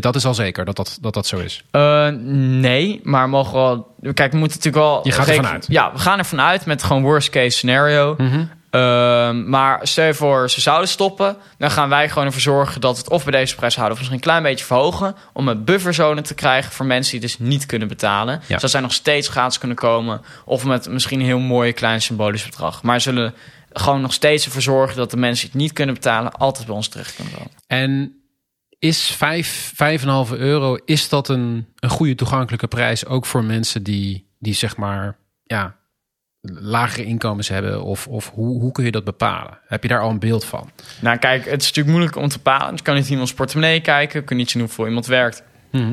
Dat 0.00 0.14
is 0.14 0.24
al 0.24 0.34
zeker 0.34 0.64
dat 0.64 0.76
dat, 0.76 0.98
dat, 1.00 1.14
dat 1.14 1.26
zo 1.26 1.38
is. 1.38 1.64
Eh, 1.70 2.08
nee, 2.08 3.00
maar 3.02 3.28
mogen 3.28 3.54
wel... 3.54 3.94
Kijk, 4.14 4.32
we 4.32 4.38
moeten 4.38 4.56
natuurlijk 4.58 4.84
wel... 4.84 5.00
Je 5.02 5.12
gaat 5.12 5.26
reken- 5.26 5.42
ervan 5.42 5.54
uit. 5.54 5.66
Ja, 5.68 5.92
we 5.92 5.98
gaan 5.98 6.18
ervan 6.18 6.40
uit 6.40 6.66
met 6.66 6.82
gewoon 6.82 7.02
worst 7.02 7.30
case 7.30 7.56
scenario. 7.56 8.16
Ehm, 8.70 9.48
maar 9.48 9.80
stel 9.82 10.06
je 10.06 10.14
voor, 10.14 10.50
ze 10.50 10.60
zouden 10.60 10.88
stoppen. 10.88 11.36
Dan 11.58 11.70
gaan 11.70 11.88
wij 11.88 12.08
gewoon 12.08 12.24
ervoor 12.24 12.40
zorgen 12.40 12.80
dat 12.80 12.96
het 12.96 13.10
of 13.10 13.24
bij 13.24 13.32
deze 13.32 13.54
prijs 13.54 13.74
houden... 13.74 13.92
of 13.92 13.98
misschien 13.98 14.18
een 14.18 14.30
klein 14.30 14.42
beetje 14.42 14.64
verhogen. 14.64 15.14
Om 15.32 15.48
een 15.48 15.64
bufferzone 15.64 16.20
te 16.22 16.34
krijgen 16.34 16.72
voor 16.72 16.86
mensen 16.86 17.12
die 17.12 17.20
dus 17.20 17.38
niet 17.38 17.66
kunnen 17.66 17.88
betalen. 17.88 18.40
Zodat 18.48 18.70
zij 18.70 18.80
nog 18.80 18.92
steeds 18.92 19.28
gratis 19.28 19.58
kunnen 19.58 19.76
komen. 19.76 20.20
Of 20.44 20.64
met 20.64 20.88
misschien 20.88 21.20
een 21.20 21.26
heel 21.26 21.38
mooi 21.38 21.72
klein 21.72 22.02
symbolisch 22.02 22.44
bedrag. 22.44 22.82
Maar 22.82 23.00
zullen 23.00 23.34
gewoon 23.72 24.00
nog 24.00 24.12
steeds 24.12 24.44
ervoor 24.44 24.62
zorgen... 24.62 24.96
dat 24.96 25.10
de 25.10 25.16
mensen 25.16 25.44
die 25.44 25.52
het 25.52 25.62
niet 25.62 25.72
kunnen 25.72 25.94
betalen... 25.94 26.32
altijd 26.32 26.66
bij 26.66 26.76
ons 26.76 26.88
terecht 26.88 27.14
kunnen 27.14 27.34
komen. 27.34 27.50
En 27.66 28.17
is 28.78 29.10
5, 29.10 29.72
5,5 30.30 30.38
euro, 30.38 30.78
is 30.84 31.08
dat 31.08 31.28
een, 31.28 31.66
een 31.76 31.90
goede 31.90 32.14
toegankelijke 32.14 32.68
prijs 32.68 33.06
ook 33.06 33.26
voor 33.26 33.44
mensen 33.44 33.82
die, 33.82 34.28
die 34.38 34.54
zeg 34.54 34.76
maar, 34.76 35.18
ja, 35.42 35.76
lagere 36.40 37.04
inkomens 37.04 37.48
hebben? 37.48 37.82
Of, 37.82 38.06
of 38.06 38.30
hoe, 38.30 38.60
hoe 38.60 38.72
kun 38.72 38.84
je 38.84 38.90
dat 38.90 39.04
bepalen? 39.04 39.58
Heb 39.66 39.82
je 39.82 39.88
daar 39.88 40.00
al 40.00 40.10
een 40.10 40.18
beeld 40.18 40.44
van? 40.44 40.70
Nou, 41.00 41.16
kijk, 41.16 41.44
het 41.44 41.60
is 41.60 41.66
natuurlijk 41.66 41.96
moeilijk 41.96 42.16
om 42.16 42.28
te 42.28 42.36
bepalen. 42.36 42.76
Je 42.76 42.82
kan 42.82 42.94
niet 42.94 43.04
in 43.04 43.10
iemands 43.10 43.34
portemonnee 43.34 43.80
kijken. 43.80 44.20
Je 44.20 44.26
kunt 44.26 44.38
niet 44.38 44.50
zien 44.50 44.62
hoeveel 44.62 44.86
iemand 44.86 45.06
werkt. 45.06 45.42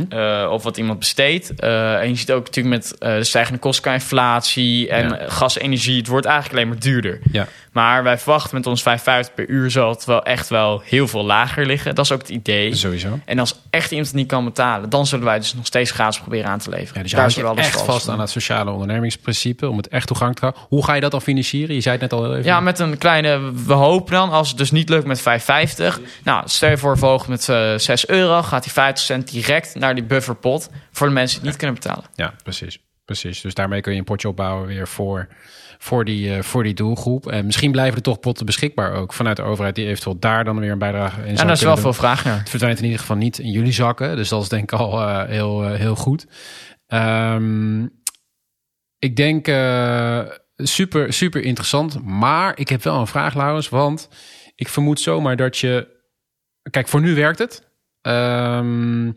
Eh, 0.10 0.48
of 0.51 0.63
wat 0.63 0.77
iemand 0.77 1.00
besteedt. 1.00 1.55
Eh, 1.55 2.00
en 2.00 2.10
je 2.10 2.15
ziet 2.15 2.32
ook 2.32 2.46
natuurlijk 2.46 2.75
met 2.75 2.98
eh, 2.98 3.15
de 3.15 3.24
stijgende 3.24 3.60
kosten 3.60 3.84
qua 3.84 3.94
inflatie 3.94 4.89
en 4.89 5.10
Ja. 5.10 5.20
gas, 5.27 5.58
energie. 5.58 5.98
Het 5.98 6.08
wordt 6.08 6.25
eigenlijk 6.25 6.55
alleen 6.58 6.70
maar 6.70 6.79
duurder. 6.79 7.20
Ja. 7.32 7.48
Maar 7.72 8.03
wij 8.03 8.17
verwachten 8.17 8.55
met 8.55 8.67
ons 8.67 8.82
5,50 8.82 9.34
per 9.36 9.48
uur 9.48 9.72
zal 9.72 9.89
het 9.89 10.05
wel 10.05 10.24
echt 10.24 10.50
wel 10.50 10.82
heel 10.86 11.08
veel 11.08 11.25
lager 11.25 11.65
liggen. 11.65 11.96
Dat 11.96 12.05
is 12.05 12.12
ook 12.12 12.20
het 12.22 12.29
idee. 12.29 12.75
Sowieso. 12.75 13.20
En 13.25 13.39
als 13.39 13.55
echt 13.70 13.89
iemand 13.91 14.08
het 14.08 14.15
niet 14.17 14.27
kan 14.27 14.44
betalen, 14.46 14.89
dan 14.89 15.08
zullen 15.08 15.25
wij 15.25 15.39
dus 15.39 15.53
nog 15.53 15.65
steeds 15.65 15.91
gratis 15.91 16.20
proberen 16.20 16.50
aan 16.50 16.60
te 16.60 16.70
leveren. 16.70 16.94
Ja, 16.96 17.01
dus 17.01 17.12
Daar 17.12 17.29
je 17.29 17.41
we 17.41 17.48
alles 17.48 17.65
echt 17.65 17.82
vast 17.82 18.10
aan 18.10 18.20
het 18.20 18.29
sociale 18.29 18.72
ondernemingsprincipe 18.72 19.70
om 19.70 19.77
het 19.77 19.88
echt 19.88 20.08
toegankelijk 20.08 20.39
te 20.39 20.46
houden. 20.60 20.77
Hoe 20.77 20.86
ga 20.86 20.94
je 20.94 21.01
dat 21.01 21.12
dan 21.12 21.22
financieren? 21.22 21.75
Je 21.75 21.82
zei 21.82 21.98
het 21.98 22.12
net 22.12 22.20
al 22.20 22.32
even. 22.32 22.44
Ja, 22.44 22.60
met 22.60 22.79
een 22.79 22.98
kleine. 22.98 23.51
We 23.65 23.74
hopen 23.74 24.13
dan, 24.13 24.29
als 24.32 24.48
het 24.50 24.58
dus 24.58 24.72
niet 24.72 24.89
lukt 24.89 25.05
met 25.05 25.20
5,50. 25.20 26.00
Nou, 26.24 26.44
stel 26.46 26.70
je 26.70 26.77
voor, 26.77 26.98
verhoogd 26.98 27.27
met 27.27 27.50
eh 27.50 27.74
6 27.77 28.08
euro. 28.08 28.41
Gaat 28.41 28.63
die 28.63 28.72
50 28.72 29.05
cent 29.05 29.32
direct 29.32 29.64
naar 29.74 29.95
die 29.95 30.03
bufferpot. 30.03 30.69
Voor 30.91 31.07
de 31.07 31.13
mensen 31.13 31.41
die 31.41 31.50
het 31.50 31.60
niet 31.60 31.69
kunnen 31.69 31.81
betalen. 31.81 32.10
Ja, 32.15 32.34
precies. 32.43 32.79
precies. 33.05 33.41
Dus 33.41 33.53
daarmee 33.53 33.81
kun 33.81 33.93
je 33.93 34.00
een 34.00 34.03
potje 34.03 34.27
opbouwen 34.27 34.67
weer 34.67 34.88
voor, 34.88 35.27
voor, 35.77 36.05
die, 36.05 36.36
eh, 36.36 36.41
voor 36.41 36.63
die 36.63 36.74
doelgroep. 36.74 37.27
En 37.27 37.45
misschien 37.45 37.72
blijven 37.72 37.95
er 37.95 38.01
toch 38.01 38.19
potten 38.19 38.45
beschikbaar 38.45 38.93
ook 38.93 39.13
vanuit 39.13 39.38
de 39.38 39.43
overheid 39.43 39.75
die 39.75 39.88
eventueel 39.88 40.19
daar 40.19 40.43
dan 40.43 40.60
weer 40.60 40.72
een 40.72 40.77
bijdrage 40.77 41.22
in 41.22 41.27
En 41.27 41.36
zou 41.36 41.48
daar 41.48 41.55
is 41.55 41.63
wel 41.63 41.77
veel 41.77 41.93
vraag 41.93 42.24
naar. 42.25 42.39
Het 42.39 42.50
verdwijnt 42.50 42.77
in 42.77 42.84
ieder 42.84 43.00
geval 43.00 43.15
niet 43.15 43.39
in 43.39 43.51
jullie 43.51 43.74
zakken. 43.74 44.15
Dus 44.15 44.29
dat 44.29 44.41
is 44.41 44.50
denk 44.50 44.72
ik 44.72 44.79
al 44.79 45.01
eh, 45.01 45.29
heel, 45.29 45.63
eh, 45.63 45.79
heel 45.79 45.95
goed. 45.95 46.27
Ehm, 46.88 47.84
ik 49.00 49.15
denk 49.15 49.45
super, 50.55 51.13
super 51.13 51.43
interessant. 51.43 52.03
Maar 52.03 52.60
ik 52.60 52.69
heb 52.69 52.84
wel 52.84 53.00
een 53.00 53.07
vraag, 53.07 53.34
Laurens. 53.34 53.69
Want 53.69 54.10
ik 54.55 54.67
vermoed 54.67 55.00
zomaar 55.00 55.36
dat 55.36 55.57
je... 55.57 55.93
Kijk, 56.69 56.88
voor 56.88 57.01
nu 57.01 57.15
werkt 57.15 57.39
het. 57.39 57.63
Ehm, 58.01 59.12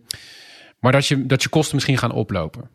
maar 0.81 0.93
dat 0.93 1.07
je, 1.07 1.27
dat 1.27 1.43
je 1.43 1.49
kosten 1.49 1.75
misschien 1.75 1.99
gaan 1.99 2.13
oplopen. 2.13 2.69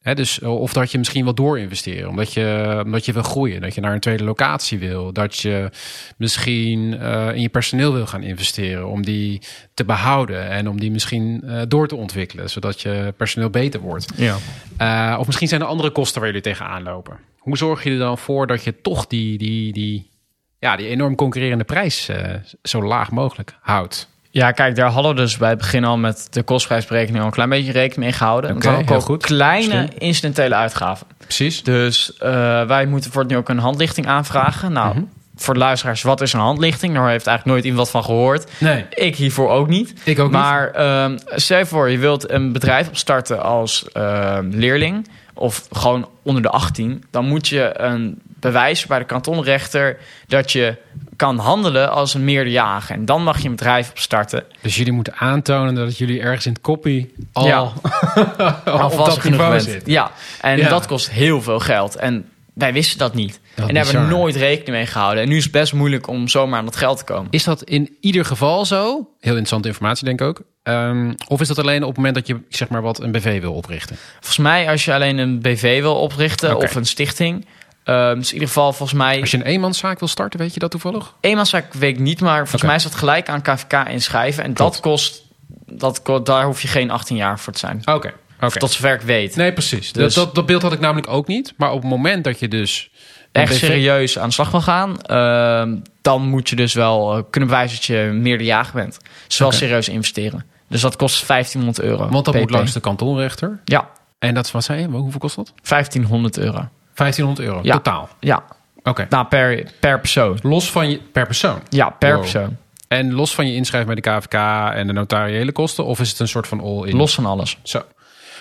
Hè, 0.00 0.14
dus, 0.14 0.40
of 0.40 0.72
dat 0.72 0.92
je 0.92 0.98
misschien 0.98 1.24
wil 1.24 1.34
doorinvesteren. 1.34 2.08
Omdat 2.08 2.32
je, 2.32 2.80
omdat 2.84 3.04
je 3.04 3.12
wil 3.12 3.22
groeien. 3.22 3.60
Dat 3.60 3.74
je 3.74 3.80
naar 3.80 3.92
een 3.92 4.00
tweede 4.00 4.24
locatie 4.24 4.78
wil. 4.78 5.12
Dat 5.12 5.38
je 5.38 5.70
misschien 6.16 6.98
eh, 6.98 7.34
in 7.34 7.40
je 7.40 7.48
personeel 7.48 7.92
wil 7.92 8.06
gaan 8.06 8.22
investeren. 8.22 8.88
Om 8.88 9.02
die 9.02 9.42
te 9.74 9.84
behouden. 9.84 10.48
En 10.48 10.68
om 10.68 10.80
die 10.80 10.90
misschien 10.90 11.42
eh, 11.42 11.62
door 11.68 11.88
te 11.88 11.96
ontwikkelen. 11.96 12.50
Zodat 12.50 12.80
je 12.80 13.14
personeel 13.16 13.50
beter 13.50 13.80
wordt. 13.80 14.12
Ja. 14.16 14.36
Eh, 14.76 15.18
of 15.18 15.26
misschien 15.26 15.48
zijn 15.48 15.60
er 15.60 15.66
andere 15.66 15.90
kosten 15.90 16.20
waar 16.20 16.28
jullie 16.28 16.44
tegenaan 16.44 16.82
lopen. 16.82 17.18
Hoe 17.38 17.56
zorg 17.56 17.84
je 17.84 17.90
er 17.90 17.98
dan 17.98 18.18
voor 18.18 18.46
dat 18.46 18.64
je 18.64 18.80
toch 18.80 19.06
die, 19.06 19.38
die, 19.38 19.72
die, 19.72 20.10
ja, 20.58 20.76
die 20.76 20.86
enorm 20.86 21.14
concurrerende 21.14 21.64
prijs 21.64 22.08
eh, 22.08 22.34
zo 22.62 22.82
laag 22.82 23.10
mogelijk 23.10 23.56
houdt? 23.60 24.08
Ja, 24.32 24.50
kijk, 24.52 24.76
daar 24.76 24.90
hadden 24.90 25.14
we 25.14 25.20
dus 25.20 25.36
bij 25.36 25.48
het 25.48 25.58
begin 25.58 25.84
al 25.84 25.96
met 25.96 26.26
de 26.30 26.42
kostprijsberekening 26.42 27.18
al 27.20 27.26
een 27.26 27.32
klein 27.32 27.48
beetje 27.48 27.72
rekening 27.72 28.00
mee 28.00 28.12
gehouden. 28.12 28.50
Want 28.50 28.64
hadden 28.64 28.86
heel 28.86 28.96
ook 28.96 29.02
goed. 29.02 29.22
kleine 29.24 29.88
incidentele 29.98 30.54
uitgaven. 30.54 31.06
Precies. 31.18 31.62
Dus 31.62 32.16
eh, 32.16 32.30
wij 32.66 32.86
moeten 32.86 33.12
voor 33.12 33.22
het 33.22 33.30
nu 33.30 33.36
ook 33.36 33.48
een 33.48 33.58
handlichting 33.58 34.06
aanvragen. 34.06 34.72
Nou, 34.72 34.94
Mhm. 34.94 35.04
voor 35.36 35.54
de 35.54 35.60
luisteraars, 35.60 36.02
wat 36.02 36.20
is 36.20 36.32
een 36.32 36.40
handlichting? 36.40 36.94
Daar 36.94 37.08
heeft 37.08 37.26
eigenlijk 37.26 37.56
nooit 37.56 37.64
iemand 37.72 37.90
van 37.90 38.04
gehoord. 38.04 38.50
Nee, 38.58 38.84
Ik 38.90 39.16
hiervoor 39.16 39.50
ook 39.50 39.68
niet. 39.68 39.94
ik 40.04 40.18
ook 40.18 40.30
maar 40.30 40.70
ehm 40.70 41.18
stel 41.26 41.58
je 41.58 41.66
voor, 41.66 41.90
je 41.90 41.98
wilt 41.98 42.30
een 42.30 42.52
bedrijf 42.52 42.88
opstarten 42.88 43.42
als 43.42 43.88
ehm, 43.92 44.48
leerling... 44.50 45.08
of 45.34 45.66
gewoon 45.72 46.08
onder 46.22 46.42
de 46.42 46.48
18... 46.50 47.04
dan 47.10 47.24
moet 47.26 47.48
je 47.48 47.72
een 47.80 48.20
bewijs 48.24 48.86
bij 48.86 48.98
de 48.98 49.04
kantonrechter... 49.04 49.96
dat 50.26 50.52
je 50.52 50.76
kan 51.20 51.38
handelen 51.38 51.90
als 51.90 52.14
een 52.14 52.24
meerderjarige. 52.24 52.92
En 52.92 53.04
dan 53.04 53.22
mag 53.22 53.38
je 53.38 53.44
een 53.48 53.56
bedrijf 53.56 53.90
opstarten. 53.90 54.44
Dus 54.60 54.76
jullie 54.76 54.92
moeten 54.92 55.14
aantonen 55.16 55.74
dat 55.74 55.98
jullie 55.98 56.20
ergens 56.20 56.46
in 56.46 56.52
het 56.52 56.60
koppie 56.60 57.14
al, 57.32 57.46
Ja. 57.46 57.56
al 57.56 57.72
op 58.90 58.96
dat 58.96 59.18
genoeg 59.18 59.24
niveau 59.24 59.50
bent. 59.50 59.62
zit. 59.62 59.82
Ja, 59.86 60.10
en 60.40 60.56
Ja. 60.56 60.68
dat 60.68 60.86
kost 60.86 61.10
heel 61.10 61.42
veel 61.42 61.58
geld. 61.60 61.96
En 61.96 62.28
wij 62.54 62.72
wisten 62.72 62.98
dat 62.98 63.14
niet. 63.14 63.40
Dat 63.54 63.68
en 63.68 63.74
daar 63.74 63.84
hebben 63.84 64.08
we 64.08 64.14
nooit 64.14 64.36
rekening 64.36 64.76
mee 64.76 64.86
gehouden. 64.86 65.22
En 65.22 65.28
nu 65.28 65.36
is 65.36 65.42
het 65.42 65.52
best 65.52 65.72
moeilijk 65.72 66.06
om 66.08 66.28
zomaar 66.28 66.58
aan 66.58 66.64
dat 66.64 66.76
geld 66.76 66.98
te 66.98 67.04
komen. 67.04 67.26
Is 67.30 67.44
dat 67.44 67.62
in 67.62 67.96
ieder 68.00 68.24
geval 68.24 68.64
zo? 68.64 68.86
Heel 68.96 69.06
interessante 69.30 69.68
informatie 69.68 70.04
denk 70.04 70.20
ik 70.20 70.26
ook. 70.26 70.42
Ehm, 70.62 71.12
of 71.28 71.40
is 71.40 71.48
dat 71.48 71.58
alleen 71.58 71.80
op 71.82 71.88
het 71.88 71.96
moment 71.96 72.14
dat 72.14 72.26
je 72.26 72.36
zeg 72.48 72.68
maar 72.68 72.82
wat 72.82 73.00
een 73.02 73.12
BV 73.12 73.40
wil 73.40 73.52
oprichten? 73.52 73.96
Volgens 74.14 74.38
mij, 74.38 74.68
als 74.68 74.84
je 74.84 74.94
alleen 74.94 75.18
een 75.18 75.40
BV 75.40 75.80
wil 75.80 75.94
oprichten 75.94 76.56
of 76.56 76.74
een 76.74 76.84
stichting... 76.86 77.46
ehm 77.90 78.14
dus 78.18 78.26
in 78.28 78.32
ieder 78.32 78.48
geval 78.48 78.72
volgens 78.72 78.98
mij... 78.98 79.20
Als 79.20 79.30
je 79.30 79.36
een 79.36 79.42
eenmanszaak 79.42 79.98
wil 79.98 80.08
starten, 80.08 80.38
weet 80.38 80.54
je 80.54 80.60
dat 80.60 80.70
toevallig? 80.70 81.14
Eenmanszaak 81.20 81.74
weet 81.74 81.94
ik 81.94 81.98
niet, 82.00 82.20
maar 82.20 82.38
volgens 82.38 82.62
mij 82.62 82.74
is 82.74 82.82
dat 82.82 82.94
gelijk 82.94 83.28
aan 83.28 83.42
KVK 83.42 83.88
inschrijven. 83.88 84.44
En 84.44 84.52
Klopt. 84.52 84.72
dat 84.72 84.80
kost... 84.82 85.22
Dat, 85.66 86.00
daar 86.24 86.44
hoef 86.44 86.62
je 86.62 86.68
geen 86.68 86.90
18 86.90 87.16
jaar 87.16 87.38
voor 87.38 87.52
te 87.52 87.58
zijn. 87.58 87.80
Oké. 87.84 88.12
oké. 88.40 88.58
Tot 88.58 88.70
zover 88.72 88.94
ik 88.94 89.00
weet. 89.00 89.36
Nee, 89.36 89.52
precies. 89.52 89.92
Dus- 89.92 90.14
Dat, 90.14 90.24
dat, 90.24 90.34
dat 90.34 90.46
beeld 90.46 90.62
had 90.62 90.72
ik 90.72 90.80
namelijk 90.80 91.08
ook 91.08 91.26
niet. 91.26 91.54
Maar 91.56 91.70
op 91.72 91.80
het 91.80 91.90
moment 91.90 92.24
dat 92.24 92.38
je 92.38 92.48
dus... 92.48 92.90
Echt 93.32 93.54
serieus 93.54 94.18
aan 94.18 94.28
de 94.28 94.34
slag 94.34 94.50
wil 94.50 94.60
gaan... 94.60 95.00
ehm, 95.02 95.76
dan 96.02 96.22
moet 96.22 96.48
je 96.48 96.56
dus 96.56 96.74
wel 96.74 97.16
eh, 97.16 97.22
kunnen 97.30 97.48
bewijzen 97.48 97.76
dat 97.76 97.84
je 97.86 98.10
meerderjarig 98.12 98.72
bent. 98.72 98.98
Dus 99.26 99.38
wel 99.38 99.48
Oké. 99.48 99.56
serieus 99.56 99.88
investeren. 99.88 100.44
Dus 100.68 100.80
dat 100.80 100.96
kost 100.96 101.26
1500 101.26 101.80
euro. 101.80 102.08
Want 102.08 102.24
dat 102.24 102.34
moet 102.34 102.50
langs 102.50 102.72
de 102.72 102.80
kantonrechter. 102.80 103.60
Ja, 103.64 103.88
En 104.18 104.34
dat 104.34 104.50
was 104.50 104.66
hij. 104.66 104.84
Hoeveel 104.84 105.20
kost 105.20 105.36
dat? 105.36 105.52
1500 105.68 106.38
euro. 106.38 106.68
1500 106.94 107.48
euro 107.48 107.60
Ja. 107.62 107.72
totaal. 107.74 108.08
Ja, 108.20 108.42
Oké. 108.82 109.06
nou 109.10 109.26
per, 109.26 109.70
per 109.80 110.00
persoon. 110.00 110.38
Los 110.42 110.70
van 110.70 110.90
je 110.90 111.00
per 111.12 111.26
persoon. 111.26 111.58
Ja, 111.68 111.90
per 111.90 112.10
Wow. 112.12 112.20
persoon. 112.20 112.56
En 112.88 113.12
los 113.12 113.34
van 113.34 113.46
je 113.46 113.54
inschrijven 113.54 113.94
bij 113.94 114.02
de 114.02 114.10
KVK 114.20 114.34
en 114.74 114.86
de 114.86 114.92
notariële 114.92 115.52
kosten, 115.52 115.84
of 115.84 116.00
is 116.00 116.10
het 116.10 116.18
een 116.18 116.28
soort 116.28 116.46
van 116.46 116.60
all-in? 116.60 116.96
Los 116.96 117.14
van 117.14 117.26
alles. 117.26 117.58
Zo. 117.62 117.82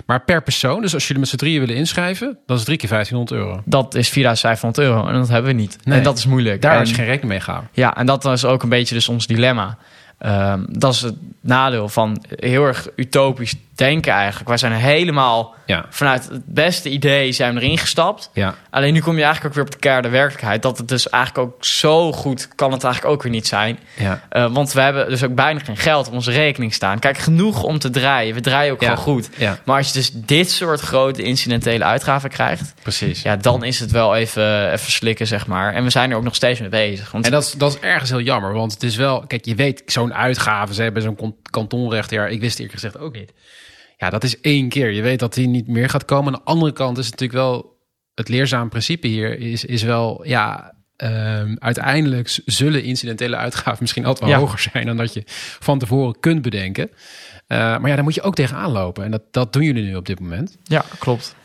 Maar 0.06 0.22
per 0.22 0.42
persoon, 0.44 0.82
dus 0.82 0.94
als 0.94 1.04
jullie 1.08 1.20
met 1.22 1.30
z'n 1.30 1.36
drieën 1.36 1.60
willen 1.60 1.76
inschrijven, 1.76 2.28
dan 2.28 2.38
is 2.46 2.56
het 2.56 2.66
drie 2.66 2.78
keer 2.78 2.90
1500 2.90 3.42
euro. 3.42 3.62
Dat 3.66 3.96
is 3.96 4.10
4500 4.10 4.88
euro 4.88 5.08
en 5.08 5.14
dat 5.14 5.28
hebben 5.28 5.52
we 5.56 5.62
niet. 5.62 5.78
Nee. 5.84 5.98
En 5.98 6.04
dat 6.04 6.18
is 6.18 6.26
moeilijk. 6.26 6.62
Daar 6.62 6.76
En- 6.76 6.82
is 6.82 6.92
geen 6.92 7.06
rekening 7.06 7.30
mee 7.32 7.40
gehouden. 7.40 7.70
Ja, 7.74 7.96
en 7.98 8.06
dat 8.06 8.26
is 8.26 8.46
ook 8.46 8.64
een 8.64 8.70
beetje 8.70 8.96
dus 8.96 9.10
ons 9.10 9.28
dilemma. 9.28 9.78
Ehm, 10.18 10.64
dat 10.68 10.94
is 10.94 11.02
het 11.02 11.16
nadeel 11.42 11.90
van 11.90 12.24
heel 12.30 12.66
erg 12.66 12.88
utopisch 12.96 13.56
denken 13.80 14.14
eigenlijk. 14.14 14.48
Wij 14.48 14.58
zijn 14.58 14.72
helemaal 14.72 15.56
Ja. 15.66 15.86
vanuit 15.90 16.30
het 16.30 16.42
beste 16.46 16.90
idee 16.90 17.32
zijn 17.32 17.56
we 17.56 17.62
erin 17.62 17.78
gestapt. 17.78 18.30
Ja. 18.34 18.56
Alleen 18.70 18.94
nu 18.94 19.00
kom 19.02 19.16
je 19.18 19.24
eigenlijk 19.24 19.46
ook 19.46 19.54
weer 19.54 19.64
op 19.64 19.72
de 19.72 19.80
keiharde 19.80 20.10
werkelijkheid. 20.10 20.62
Dat 20.62 20.78
het 20.78 20.88
dus 20.88 21.10
eigenlijk 21.10 21.48
ook 21.48 21.66
zo 21.66 22.12
goed 22.12 22.48
kan 22.56 22.72
het 22.72 22.84
eigenlijk 22.84 23.14
ook 23.14 23.24
weer 23.24 23.32
niet 23.32 23.48
zijn. 23.48 23.80
Ja. 23.98 24.22
Eh, 24.30 24.52
want 24.52 24.74
we 24.74 24.82
hebben 24.82 25.10
dus 25.10 25.24
ook 25.24 25.36
bijna 25.36 25.60
geen 25.60 25.78
geld 25.78 26.08
op 26.08 26.14
onze 26.14 26.32
rekening 26.32 26.74
staan. 26.74 27.00
Kijk, 27.00 27.18
genoeg 27.18 27.64
om 27.64 27.80
te 27.80 27.90
draaien. 27.90 28.34
We 28.36 28.42
draaien 28.42 28.74
ook 28.74 28.80
gewoon 28.80 28.98
goed. 28.98 29.30
Maar 29.64 29.78
als 29.78 29.88
je 29.88 29.94
dus 29.94 30.12
dit 30.14 30.52
soort 30.52 30.80
grote 30.80 31.22
incidentele 31.24 31.84
uitgaven 31.84 32.30
krijgt... 32.30 32.74
Precies. 32.82 33.22
ja, 33.22 33.36
dan 33.36 33.64
is 33.64 33.80
het 33.80 33.92
wel 33.92 34.16
even, 34.16 34.72
even 34.72 34.92
slikken, 34.92 35.28
zeg 35.28 35.48
maar. 35.48 35.74
En 35.74 35.84
we 35.84 35.90
zijn 35.90 36.12
er 36.12 36.18
ook 36.18 36.24
nog 36.24 36.36
steeds 36.36 36.60
mee 36.60 36.70
bezig. 36.70 37.12
Want 37.12 37.26
En 37.26 37.32
dat 37.32 37.44
is, 37.44 37.52
dat 37.52 37.74
is 37.74 37.80
ergens 37.80 38.10
heel 38.10 38.22
jammer, 38.22 38.54
want 38.54 38.72
het 38.74 38.84
is 38.84 38.96
wel... 38.96 39.24
Kijk, 39.28 39.46
je 39.46 39.56
weet, 39.56 39.84
zo'n 39.86 40.14
uitgave, 40.14 40.74
ze 40.74 40.82
hebben 40.82 41.02
zo'n 41.02 41.36
kantonrechter... 41.50 42.18
Ja, 42.22 42.28
ik 42.28 42.40
wist 42.42 42.60
eerlijk 42.60 42.74
gezegd 42.80 42.98
ook 42.98 43.14
niet. 43.14 43.34
Ja, 44.00 44.10
dat 44.10 44.24
is 44.24 44.42
één 44.42 44.70
keer. 44.70 44.92
Je 44.92 45.02
weet 45.02 45.20
dat 45.20 45.34
die 45.34 45.48
niet 45.48 45.68
meer 45.68 45.90
gaat 45.90 46.06
komen. 46.06 46.34
Aan 46.34 46.40
de 46.40 46.46
andere 46.52 46.72
kant 46.72 46.98
is 46.98 47.06
het 47.06 47.20
natuurlijk 47.20 47.40
wel... 47.40 47.78
Het 48.14 48.30
leerzame 48.30 48.70
principe 48.70 49.08
hier 49.08 49.40
is, 49.40 49.66
is 49.66 49.84
wel... 49.84 50.28
Ja, 50.28 50.74
ehm, 50.96 51.56
uiteindelijk 51.60 52.40
zullen 52.46 52.84
incidentele 52.84 53.36
uitgaven 53.36 53.78
misschien 53.80 54.06
altijd 54.06 54.30
wel 54.30 54.40
Ja. 54.40 54.46
hoger 54.46 54.60
zijn... 54.60 54.86
dan 54.86 54.98
dat 54.98 55.14
je 55.14 55.24
van 55.60 55.80
tevoren 55.80 56.20
kunt 56.20 56.42
bedenken. 56.42 56.90
Eh, 57.48 57.58
maar 57.58 57.88
ja, 57.88 57.96
daar 57.96 58.04
moet 58.04 58.16
je 58.16 58.22
ook 58.22 58.36
tegenaan 58.36 58.72
lopen. 58.72 59.04
En 59.04 59.12
dat, 59.12 59.24
dat 59.32 59.54
doen 59.54 59.64
jullie 59.64 59.84
nu 59.84 59.96
op 59.96 60.06
dit 60.06 60.20
moment. 60.20 60.58
ja, 60.64 60.86
klopt. 61.00 61.36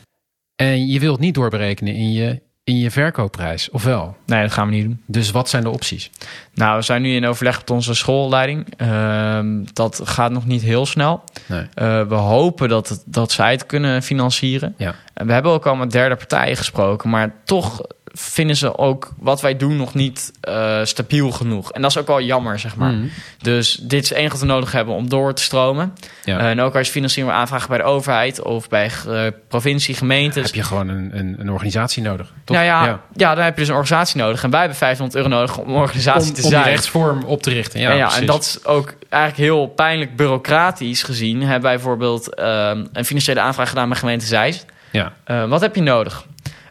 En 0.55 0.87
je 0.87 0.99
wilt 0.99 1.19
niet 1.19 1.33
doorberekenen 1.33 1.93
in 1.93 2.11
je, 2.11 2.41
in 2.65 2.77
je 2.77 2.91
verkoopprijs, 2.91 3.69
of 3.69 3.83
wel? 3.83 4.17
Nee, 4.25 4.41
dat 4.41 4.51
gaan 4.51 4.67
we 4.67 4.73
niet 4.73 4.83
doen. 4.83 5.01
Dus 5.05 5.31
wat 5.31 5.49
zijn 5.49 5.63
de 5.63 5.69
opties? 5.69 6.11
Nou, 6.53 6.77
we 6.77 6.81
zijn 6.81 7.01
nu 7.01 7.15
in 7.15 7.25
overleg 7.25 7.57
met 7.57 7.69
onze 7.69 7.93
schoolleiding. 7.93 8.73
Ehm, 8.77 9.63
dat 9.73 10.01
gaat 10.03 10.31
nog 10.31 10.45
niet 10.45 10.61
heel 10.61 10.85
snel. 10.85 11.23
Nee. 11.45 11.67
Eh, 11.73 12.07
we 12.07 12.15
hopen 12.15 12.69
dat, 12.69 12.89
het, 12.89 13.03
dat 13.05 13.31
zij 13.31 13.51
het 13.51 13.65
kunnen 13.65 14.03
financieren. 14.03 14.73
Ja. 14.77 14.95
We 15.13 15.33
hebben 15.33 15.51
ook 15.51 15.65
al 15.65 15.75
met 15.75 15.91
derde 15.91 16.15
partijen 16.15 16.57
gesproken, 16.57 17.09
maar 17.09 17.33
toch 17.43 17.81
vinden 18.17 18.55
ze 18.55 18.77
ook 18.77 19.11
wat 19.19 19.41
wij 19.41 19.57
doen 19.57 19.75
nog 19.77 19.93
niet 19.93 20.31
eh, 20.41 20.79
stabiel 20.83 21.31
genoeg. 21.31 21.71
En 21.71 21.81
dat 21.81 21.91
is 21.91 21.97
ook 21.97 22.07
wel 22.07 22.21
jammer, 22.21 22.59
zeg 22.59 22.75
maar. 22.75 22.91
Mhm. 22.91 23.05
Dus 23.41 23.73
dit 23.81 24.03
is 24.03 24.09
het 24.09 24.17
enige 24.17 24.31
wat 24.31 24.41
we 24.41 24.45
nodig 24.47 24.71
hebben 24.71 24.93
om 24.95 25.09
door 25.09 25.33
te 25.33 25.41
stromen. 25.41 25.93
Ja. 26.23 26.37
En 26.39 26.61
ook 26.61 26.75
als 26.75 26.85
je 26.87 26.93
financiering 26.93 27.31
wil 27.31 27.41
aanvragen 27.41 27.69
bij 27.69 27.77
de 27.77 27.83
overheid 27.83 28.41
of 28.41 28.69
bij 28.69 28.91
eh, 29.07 29.21
provincie, 29.47 29.95
gemeentes. 29.95 30.45
heb 30.45 30.55
je 30.55 30.63
gewoon 30.63 30.87
een, 30.87 31.09
een, 31.17 31.35
een 31.39 31.51
organisatie 31.51 32.03
nodig. 32.03 32.33
Toch? 32.43 32.55
Nou 32.57 32.67
ja, 32.67 32.99
ja. 33.15 33.35
dan 33.35 33.43
heb 33.43 33.53
je 33.53 33.59
dus 33.59 33.69
een 33.69 33.75
organisatie 33.75 34.21
nodig. 34.21 34.43
En 34.43 34.49
wij 34.49 34.59
hebben 34.59 34.77
500 34.77 35.17
euro 35.17 35.29
nodig 35.29 35.57
om 35.57 35.69
een 35.69 35.75
organisatie 35.75 36.29
Om, 36.29 36.35
te 36.35 36.43
om 36.43 36.49
zijn. 36.49 36.63
rechtsvorm 36.63 37.23
op 37.23 37.41
te 37.41 37.49
richten. 37.49 37.79
Ja, 37.79 37.89
Ja, 37.89 37.95
ja, 37.95 38.17
en 38.17 38.25
dat 38.25 38.41
is 38.43 38.65
ook 38.65 38.93
eigenlijk 39.09 39.43
heel 39.43 39.67
pijnlijk 39.67 40.15
bureaucratisch 40.15 41.03
gezien. 41.03 41.41
Hebben 41.41 41.61
wij 41.61 41.73
bijvoorbeeld 41.75 42.35
ehm, 42.35 42.85
een 42.93 43.05
financiële 43.05 43.39
aanvraag 43.39 43.69
gedaan 43.69 43.89
bij 43.89 43.97
gemeente 43.97 44.25
Zeist. 44.25 44.65
Ja, 44.91 45.13
Eh, 45.23 45.47
wat 45.47 45.61
heb 45.61 45.75
je 45.75 45.81
nodig? 45.81 46.25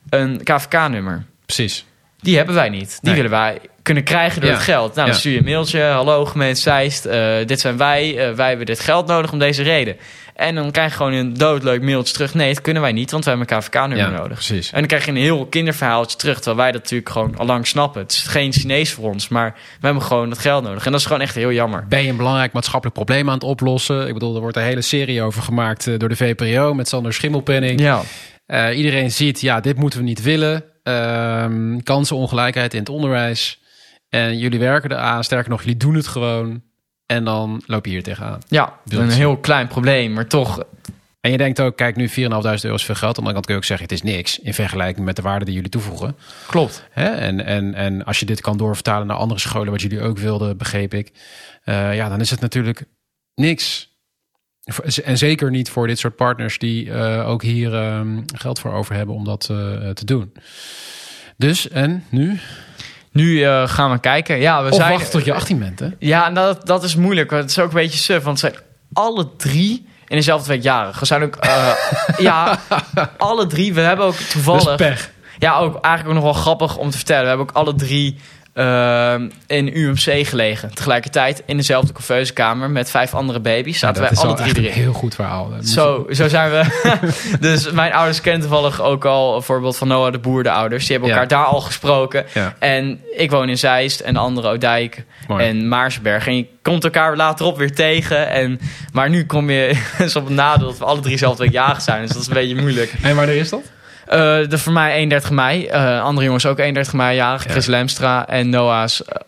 Een 0.08 0.40
KVK-nummer. 0.42 1.24
Precies. 1.46 1.84
Die 2.20 2.36
hebben 2.36 2.54
wij 2.54 2.68
niet. 2.68 2.88
Die 2.88 2.98
Nee. 3.02 3.14
willen 3.14 3.30
wij 3.30 3.58
kunnen 3.82 4.02
krijgen 4.04 4.40
door 4.40 4.50
Ja. 4.50 4.56
het 4.56 4.64
geld. 4.64 4.94
Nou, 4.94 5.06
dan 5.08 5.16
stuur 5.16 5.32
je 5.32 5.38
een 5.38 5.44
mailtje. 5.44 5.80
Hallo 5.82 6.24
gemeente 6.24 6.60
Zeist, 6.60 7.04
eh, 7.04 7.34
dit 7.46 7.60
zijn 7.60 7.76
wij. 7.76 8.18
eh, 8.28 8.34
wij 8.34 8.48
hebben 8.48 8.66
dit 8.66 8.80
geld 8.80 9.06
nodig 9.06 9.32
om 9.32 9.38
deze 9.38 9.62
reden. 9.62 9.96
En 10.34 10.54
dan 10.54 10.70
krijg 10.70 10.90
je 10.90 10.96
gewoon 10.96 11.12
een 11.12 11.34
doodleuk 11.34 11.82
mailtje 11.82 12.14
terug. 12.14 12.34
Nee, 12.34 12.52
dat 12.54 12.62
kunnen 12.62 12.82
wij 12.82 12.92
niet, 12.92 13.10
want 13.10 13.24
we 13.24 13.30
hebben 13.30 13.48
een 13.50 13.58
KVK-nummer 13.60 13.96
Ja, 13.98 14.08
nodig. 14.10 14.32
precies. 14.32 14.70
En 14.72 14.78
dan 14.78 14.86
krijg 14.86 15.04
je 15.04 15.10
een 15.10 15.16
heel 15.16 15.46
kinderverhaaltje 15.46 16.16
terug. 16.16 16.34
Terwijl 16.36 16.56
wij 16.56 16.72
dat 16.72 16.82
natuurlijk 16.82 17.10
gewoon 17.10 17.36
al 17.36 17.46
lang 17.46 17.66
snappen. 17.66 18.02
Het 18.02 18.12
is 18.12 18.22
geen 18.22 18.52
Chinees 18.52 18.92
voor 18.92 19.10
ons, 19.10 19.28
maar 19.28 19.52
we 19.80 19.86
hebben 19.86 20.02
gewoon 20.02 20.30
het 20.30 20.38
geld 20.38 20.64
nodig. 20.64 20.84
En 20.86 20.90
dat 20.90 21.00
is 21.00 21.06
gewoon 21.06 21.22
echt 21.22 21.34
heel 21.34 21.52
jammer. 21.52 21.86
Ben 21.88 22.02
je 22.02 22.08
een 22.10 22.16
belangrijk 22.16 22.52
maatschappelijk 22.52 22.96
probleem 22.96 23.28
aan 23.28 23.34
het 23.34 23.42
oplossen? 23.44 24.06
Ik 24.06 24.12
bedoel, 24.12 24.34
er 24.34 24.40
wordt 24.40 24.56
een 24.56 24.62
hele 24.62 24.82
serie 24.82 25.22
over 25.22 25.42
gemaakt 25.42 25.86
eh, 25.86 25.98
door 25.98 26.08
de 26.08 26.16
VPRO 26.16 26.74
met 26.74 26.88
Sander 26.88 27.12
Schimmelpenning. 27.12 27.80
Ja, 27.80 28.02
iedereen 28.72 29.10
ziet, 29.10 29.40
ja, 29.40 29.60
dit 29.60 29.76
moeten 29.76 29.98
we 29.98 30.04
niet 30.04 30.22
willen. 30.22 30.64
Ehm, 30.84 31.78
kansenongelijkheid 31.82 32.72
in 32.74 32.80
het 32.80 32.88
onderwijs. 32.88 33.60
En 34.08 34.38
jullie 34.38 34.58
werken 34.58 34.92
eraan. 34.92 35.24
Sterker 35.24 35.50
nog, 35.50 35.60
jullie 35.60 35.76
doen 35.76 35.94
het 35.94 36.06
gewoon. 36.06 36.62
En 37.06 37.24
dan 37.24 37.62
loop 37.66 37.84
je 37.84 37.90
hier 37.90 38.02
tegenaan. 38.02 38.38
ja 38.48 38.78
Wil 38.84 39.00
een 39.00 39.10
heel 39.10 39.36
klein 39.36 39.66
probleem, 39.68 40.12
maar 40.12 40.26
toch. 40.26 40.62
En 41.20 41.30
je 41.30 41.36
denkt 41.36 41.60
ook, 41.60 41.76
kijk, 41.76 41.96
nu 41.96 42.08
4.500 42.08 42.14
euro 42.64 42.74
is 42.74 42.84
veel 42.84 42.94
geld. 42.94 43.18
Aan 43.18 43.24
de 43.24 43.32
kant 43.32 43.44
kun 43.44 43.54
je 43.54 43.60
ook 43.60 43.66
zeggen, 43.66 43.86
het 43.86 43.94
is 43.94 44.02
niks. 44.02 44.38
In 44.38 44.54
vergelijking 44.54 45.04
met 45.04 45.16
de 45.16 45.22
waarde 45.22 45.44
die 45.44 45.54
jullie 45.54 45.70
toevoegen. 45.70 46.16
Klopt. 46.46 46.84
Hè? 46.90 47.06
En, 47.08 47.44
en, 47.44 47.74
en 47.74 48.04
als 48.04 48.20
je 48.20 48.26
dit 48.26 48.40
kan 48.40 48.56
doorvertalen 48.56 49.06
naar 49.06 49.16
andere 49.16 49.40
scholen, 49.40 49.70
wat 49.72 49.82
jullie 49.82 50.00
ook 50.00 50.18
wilden, 50.18 50.56
begreep 50.56 50.94
ik. 50.94 51.12
eh, 51.64 51.94
ja, 51.94 52.08
dan 52.08 52.20
is 52.20 52.30
het 52.30 52.40
natuurlijk 52.40 52.84
niks. 53.34 53.93
En 55.04 55.18
zeker 55.18 55.50
niet 55.50 55.70
voor 55.70 55.86
dit 55.86 55.98
soort 55.98 56.16
partners 56.16 56.58
die 56.58 56.92
eh, 56.92 57.28
ook 57.28 57.42
hier 57.42 57.74
ehm, 57.74 58.20
geld 58.34 58.58
voor 58.60 58.72
over 58.72 58.94
hebben 58.94 59.14
om 59.14 59.24
dat 59.24 59.48
eh, 59.50 59.56
te 59.90 60.04
doen. 60.04 60.32
Dus, 61.36 61.68
en 61.68 62.04
nu? 62.08 62.40
Nu 63.12 63.42
eh, 63.42 63.68
gaan 63.68 63.90
we 63.90 63.98
kijken. 63.98 64.38
Ja, 64.38 64.62
we 64.62 64.70
Of 64.70 64.76
zijn. 64.76 64.92
wachten 64.92 65.10
tot 65.10 65.24
je 65.24 65.34
18 65.34 65.58
bent, 65.58 65.78
hè? 65.78 65.88
Ja, 65.98 66.30
dat, 66.30 66.66
dat 66.66 66.84
is 66.84 66.96
moeilijk. 66.96 67.30
Het 67.30 67.50
is 67.50 67.58
ook 67.58 67.68
een 67.68 67.74
beetje 67.74 67.98
suf, 67.98 68.22
want 68.22 68.38
ze 68.38 68.46
zijn 68.46 68.62
alle 68.92 69.36
drie 69.36 69.86
in 70.06 70.16
dezelfde 70.16 70.48
week 70.48 70.62
jarig. 70.62 71.00
We 71.00 71.06
zijn 71.06 71.22
ook. 71.22 71.38
ja, 72.18 72.58
alle 73.18 73.46
drie. 73.46 73.74
We 73.74 73.80
hebben 73.80 74.06
ook 74.06 74.14
toevallig. 74.16 75.12
Ja, 75.38 75.56
ook 75.56 75.84
eigenlijk 75.84 76.16
ook 76.16 76.24
nog 76.24 76.32
wel 76.32 76.42
grappig 76.42 76.76
om 76.76 76.90
te 76.90 76.96
vertellen. 76.96 77.22
We 77.22 77.28
hebben 77.28 77.48
ook 77.48 77.56
alle 77.56 77.74
drie 77.74 78.16
eh, 78.54 79.14
in 79.46 79.76
UMC 79.78 80.26
gelegen. 80.26 80.74
Tegelijkertijd 80.74 81.42
in 81.46 81.56
dezelfde 81.56 81.92
couveuse 81.92 82.32
met 82.68 82.90
vijf 82.90 83.14
andere 83.14 83.40
baby's. 83.40 83.78
Zaten 83.78 84.02
wij 84.02 84.10
alle 84.10 84.34
drie 84.34 84.50
erin. 84.52 84.64
een 84.64 84.72
heel 84.72 84.92
goed 84.92 85.14
verhaal. 85.14 85.52
Zo, 85.62 86.06
zo 86.10 86.28
zijn 86.28 86.50
we. 86.50 86.64
dus 87.40 87.70
mijn 87.70 87.92
ouders 87.92 88.20
kennen 88.20 88.40
toevallig 88.40 88.82
ook 88.82 89.04
al 89.04 89.36
een 89.36 89.42
voorbeeld 89.42 89.76
van 89.76 89.88
Noah 89.88 90.12
de 90.12 90.18
Boer, 90.18 90.42
de 90.42 90.50
ouders. 90.50 90.82
Die 90.86 90.92
hebben 90.92 91.08
Ja. 91.08 91.14
elkaar 91.20 91.38
daar 91.38 91.46
al 91.46 91.60
gesproken. 91.60 92.24
Ja. 92.34 92.54
En 92.58 93.00
ik 93.16 93.30
woon 93.30 93.48
in 93.48 93.58
Zeist 93.58 94.00
en 94.00 94.14
de 94.14 94.20
andere 94.20 94.46
Oudijk 94.48 95.04
Mooi. 95.28 95.44
en 95.44 95.68
Maarsberg. 95.68 96.26
En 96.26 96.36
je 96.36 96.46
komt 96.62 96.84
elkaar 96.84 97.16
later 97.16 97.46
op 97.46 97.58
weer 97.58 97.74
tegen. 97.74 98.28
En, 98.28 98.60
maar 98.92 99.10
nu 99.10 99.26
kom 99.26 99.50
je 99.50 99.80
is 99.98 100.16
op 100.20 100.24
het 100.24 100.34
nadeel 100.34 100.66
dat 100.66 100.78
we 100.78 100.84
alle 100.84 101.00
drie 101.00 101.18
zelf 101.18 101.50
jarig 101.50 101.80
zijn. 101.80 102.00
Dus 102.00 102.10
dat 102.10 102.22
is 102.22 102.28
een 102.28 102.34
beetje 102.34 102.56
moeilijk. 102.60 102.92
En 103.02 103.16
wanneer 103.16 103.36
is 103.36 103.48
dat? 103.50 103.62
Eh, 104.06 104.18
de 104.48 104.58
voor 104.58 104.72
mij 104.72 104.92
31 104.94 105.30
mei. 105.30 105.66
Eh, 105.66 106.02
andere 106.02 106.26
jongens 106.26 106.46
ook 106.46 106.58
31 106.58 106.94
mei 106.94 107.16
jarig. 107.16 107.44
Ja. 107.44 107.50
Chris 107.50 107.66
Lemstra 107.66 108.28
en 108.28 108.48
Noah's 108.48 109.04
eh, 109.04 109.20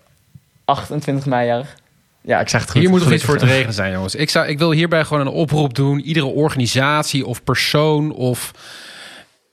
28 0.65 1.27
mei 1.27 1.47
jarig. 1.47 1.75
Ja, 2.21 2.41
ik 2.41 2.49
zeg 2.49 2.61
het 2.61 2.71
goed. 2.71 2.81
Hier 2.81 2.91
moet 2.91 3.01
nog 3.01 3.13
iets 3.13 3.25
voor 3.25 3.39
te 3.39 3.47
regelen 3.47 3.75
zijn, 3.75 3.93
jongens. 3.93 4.15
Ik, 4.15 4.31
zou, 4.31 4.47
ik 4.47 4.59
wil 4.59 4.71
hierbij 4.71 5.05
gewoon 5.05 5.27
een 5.27 5.33
oproep 5.33 5.75
doen. 5.75 6.01
Iedere 6.01 6.27
organisatie 6.27 7.27
of 7.27 7.45
persoon 7.45 8.13
of 8.13 8.53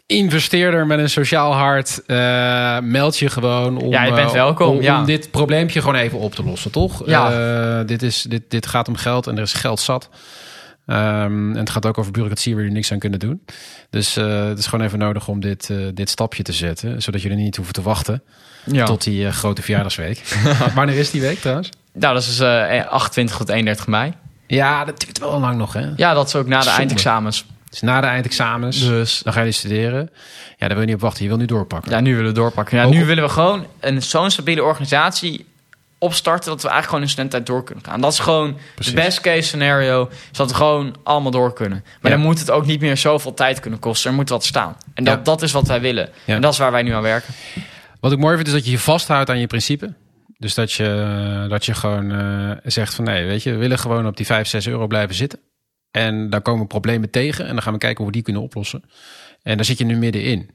investeerder 0.05 0.87
met 0.87 0.99
een 0.99 1.09
sociaal 1.09 1.53
hart... 1.53 2.01
eh, 2.05 2.79
meld 2.79 3.17
je 3.17 3.29
gewoon 3.29 3.77
om, 3.77 3.91
Ja, 3.91 4.03
je 4.03 4.13
bent 4.13 4.27
eh, 4.27 4.33
welkom, 4.33 4.67
om, 4.67 4.81
ja. 4.81 5.03
dit 5.03 5.31
probleempje 5.31 5.79
gewoon 5.79 5.95
even 5.95 6.19
op 6.19 6.35
te 6.35 6.43
lossen, 6.43 6.71
toch? 6.71 7.07
Ja. 7.07 7.31
Eh, 7.79 7.87
dit, 7.87 8.01
is, 8.01 8.21
dit, 8.21 8.41
dit 8.47 8.67
gaat 8.67 8.87
om 8.87 8.95
geld 8.95 9.27
en 9.27 9.35
er 9.35 9.43
is 9.43 9.53
geld 9.53 9.79
zat. 9.79 10.09
Ehm, 10.85 11.51
en 11.51 11.57
het 11.57 11.69
gaat 11.69 11.85
ook 11.85 11.97
over 11.97 12.11
bureaucratie 12.11 12.51
waar 12.53 12.61
jullie 12.61 12.75
niks 12.77 12.91
aan 12.91 12.99
kunnen 12.99 13.19
doen. 13.19 13.41
Dus 13.89 14.17
eh, 14.17 14.45
het 14.45 14.57
is 14.59 14.65
gewoon 14.67 14.85
even 14.85 14.99
nodig 14.99 15.27
om 15.27 15.39
dit, 15.39 15.69
eh, 15.69 15.77
dit 15.93 16.09
stapje 16.09 16.43
te 16.43 16.53
zetten. 16.53 17.01
Zodat 17.01 17.21
jullie 17.21 17.37
niet 17.37 17.55
hoeven 17.55 17.73
te 17.73 17.81
wachten 17.81 18.23
Ja. 18.65 18.85
tot 18.85 19.03
die 19.03 19.25
eh, 19.25 19.31
grote 19.33 19.61
verjaardagsweek. 19.61 20.21
Wanneer 20.75 20.97
is 20.97 21.11
die 21.11 21.21
week 21.21 21.39
trouwens? 21.39 21.69
Nou, 21.93 22.13
dat 22.13 22.23
is 22.23 22.39
eh 22.39 22.85
28 22.87 23.37
tot 23.37 23.49
31 23.49 23.87
mei. 23.87 24.13
Ja, 24.47 24.85
dat 24.85 24.99
duurt 24.99 25.19
wel 25.19 25.39
lang 25.39 25.57
nog, 25.57 25.73
hè? 25.73 25.89
Ja, 25.95 26.13
dat 26.13 26.27
is 26.27 26.35
ook 26.35 26.47
na 26.47 26.57
de 26.57 26.63
Zonde. 26.63 26.79
eindexamens. 26.79 27.45
Dus 27.69 27.81
na 27.81 28.01
de 28.01 28.07
eindexamens, 28.07 28.79
Dus 28.87 29.19
dan 29.23 29.33
ga 29.33 29.41
je 29.41 29.51
studeren. 29.51 30.09
Ja, 30.49 30.55
daar 30.57 30.69
wil 30.69 30.79
je 30.79 30.85
niet 30.85 30.95
op 30.95 31.01
wachten. 31.01 31.23
Je 31.23 31.29
wil 31.29 31.37
nu 31.37 31.45
doorpakken. 31.45 31.91
ja, 31.91 31.99
nu 31.99 32.15
willen 32.15 32.29
we 32.33 32.37
doorpakken. 32.39 32.77
Ja, 32.77 32.83
Ook 32.83 32.93
nu 32.93 33.01
op- 33.01 33.07
willen 33.07 33.23
we 33.23 33.29
gewoon 33.29 33.65
een 33.79 34.01
zo'n 34.01 34.29
stabiele 34.31 34.63
organisatie 34.63 35.45
opstarten 36.03 36.49
dat 36.49 36.61
we 36.61 36.67
eigenlijk 36.69 36.85
gewoon 36.89 37.01
in 37.03 37.09
studententijd 37.09 37.45
door 37.47 37.63
kunnen 37.63 37.83
gaan. 37.85 38.01
Dat 38.01 38.11
is 38.11 38.19
gewoon 38.19 38.57
de 38.75 38.93
best 38.93 39.21
case 39.21 39.41
scenario, 39.41 40.09
is 40.31 40.37
dat 40.37 40.49
we 40.49 40.55
gewoon 40.55 40.95
allemaal 41.03 41.31
door 41.31 41.53
kunnen. 41.53 41.83
Maar 42.01 42.11
Ja. 42.11 42.17
dan 42.17 42.25
moet 42.27 42.39
het 42.39 42.51
ook 42.51 42.65
niet 42.65 42.79
meer 42.81 42.97
zoveel 42.97 43.33
tijd 43.33 43.59
kunnen 43.59 43.79
kosten. 43.79 44.09
Er 44.09 44.15
moet 44.15 44.29
wat 44.29 44.45
staan. 44.45 44.77
En 44.93 45.03
dat, 45.03 45.17
Ja. 45.17 45.23
dat 45.23 45.41
is 45.41 45.51
wat 45.51 45.67
wij 45.67 45.81
willen. 45.81 46.09
Ja. 46.25 46.35
En 46.35 46.41
dat 46.41 46.51
is 46.53 46.57
waar 46.59 46.71
wij 46.71 46.83
nu 46.83 46.91
aan 46.91 47.01
werken. 47.01 47.33
Wat 47.99 48.11
ik 48.11 48.17
mooi 48.19 48.35
vind, 48.35 48.47
is 48.47 48.53
dat 48.53 48.65
je 48.65 48.71
je 48.71 48.79
vasthoudt 48.79 49.29
aan 49.29 49.39
je 49.39 49.47
principe. 49.47 49.93
Dus 50.37 50.53
dat 50.53 50.71
je, 50.71 51.45
dat 51.49 51.65
je 51.65 51.73
gewoon 51.73 52.11
eh, 52.11 52.51
zegt 52.63 52.93
van... 52.93 53.05
nee, 53.05 53.25
weet 53.25 53.43
je, 53.43 53.51
we 53.51 53.57
willen 53.57 53.79
gewoon 53.79 54.07
op 54.07 54.17
die 54.17 54.25
5, 54.25 54.47
6 54.47 54.67
euro 54.67 54.87
blijven 54.87 55.15
zitten. 55.15 55.39
En 55.91 56.29
daar 56.29 56.41
komen 56.41 56.67
problemen 56.67 57.09
tegen. 57.09 57.45
En 57.47 57.53
dan 57.53 57.61
gaan 57.61 57.73
we 57.73 57.79
kijken 57.79 57.97
hoe 57.97 58.05
we 58.07 58.11
die 58.11 58.21
kunnen 58.21 58.41
oplossen. 58.41 58.83
En 59.43 59.55
daar 59.55 59.65
zit 59.65 59.77
je 59.77 59.85
nu 59.85 59.95
middenin. 59.97 60.39
En 60.39 60.49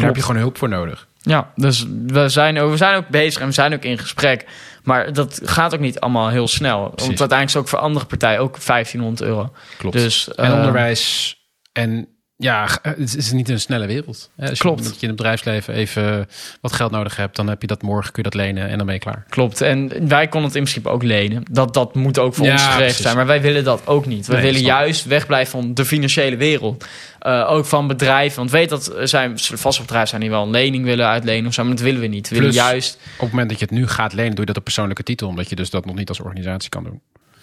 daar 0.00 0.02
heb 0.02 0.16
je 0.16 0.22
gewoon 0.22 0.40
hulp 0.40 0.58
voor 0.58 0.68
nodig. 0.68 1.07
Ja, 1.20 1.52
dus 1.54 1.84
we 2.06 2.28
zijn, 2.28 2.58
ook, 2.58 2.70
we 2.70 2.76
zijn 2.76 2.96
ook 2.96 3.08
bezig 3.08 3.40
en 3.40 3.46
we 3.46 3.52
zijn 3.52 3.74
ook 3.74 3.84
in 3.84 3.98
gesprek. 3.98 4.46
Maar 4.82 5.12
dat 5.12 5.40
gaat 5.44 5.74
ook 5.74 5.80
niet 5.80 6.00
allemaal 6.00 6.28
heel 6.28 6.48
snel. 6.48 6.80
Want 6.80 7.00
uiteindelijk 7.00 7.48
is 7.48 7.52
het 7.52 7.62
ook 7.62 7.68
voor 7.68 7.78
andere 7.78 8.06
partijen 8.06 8.40
ook 8.40 8.64
1500 8.64 9.28
euro. 9.28 9.52
Klopt. 9.78 9.96
Dus, 9.96 10.34
en 10.34 10.44
eh, 10.44 10.56
onderwijs 10.56 11.36
en... 11.72 12.08
Ja, 12.40 12.66
g- 12.66 12.78
het 12.82 13.16
is 13.16 13.32
niet 13.32 13.48
een 13.48 13.60
snelle 13.60 13.86
wereld. 13.86 14.30
Als 14.38 14.58
Klopt. 14.58 14.78
je, 14.78 14.84
dat 14.84 14.94
je 14.94 15.00
in 15.02 15.08
het 15.08 15.16
bedrijfsleven 15.16 15.74
even 15.74 16.28
wat 16.60 16.72
geld 16.72 16.90
nodig 16.90 17.16
hebt... 17.16 17.36
dan 17.36 17.48
heb 17.48 17.60
je 17.60 17.66
dat 17.66 17.82
morgen, 17.82 18.12
kun 18.12 18.22
je 18.22 18.30
dat 18.30 18.40
lenen 18.40 18.68
en 18.68 18.76
dan 18.76 18.86
ben 18.86 18.94
je 18.94 19.00
klaar. 19.00 19.24
Klopt. 19.28 19.60
En 19.60 20.08
wij 20.08 20.28
konden 20.28 20.48
het 20.48 20.56
in 20.58 20.62
principe 20.62 20.88
ook 20.88 21.02
lenen. 21.02 21.42
Dat, 21.50 21.74
dat 21.74 21.94
moet 21.94 22.18
ook 22.18 22.34
voor 22.34 22.46
Ja, 22.46 22.52
ons 22.52 22.60
geregeld 22.62 22.84
precies. 22.84 23.02
zijn. 23.02 23.16
Maar 23.16 23.26
wij 23.26 23.40
willen 23.40 23.64
dat 23.64 23.86
ook 23.86 24.06
niet. 24.06 24.26
We 24.26 24.32
Nee, 24.32 24.42
willen 24.42 24.60
juist 24.60 25.04
wegblijven 25.04 25.50
van 25.60 25.74
de 25.74 25.84
financiële 25.84 26.36
wereld. 26.36 26.84
Eh, 27.18 27.50
ook 27.50 27.64
van 27.64 27.86
bedrijven. 27.86 28.38
Want 28.38 28.50
weet 28.50 28.68
dat 28.68 28.96
er 28.96 29.08
zijn 29.08 29.38
vaste 29.38 29.80
bedrijven 29.82 30.08
zijn 30.08 30.20
die 30.20 30.30
wel 30.30 30.42
een 30.42 30.50
lening 30.50 30.84
willen 30.84 31.06
uitlenen 31.06 31.46
of 31.46 31.54
zo. 31.54 31.62
Maar 31.64 31.74
dat 31.74 31.84
willen 31.84 32.00
we 32.00 32.06
niet. 32.06 32.28
We 32.28 32.34
willen 32.34 32.50
Plus- 32.50 32.62
juist 32.62 32.98
Op 33.14 33.20
het 33.20 33.30
moment 33.30 33.48
dat 33.48 33.58
je 33.58 33.64
het 33.64 33.74
nu 33.74 33.86
gaat 33.86 34.12
lenen, 34.12 34.30
doe 34.30 34.40
je 34.40 34.46
dat 34.46 34.56
op 34.56 34.64
persoonlijke 34.64 35.02
titel. 35.02 35.28
Omdat 35.28 35.48
je 35.48 35.56
dus 35.56 35.70
dat 35.70 35.84
nog 35.84 35.94
niet 35.94 36.08
als 36.08 36.20
organisatie 36.20 36.68
kan 36.70 36.84
doen. 36.84 37.00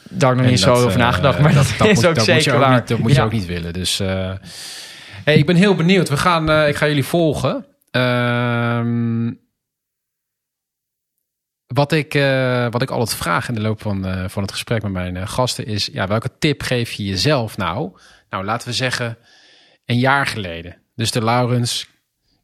Daar 0.09 0.35
nog 0.35 0.45
niet 0.45 0.59
zo 0.59 0.73
over 0.73 0.91
eh, 0.91 0.97
nagedacht. 0.97 1.39
Maar 1.39 1.53
dat, 1.53 1.73
dat 1.77 1.87
is 1.87 1.95
moet- 1.95 2.05
ook 2.05 2.15
dat 2.15 2.23
zeker 2.25 2.53
ook 2.53 2.59
waar. 2.59 2.75
Niet, 2.79 2.87
dat 2.87 2.97
moet 2.99 3.15
je 3.15 3.21
ook 3.21 3.31
niet 3.31 3.45
willen. 3.45 3.73
Dus 3.73 3.99
eh, 3.99 4.33
hey, 5.23 5.37
ik 5.37 5.45
ben 5.45 5.55
heel 5.55 5.75
benieuwd. 5.75 6.09
We 6.09 6.17
gaan, 6.17 6.49
eh, 6.49 6.67
ik 6.67 6.75
ga 6.75 6.87
jullie 6.87 7.03
volgen. 7.05 7.65
Ehm, 7.91 9.31
wat, 11.65 11.91
ik, 11.91 12.13
eh, 12.13 12.67
wat 12.69 12.81
ik 12.81 12.89
altijd 12.89 13.17
vraag 13.17 13.47
in 13.47 13.53
de 13.53 13.61
loop 13.61 13.81
van, 13.81 14.05
eh, 14.05 14.23
van 14.29 14.41
het 14.41 14.51
gesprek 14.51 14.81
met 14.83 14.91
mijn 14.91 15.17
eh, 15.17 15.27
gasten 15.27 15.65
is... 15.65 15.89
Ja, 15.91 16.07
welke 16.07 16.29
tip 16.39 16.61
geef 16.61 16.91
je 16.91 17.05
jezelf 17.05 17.57
nou? 17.57 17.91
Nou, 18.29 18.43
laten 18.45 18.67
we 18.67 18.73
zeggen 18.73 19.17
een 19.85 19.99
jaar 19.99 20.25
geleden. 20.27 20.77
Dus 20.95 21.11
de 21.11 21.23
Laurens, 21.23 21.87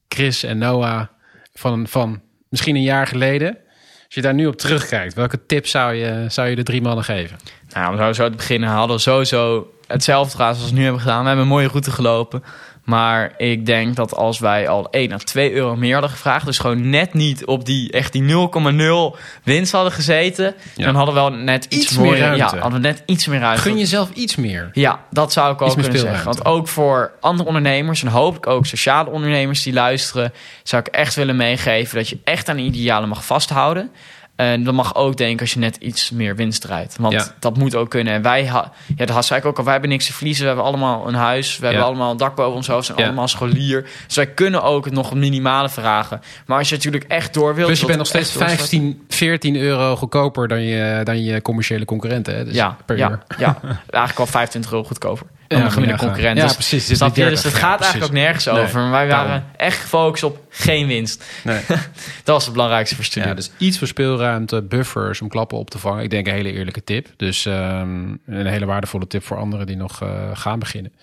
Chris 0.08 0.44
en 0.44 0.58
Noah 0.58 1.08
van, 1.54 1.88
van 1.88 2.22
misschien 2.50 2.76
een 2.76 2.82
jaar 2.82 3.08
geleden. 3.08 3.58
Als 4.12 4.20
je 4.20 4.26
daar 4.26 4.38
nu 4.38 4.48
op 4.48 4.56
terugkijkt, 4.56 5.14
welke 5.14 5.46
tip 5.46 5.68
zou 5.68 5.94
je, 5.94 6.26
zou 6.30 6.48
je 6.48 6.56
de 6.56 6.64
drie 6.64 6.82
mannen 6.82 7.04
geven? 7.04 7.38
Nou, 7.74 7.96
zouden 7.96 8.16
zo 8.16 8.30
te 8.30 8.36
beginnen 8.36 8.70
hadden 8.70 8.96
we 8.96 9.02
sowieso 9.02 9.72
hetzelfde 9.88 10.38
zoals 10.38 10.70
we 10.70 10.78
nu 10.78 10.84
hebben 10.84 11.02
gedaan. 11.02 11.22
We 11.22 11.28
hebben 11.28 11.46
een 11.46 11.52
mooie 11.52 11.68
route 11.68 11.92
gelopen. 11.92 12.44
Maar 12.84 13.34
ik 13.38 13.66
denk 13.66 13.96
dat 13.96 14.16
als 14.16 14.40
wij 14.40 14.68
al 14.68 14.90
1 14.90 15.12
à 15.12 15.18
2 15.18 15.54
euro 15.54 15.76
meer 15.76 15.94
hadden 15.94 16.12
gevraagd... 16.12 16.46
dus 16.46 16.60
gewoon 16.60 16.90
net 16.90 17.14
niet 17.14 17.46
op 17.46 17.66
die, 17.66 17.92
echt 17.92 18.12
die 18.12 18.50
0,0 19.14 19.20
winst 19.44 19.72
hadden 19.72 19.92
gezeten... 19.92 20.56
Ja. 20.76 20.86
dan 20.86 20.96
hadden 20.96 21.14
we 21.14 21.20
wel 21.20 21.32
net 21.32 21.66
iets, 21.66 21.84
Iets 21.84 21.98
meer 21.98 22.18
ruimte. 22.18 22.38
Ja, 22.38 22.62
hadden 22.62 22.82
we 22.82 22.88
net 22.88 23.04
iets 23.06 23.28
meer 23.28 23.40
ruimte. 23.40 23.62
Gun 23.62 23.78
jezelf 23.78 24.10
iets 24.14 24.36
meer. 24.36 24.70
Ja, 24.74 25.06
dat 25.10 25.32
zou 25.34 25.54
ik 25.54 25.62
ook 25.62 25.68
Iets 25.68 25.76
meer 25.76 25.86
kunnen 25.86 26.02
zeggen. 26.02 26.26
Want 26.26 26.46
ook 26.46 26.68
voor 26.68 27.12
andere 27.20 27.48
ondernemers... 27.48 28.04
en 28.04 28.10
hopelijk 28.10 28.48
ook 28.48 28.66
sociale 28.66 29.10
ondernemers 29.10 29.64
die 29.64 29.74
luisteren... 29.74 30.34
zou 30.64 30.84
ik 30.86 30.94
echt 30.94 31.16
willen 31.16 31.36
meegeven 31.36 31.98
dat 31.98 32.10
je 32.10 32.20
echt 32.24 32.50
aan 32.50 32.58
de 32.58 32.64
idealen 32.64 33.10
mag 33.10 33.26
vasthouden... 33.26 33.92
En 34.42 34.64
dat 34.64 34.74
mag 34.74 34.96
ook 34.96 35.18
denken 35.18 35.40
als 35.40 35.54
je 35.54 35.60
net 35.60 35.76
iets 35.76 36.12
meer 36.12 36.36
winst 36.36 36.62
draait. 36.62 36.96
Want 37.00 37.14
Ja. 37.14 37.26
dat 37.40 37.58
moet 37.58 37.76
ook 37.76 37.90
kunnen. 37.90 38.14
En 38.14 38.22
wij, 38.22 38.44
ja, 38.44 38.72
dat 39.06 39.26
zei 39.26 39.40
ik 39.40 39.46
ook 39.46 39.58
al, 39.58 39.64
wij 39.64 39.72
hebben 39.74 39.90
niks 39.92 40.06
te 40.06 40.14
verliezen. 40.14 40.42
We 40.42 40.48
hebben 40.48 40.66
allemaal 40.66 41.08
een 41.08 41.14
huis. 41.14 41.58
We 41.58 41.66
hebben 41.66 41.84
allemaal 41.84 42.12
een 42.12 42.18
dak 42.18 42.36
boven 42.36 42.56
ons 42.56 42.68
hoofd. 42.68 42.80
We 42.80 42.86
zijn 42.86 43.00
Ja. 43.00 43.06
allemaal 43.06 43.28
scholier. 43.28 43.90
Dus 44.08 44.16
wij 44.16 44.28
kunnen 44.28 44.64
ook 44.64 44.92
nog 44.92 45.14
minimale 45.14 45.70
vragen. 45.70 46.22
Maar 46.46 46.58
als 46.58 46.70
je 46.70 46.76
natuurlijk 46.76 47.04
echt 47.04 47.34
door 47.34 47.56
wilt... 47.56 47.68
Plus 47.68 47.80
je 47.80 47.86
bent 47.86 47.98
nog 47.98 48.08
steeds 48.08 48.34
doorstarten- 48.34 48.58
15, 48.58 49.04
14 49.08 49.56
euro 49.56 49.96
goedkoper 49.96 50.48
dan 50.48 50.62
je, 50.62 51.02
dan 51.04 51.24
je 51.24 51.42
commerciële 51.42 51.86
concurrenten. 51.86 52.36
Hè? 52.36 52.46
Dus 52.46 52.54
ja, 52.56 52.78
per 52.86 52.98
ja, 52.98 53.10
uur. 53.10 53.20
ja, 53.38 53.60
eigenlijk 53.64 54.20
al 54.20 54.26
25 54.26 54.72
euro 54.72 54.84
goedkoper. 54.84 55.28
Een 55.58 55.72
gemiddelde 55.72 56.04
ja, 56.04 56.08
concurrent. 56.10 56.38
ja, 56.38 56.44
Dus- 56.44 56.54
precies. 56.54 56.90
Is 56.90 57.00
je? 57.00 57.06
Dus 57.06 57.14
30. 57.14 57.44
het 57.44 57.54
gaat 57.54 57.78
precies. 57.78 57.94
eigenlijk 57.94 58.04
ook 58.04 58.12
nergens 58.26 58.46
Nee, 58.46 58.60
over. 58.64 58.80
Maar 58.82 58.92
wij 58.92 59.08
daarom. 59.08 59.28
waren 59.28 59.46
echt 59.58 59.80
gefocust 59.80 60.24
op 60.24 60.38
geen 60.50 60.88
winst. 60.88 61.24
Nee. 61.44 61.62
Dat 62.24 62.36
was 62.36 62.44
het 62.44 62.54
belangrijkste 62.54 62.96
voor 62.96 63.04
studie. 63.06 63.30
Ja, 63.30 63.36
dus 63.36 63.52
iets 63.58 63.78
voor 63.78 63.88
speelruimte, 63.88 64.62
buffers 64.62 65.22
om 65.22 65.28
klappen 65.30 65.58
op 65.58 65.70
te 65.70 65.80
vangen. 65.80 66.04
Ik 66.04 66.10
denk 66.10 66.28
een 66.28 66.34
hele 66.34 66.52
eerlijke 66.52 66.84
tip. 66.84 67.08
Dus 67.18 67.46
ehm, 67.46 68.10
een 68.26 68.46
hele 68.46 68.66
waardevolle 68.66 69.08
tip 69.08 69.24
voor 69.26 69.38
anderen 69.38 69.66
die 69.66 69.76
nog 69.78 70.02
eh, 70.02 70.10
gaan 70.34 70.60
beginnen. 70.60 70.94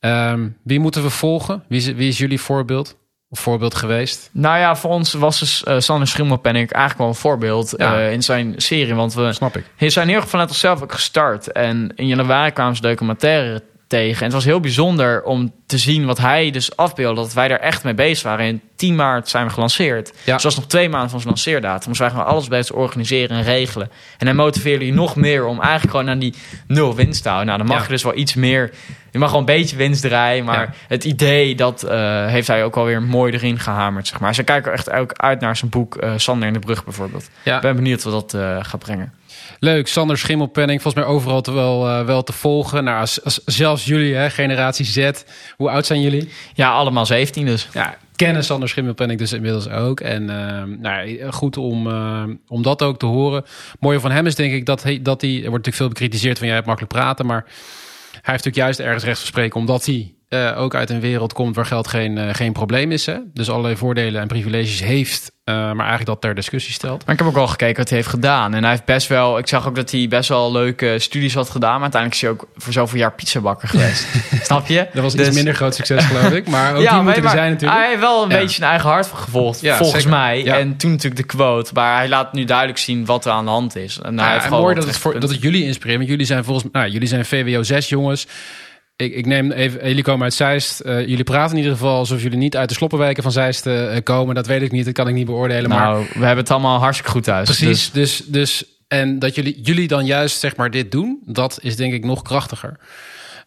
Ehm, 0.00 0.48
wie 0.64 0.80
moeten 0.80 1.02
we 1.02 1.10
volgen? 1.10 1.62
Wie 1.68 1.78
is, 1.78 1.86
wie 1.86 2.08
is 2.08 2.18
jullie 2.18 2.40
voorbeeld? 2.40 2.96
Of 3.28 3.40
voorbeeld 3.40 3.74
geweest? 3.74 4.30
Nou 4.32 4.58
ja, 4.58 4.76
voor 4.76 4.90
ons 4.90 5.12
was 5.12 5.38
dus 5.38 5.64
eh, 5.64 5.78
Sander 5.78 6.08
Schimmelpenninck 6.08 6.70
eigenlijk 6.70 6.98
wel 6.98 7.08
een 7.08 7.20
voorbeeld 7.20 7.74
Ja. 7.76 7.98
eh, 7.98 8.12
in 8.12 8.22
zijn 8.22 8.54
serie. 8.56 8.94
Want 8.94 9.14
we 9.14 9.32
Snap 9.32 9.56
ik. 9.56 9.64
Ze 9.78 9.90
zijn 9.90 10.08
heel 10.08 10.16
erg 10.16 10.28
vanuit 10.28 10.48
onszelf 10.48 10.82
ook 10.82 10.92
gestart. 10.92 11.52
En 11.52 11.92
in 11.94 12.06
januari 12.06 12.50
kwamen 12.50 12.76
ze 12.76 12.82
documentaire 12.82 13.62
tegen. 13.86 14.18
En 14.18 14.24
het 14.24 14.32
was 14.32 14.44
heel 14.44 14.60
bijzonder 14.60 15.22
om 15.22 15.52
te 15.66 15.78
zien 15.78 16.06
wat 16.06 16.18
hij 16.18 16.50
dus 16.50 16.76
afbeeldde. 16.76 17.20
Dat 17.22 17.32
wij 17.32 17.48
daar 17.48 17.58
echt 17.58 17.84
mee 17.84 17.94
bezig 17.94 18.22
waren. 18.22 18.46
In 18.46 18.60
10 18.76 18.94
maart 18.96 19.28
zijn 19.28 19.46
we 19.46 19.52
gelanceerd. 19.52 20.08
Ja. 20.08 20.14
Dus 20.14 20.24
dat 20.24 20.42
was 20.42 20.56
nog 20.56 20.66
twee 20.66 20.88
maanden 20.88 21.10
van 21.10 21.18
zijn 21.20 21.32
lanceerdatum. 21.32 21.90
Dus 21.90 21.98
wij 21.98 22.10
gaan 22.10 22.26
alles 22.26 22.48
bezig 22.48 22.74
organiseren 22.76 23.36
en 23.36 23.42
regelen. 23.42 23.90
En 24.18 24.26
hij 24.26 24.34
motiveerde 24.36 24.86
je 24.86 24.92
nog 24.92 25.16
meer 25.16 25.46
om 25.46 25.60
eigenlijk 25.60 25.90
gewoon 25.90 26.04
naar 26.04 26.18
die 26.18 26.34
nul 26.66 26.94
winst 26.94 27.22
te 27.22 27.28
houden. 27.28 27.46
Nou, 27.46 27.58
dan 27.58 27.68
mag 27.68 27.76
Ja. 27.78 27.82
je 27.84 27.90
dus 27.92 28.02
wel 28.02 28.16
iets 28.16 28.34
meer... 28.34 28.70
Je 29.10 29.18
mag 29.22 29.30
wel 29.30 29.40
een 29.40 29.46
beetje 29.46 29.76
winst 29.76 30.02
draaien. 30.02 30.44
Maar 30.44 30.60
Ja. 30.60 30.72
het 30.88 31.04
idee, 31.04 31.54
dat 31.54 31.82
eh, 31.82 32.26
heeft 32.26 32.46
hij 32.46 32.64
ook 32.64 32.76
alweer 32.76 33.02
mooi 33.02 33.32
erin 33.32 33.58
gehamerd. 33.58 34.06
Zeg 34.08 34.20
maar. 34.20 34.34
Ze 34.34 34.42
kijken 34.42 34.72
echt 34.72 34.90
ook 34.90 35.12
uit 35.12 35.40
naar 35.40 35.56
zijn 35.56 35.70
boek 35.70 35.96
eh, 35.96 36.12
Sander 36.16 36.46
in 36.48 36.52
de 36.54 36.58
Brug 36.58 36.84
bijvoorbeeld. 36.84 37.28
Ik 37.44 37.60
ben 37.60 37.76
benieuwd 37.76 38.02
wat 38.02 38.12
dat 38.30 38.34
eh, 38.42 38.56
gaat 38.60 38.80
brengen. 38.80 39.12
Leuk, 39.58 39.88
Sander 39.88 40.18
Schimmelpenning, 40.18 40.82
volgens 40.82 41.04
mij 41.04 41.14
overal 41.14 41.40
te 41.40 41.52
wel, 41.52 41.88
eh, 41.88 42.04
wel 42.04 42.22
te 42.22 42.32
volgen. 42.32 42.84
Nou, 42.84 43.00
als, 43.00 43.24
als- 43.24 43.40
zelfs 43.44 43.84
jullie, 43.84 44.14
hè, 44.14 44.30
generatie 44.30 44.84
Z. 44.84 45.10
Hoe 45.56 45.70
oud 45.70 45.86
zijn 45.86 46.00
jullie? 46.00 46.28
Ja, 46.54 46.70
allemaal 46.72 47.06
17 47.06 47.46
dus. 47.46 47.68
Ja, 47.72 47.96
kennen 48.16 48.44
Sander 48.44 48.68
Schimmelpenning 48.68 49.18
dus 49.18 49.32
inmiddels 49.32 49.68
ook. 49.68 50.00
En 50.00 50.30
ehm, 50.30 50.80
nou, 50.80 51.32
goed 51.32 51.56
om, 51.56 51.86
ehm, 51.86 52.34
om 52.48 52.62
dat 52.62 52.82
ook 52.82 52.98
te 52.98 53.06
horen. 53.06 53.44
Mooie 53.80 54.00
van 54.00 54.10
hem 54.10 54.26
is 54.26 54.34
denk 54.34 54.52
ik 54.52 54.66
dat 54.66 54.82
hij, 54.82 55.02
dat 55.02 55.20
hij... 55.20 55.30
Er 55.30 55.36
wordt 55.36 55.50
natuurlijk 55.66 55.76
veel 55.76 55.88
bekritiseerd 55.88 56.36
van 56.38 56.46
jij 56.46 56.54
hebt 56.56 56.66
makkelijk 56.68 56.94
praten, 56.94 57.26
maar... 57.26 57.44
Hij 58.22 58.34
heeft 58.34 58.44
natuurlijk 58.44 58.76
juist 58.76 58.80
ergens 58.90 59.04
recht 59.04 59.18
van 59.18 59.26
spreken, 59.28 59.60
omdat 59.60 59.84
hij 59.86 60.14
eh, 60.28 60.60
ook 60.60 60.74
uit 60.74 60.90
een 60.90 61.00
wereld 61.00 61.32
komt 61.32 61.56
waar 61.56 61.66
geld 61.66 61.88
geen, 61.88 62.18
eh, 62.18 62.34
geen 62.34 62.52
probleem 62.52 62.92
is. 62.92 63.06
Hè? 63.06 63.14
Dus 63.34 63.50
allerlei 63.50 63.76
voordelen 63.76 64.20
en 64.20 64.26
privileges 64.28 64.80
heeft, 64.82 65.32
eh, 65.44 65.54
maar 65.54 65.64
eigenlijk 65.78 66.06
dat 66.06 66.20
ter 66.20 66.34
discussie 66.34 66.72
stelt. 66.72 67.04
Maar 67.04 67.12
ik 67.14 67.20
heb 67.20 67.28
ook 67.28 67.34
wel 67.34 67.46
gekeken 67.46 67.76
wat 67.76 67.88
hij 67.88 67.98
heeft 67.98 68.10
gedaan. 68.10 68.54
En 68.54 68.60
hij 68.62 68.70
heeft 68.70 68.84
best 68.84 69.08
wel... 69.08 69.38
Ik 69.38 69.46
zag 69.46 69.68
ook 69.68 69.74
dat 69.74 69.90
hij 69.90 70.08
best 70.08 70.28
wel 70.28 70.52
leuke 70.52 70.98
studies 70.98 71.34
had 71.34 71.50
gedaan. 71.50 71.72
Maar 71.72 71.82
uiteindelijk 71.82 72.22
is 72.22 72.28
hij 72.28 72.30
ook 72.38 72.48
voor 72.56 72.72
zoveel 72.72 72.98
jaar 72.98 73.12
pizzabakker 73.12 73.68
geweest. 73.68 74.06
Snap 74.46 74.66
je? 74.66 74.86
Dat 74.92 75.02
was 75.02 75.14
Dus- 75.14 75.26
iets 75.26 75.36
minder 75.36 75.54
groot 75.54 75.74
succes, 75.74 76.04
geloof 76.04 76.30
ik. 76.32 76.48
Maar 76.48 76.70
ook 76.72 76.78
die 76.78 76.90
maar- 76.90 77.02
moeten 77.02 77.22
er 77.24 77.30
zijn 77.30 77.50
natuurlijk. 77.52 77.80
Hij 77.80 77.88
heeft 77.88 78.00
wel 78.00 78.22
een 78.24 78.30
Ja. 78.30 78.36
beetje 78.38 78.56
zijn 78.56 78.70
eigen 78.70 78.88
hart 78.90 79.06
gevolgd, 79.14 79.60
Ja, 79.60 79.76
volgens 79.76 80.02
zeker. 80.02 80.18
mij. 80.18 80.42
Ja. 80.44 80.58
En 80.58 80.76
toen 80.76 80.90
natuurlijk 80.90 81.16
de 81.20 81.36
quote. 81.36 81.70
Maar 81.74 81.96
hij 81.96 82.08
laat 82.08 82.32
nu 82.32 82.44
duidelijk 82.44 82.78
zien 82.78 83.04
wat 83.04 83.24
er 83.24 83.32
aan 83.32 83.44
de 83.44 83.50
hand 83.50 83.76
is. 83.76 83.98
En 84.02 84.18
hij 84.18 84.32
heeft 84.32 84.44
en 84.44 84.50
mooi 84.50 84.74
dat 84.74 84.84
het, 84.86 84.96
voor, 84.98 85.20
dat 85.20 85.30
het 85.30 85.42
jullie 85.42 85.64
inspireert. 85.64 85.96
Want 85.98 86.10
jullie 86.10 86.26
zijn 86.26 86.44
volgens 86.44 86.68
mij, 86.72 86.80
nou, 86.82 86.92
jullie 86.92 87.08
zijn 87.08 87.24
VWO 87.24 87.62
6 87.62 87.88
jongens. 87.88 88.26
Ik, 88.96 89.14
ik 89.14 89.26
neem 89.26 89.52
even, 89.52 89.88
jullie 89.88 90.02
komen 90.02 90.22
uit 90.22 90.34
Zeist. 90.34 90.80
Eh, 90.80 91.00
jullie 91.06 91.24
praten 91.24 91.50
in 91.50 91.56
ieder 91.62 91.72
geval 91.72 91.96
alsof 91.98 92.22
jullie 92.22 92.38
niet 92.38 92.56
uit 92.56 92.68
de 92.68 92.74
sloppenwijken 92.74 93.22
van 93.22 93.32
Zeist 93.32 93.66
eh, 93.66 93.96
komen. 94.02 94.34
Dat 94.34 94.46
weet 94.46 94.62
ik 94.62 94.72
niet, 94.72 94.84
dat 94.84 94.94
kan 94.94 95.08
ik 95.08 95.14
niet 95.14 95.26
beoordelen. 95.26 95.70
maar 95.70 95.80
Nou, 95.88 96.04
we 96.12 96.18
hebben 96.24 96.36
het 96.44 96.50
allemaal 96.50 96.78
hartstikke 96.78 97.10
goed 97.12 97.24
thuis. 97.24 97.44
precies, 97.44 97.90
Dus- 97.90 98.16
dus, 98.18 98.26
dus, 98.26 98.64
en 98.88 99.18
dat 99.18 99.34
jullie, 99.34 99.60
jullie 99.62 99.88
dan 99.88 100.04
juist 100.06 100.40
zeg 100.40 100.56
maar 100.56 100.70
dit 100.70 100.92
doen, 100.92 101.18
dat 101.26 101.58
is 101.62 101.76
denk 101.76 101.92
ik 101.92 102.04
nog 102.04 102.22
krachtiger. 102.22 102.78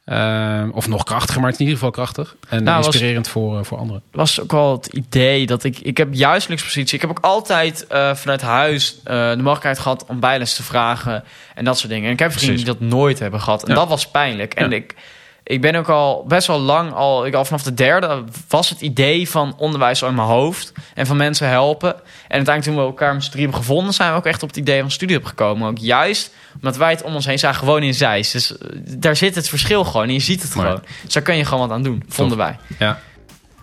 Ehm, 0.05 0.69
of 0.69 0.87
nog 0.87 1.03
krachtiger, 1.03 1.41
maar 1.41 1.49
het 1.51 1.59
is 1.59 1.65
in 1.65 1.71
ieder 1.71 1.85
geval 1.85 2.03
krachtig. 2.05 2.35
En 2.49 2.63
Nou, 2.63 2.77
was- 2.77 2.85
inspirerend 2.85 3.27
voor, 3.27 3.57
eh, 3.59 3.63
voor 3.63 3.77
anderen. 3.77 4.01
was 4.11 4.41
ook 4.41 4.51
wel 4.51 4.71
het 4.71 4.87
idee 4.87 5.45
dat 5.45 5.63
ik... 5.63 5.79
Ik 5.79 5.97
heb 5.97 6.07
juistelijkspositie. 6.11 6.95
Ik 6.95 7.01
heb 7.01 7.09
ook 7.09 7.19
altijd 7.21 7.87
eh, 7.87 8.15
vanuit 8.15 8.41
huis 8.41 8.95
eh, 9.03 9.29
de 9.29 9.35
mogelijkheid 9.37 9.79
gehad 9.79 10.05
om 10.07 10.19
bijles 10.19 10.53
te 10.53 10.63
vragen. 10.63 11.23
En 11.55 11.65
dat 11.65 11.77
soort 11.77 11.91
dingen. 11.91 12.05
En 12.07 12.11
ik 12.13 12.19
heb 12.19 12.31
vrienden 12.31 12.55
die 12.55 12.65
dat 12.65 12.79
nooit 12.79 13.19
hebben 13.19 13.41
gehad. 13.41 13.63
En 13.63 13.69
Ja. 13.69 13.75
dat 13.79 13.87
was 13.89 14.07
pijnlijk. 14.11 14.53
En 14.53 14.69
Ja. 14.69 14.75
ik, 14.75 14.95
ik 15.49 15.61
ben 15.61 15.75
ook 15.75 15.89
al 15.89 16.25
best 16.27 16.47
wel 16.47 16.59
lang... 16.59 16.93
Al, 16.93 17.25
ik, 17.25 17.33
al 17.33 17.45
vanaf 17.45 17.63
de 17.63 17.73
derde 17.73 18.23
was 18.47 18.69
het 18.69 18.81
idee 18.81 19.29
van 19.29 19.53
onderwijs 19.57 20.03
al 20.03 20.09
in 20.09 20.15
mijn 20.15 20.27
hoofd. 20.27 20.71
En 20.93 21.05
van 21.05 21.17
mensen 21.17 21.47
helpen. 21.47 21.93
En 21.93 22.35
uiteindelijk 22.35 22.63
toen 22.63 22.75
we 22.75 22.81
elkaar 22.81 23.13
met 23.13 23.23
z'n 23.23 23.37
hebben 23.37 23.55
gevonden... 23.55 23.93
zijn 23.93 24.11
we 24.11 24.17
ook 24.17 24.25
echt 24.25 24.43
op 24.43 24.49
het 24.49 24.57
idee 24.57 24.81
van 24.81 24.91
studie 24.91 25.15
hebben 25.15 25.33
gekomen. 25.37 25.69
Ook 25.69 25.77
juist 25.77 26.31
omdat 26.55 26.77
wij 26.77 26.89
het 26.91 27.03
om 27.03 27.15
ons 27.15 27.25
heen 27.25 27.39
zagen. 27.39 27.59
Gewoon 27.59 27.83
in 27.83 27.93
Zeist. 27.93 28.31
Dus 28.31 28.57
eh, 28.57 28.67
daar 28.83 29.15
zit 29.15 29.35
het 29.35 29.49
verschil 29.49 29.83
gewoon. 29.83 30.07
En 30.07 30.13
je 30.13 30.19
ziet 30.19 30.41
het 30.41 30.51
gewoon. 30.51 30.81
Dus 31.03 31.13
daar 31.13 31.23
kun 31.23 31.35
je 31.35 31.45
gewoon 31.45 31.67
wat 31.67 31.77
aan 31.77 31.83
doen. 31.83 32.03
Vonden 32.07 32.37
wij. 32.37 32.57
Ja, 32.79 32.99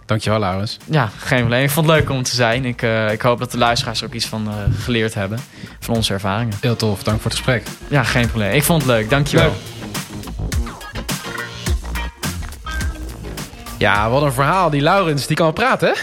dankjewel 0.07 0.39
Laurens. 0.39 0.77
Ja, 0.85 1.11
geen 1.19 1.39
probleem. 1.39 1.63
Ik 1.63 1.71
vond 1.71 1.87
het 1.87 1.97
leuk 1.97 2.11
om 2.11 2.23
te 2.23 2.35
zijn. 2.35 2.65
Ik, 2.65 2.83
eh, 2.83 3.13
ik 3.13 3.21
hoop 3.21 3.39
dat 3.39 3.51
de 3.51 3.59
luisteraars 3.59 4.01
er 4.01 4.07
ook 4.07 4.15
iets 4.15 4.27
van 4.27 4.49
eh, 4.49 4.55
geleerd 4.85 5.15
hebben. 5.15 5.39
Van 5.81 5.95
onze 5.95 6.13
ervaringen. 6.13 6.57
Heel 6.61 6.77
tof, 6.77 7.03
dank 7.03 7.21
voor 7.21 7.31
het 7.31 7.39
gesprek. 7.41 7.67
Ja, 7.89 8.03
geen 8.03 8.29
probleem. 8.29 8.53
Ik 8.53 8.63
vond 8.63 8.83
het 8.83 8.91
leuk. 8.91 9.11
Dankjewel. 9.11 9.53
Ja, 13.79 14.11
wat 14.11 14.23
een 14.23 14.33
verhaal. 14.33 14.71
Die 14.71 14.81
Laurens, 14.81 15.27
die 15.27 15.37
kan 15.37 15.45
wel 15.45 15.55
praten, 15.55 15.89
hè? 15.89 15.95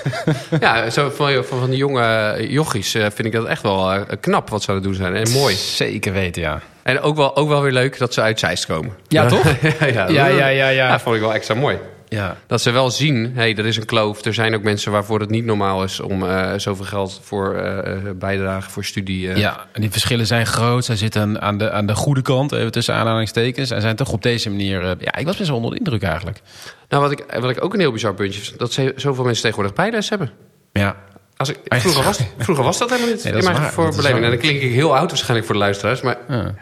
Ja, 0.60 0.90
zo 0.90 1.10
van, 1.10 1.44
van, 1.44 1.58
van 1.58 1.70
die 1.70 1.78
jonge 1.78 2.36
jochies 2.48 2.94
eh, 2.94 3.02
vind 3.02 3.24
ik 3.24 3.32
dat 3.32 3.46
echt 3.46 3.62
wel 3.62 3.92
eh, 3.92 4.00
knap 4.20 4.50
wat 4.50 4.62
ze 4.62 4.68
aan 4.68 4.74
het 4.74 4.84
doen 4.84 4.94
zijn. 4.94 5.14
En 5.14 5.30
mooi. 5.30 5.54
Zeker 5.54 6.12
weten, 6.12 6.42
ja. 6.42 6.60
En 6.82 7.00
ook 7.00 7.16
wel, 7.16 7.36
ook 7.36 7.48
wel 7.48 7.62
weer 7.62 7.72
leuk 7.72 7.98
dat 7.98 8.14
ze 8.14 8.20
uit 8.20 8.38
Zeist 8.38 8.66
komen. 8.66 8.92
Ja, 9.08 9.26
toch? 9.26 9.44
ja, 9.80 9.86
ja, 9.86 10.08
Ja, 10.08 10.26
ja, 10.26 10.46
ja, 10.46 10.68
ja. 10.68 10.90
Dat 10.90 11.02
vond 11.02 11.14
ik 11.14 11.20
wel 11.20 11.34
extra 11.34 11.54
mooi. 11.54 11.78
Ja, 12.10 12.36
Dat 12.46 12.60
ze 12.60 12.70
wel 12.70 12.90
zien, 12.90 13.24
hé, 13.24 13.30
hey, 13.40 13.56
er 13.56 13.66
is 13.66 13.76
een 13.76 13.84
kloof. 13.84 14.24
Er 14.24 14.34
zijn 14.34 14.54
ook 14.54 14.62
mensen 14.62 14.92
waarvoor 14.92 15.20
het 15.20 15.30
niet 15.30 15.44
normaal 15.44 15.84
is 15.84 16.00
om 16.00 16.22
eh, 16.26 16.52
zoveel 16.56 16.84
geld 16.84 17.20
voor 17.22 17.54
eh, 17.54 17.92
eh, 17.92 18.16
bijdrage 18.16 18.70
voor 18.70 18.84
studie. 18.84 19.36
ja, 19.36 19.66
en 19.72 19.80
die 19.80 19.90
verschillen 19.90 20.26
zijn 20.26 20.46
groot. 20.46 20.84
Zij 20.84 20.96
zitten 20.96 21.40
aan 21.40 21.58
de, 21.58 21.70
aan 21.70 21.86
de 21.86 21.94
goede 21.94 22.22
kant, 22.22 22.52
even 22.52 22.72
tussen 22.72 22.94
aanhalingstekens. 22.94 23.70
En 23.70 23.80
zijn 23.80 23.96
toch 23.96 24.12
op 24.12 24.22
deze 24.22 24.50
manier... 24.50 24.82
ja, 24.98 25.14
ik 25.16 25.26
was 25.26 25.36
best 25.36 25.48
wel 25.48 25.56
onder 25.56 25.72
de 25.72 25.78
indruk 25.78 26.02
eigenlijk. 26.02 26.40
Nou, 26.88 27.02
wat 27.02 27.12
ik, 27.12 27.24
wat 27.40 27.50
ik 27.50 27.64
ook 27.64 27.74
een 27.74 27.80
heel 27.80 27.92
bizar 27.92 28.14
puntje 28.14 28.40
vind, 28.40 28.58
dat 28.58 28.72
ze, 28.72 28.92
zoveel 28.96 29.24
mensen 29.24 29.42
tegenwoordig 29.42 29.76
bijles 29.76 30.08
hebben. 30.08 30.30
Ja, 30.72 30.96
Als 31.36 31.48
ik, 31.48 31.58
vroeger, 31.68 32.04
was, 32.04 32.18
vroeger 32.38 32.64
was 32.64 32.78
dat 32.78 32.90
helemaal 32.90 33.12
niet 33.12 33.24
Nee, 33.24 33.32
dat 33.32 33.42
in 33.42 33.48
is 33.48 33.52
mijn 33.52 33.62
waar. 33.62 33.72
voor 33.72 33.88
is 33.88 33.96
beleving. 33.96 34.24
En 34.24 34.30
dan 34.30 34.38
klink 34.38 34.60
ik 34.60 34.72
heel 34.72 34.96
oud 34.96 35.08
waarschijnlijk 35.08 35.44
voor 35.46 35.54
de 35.54 35.60
luisteraars. 35.60 36.00
Maar 36.00 36.16
ja. 36.28 36.54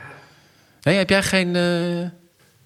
Nee, 0.83 0.97
heb 0.97 1.09
jij 1.11 1.23
geen... 1.23 1.55
Je 1.55 2.11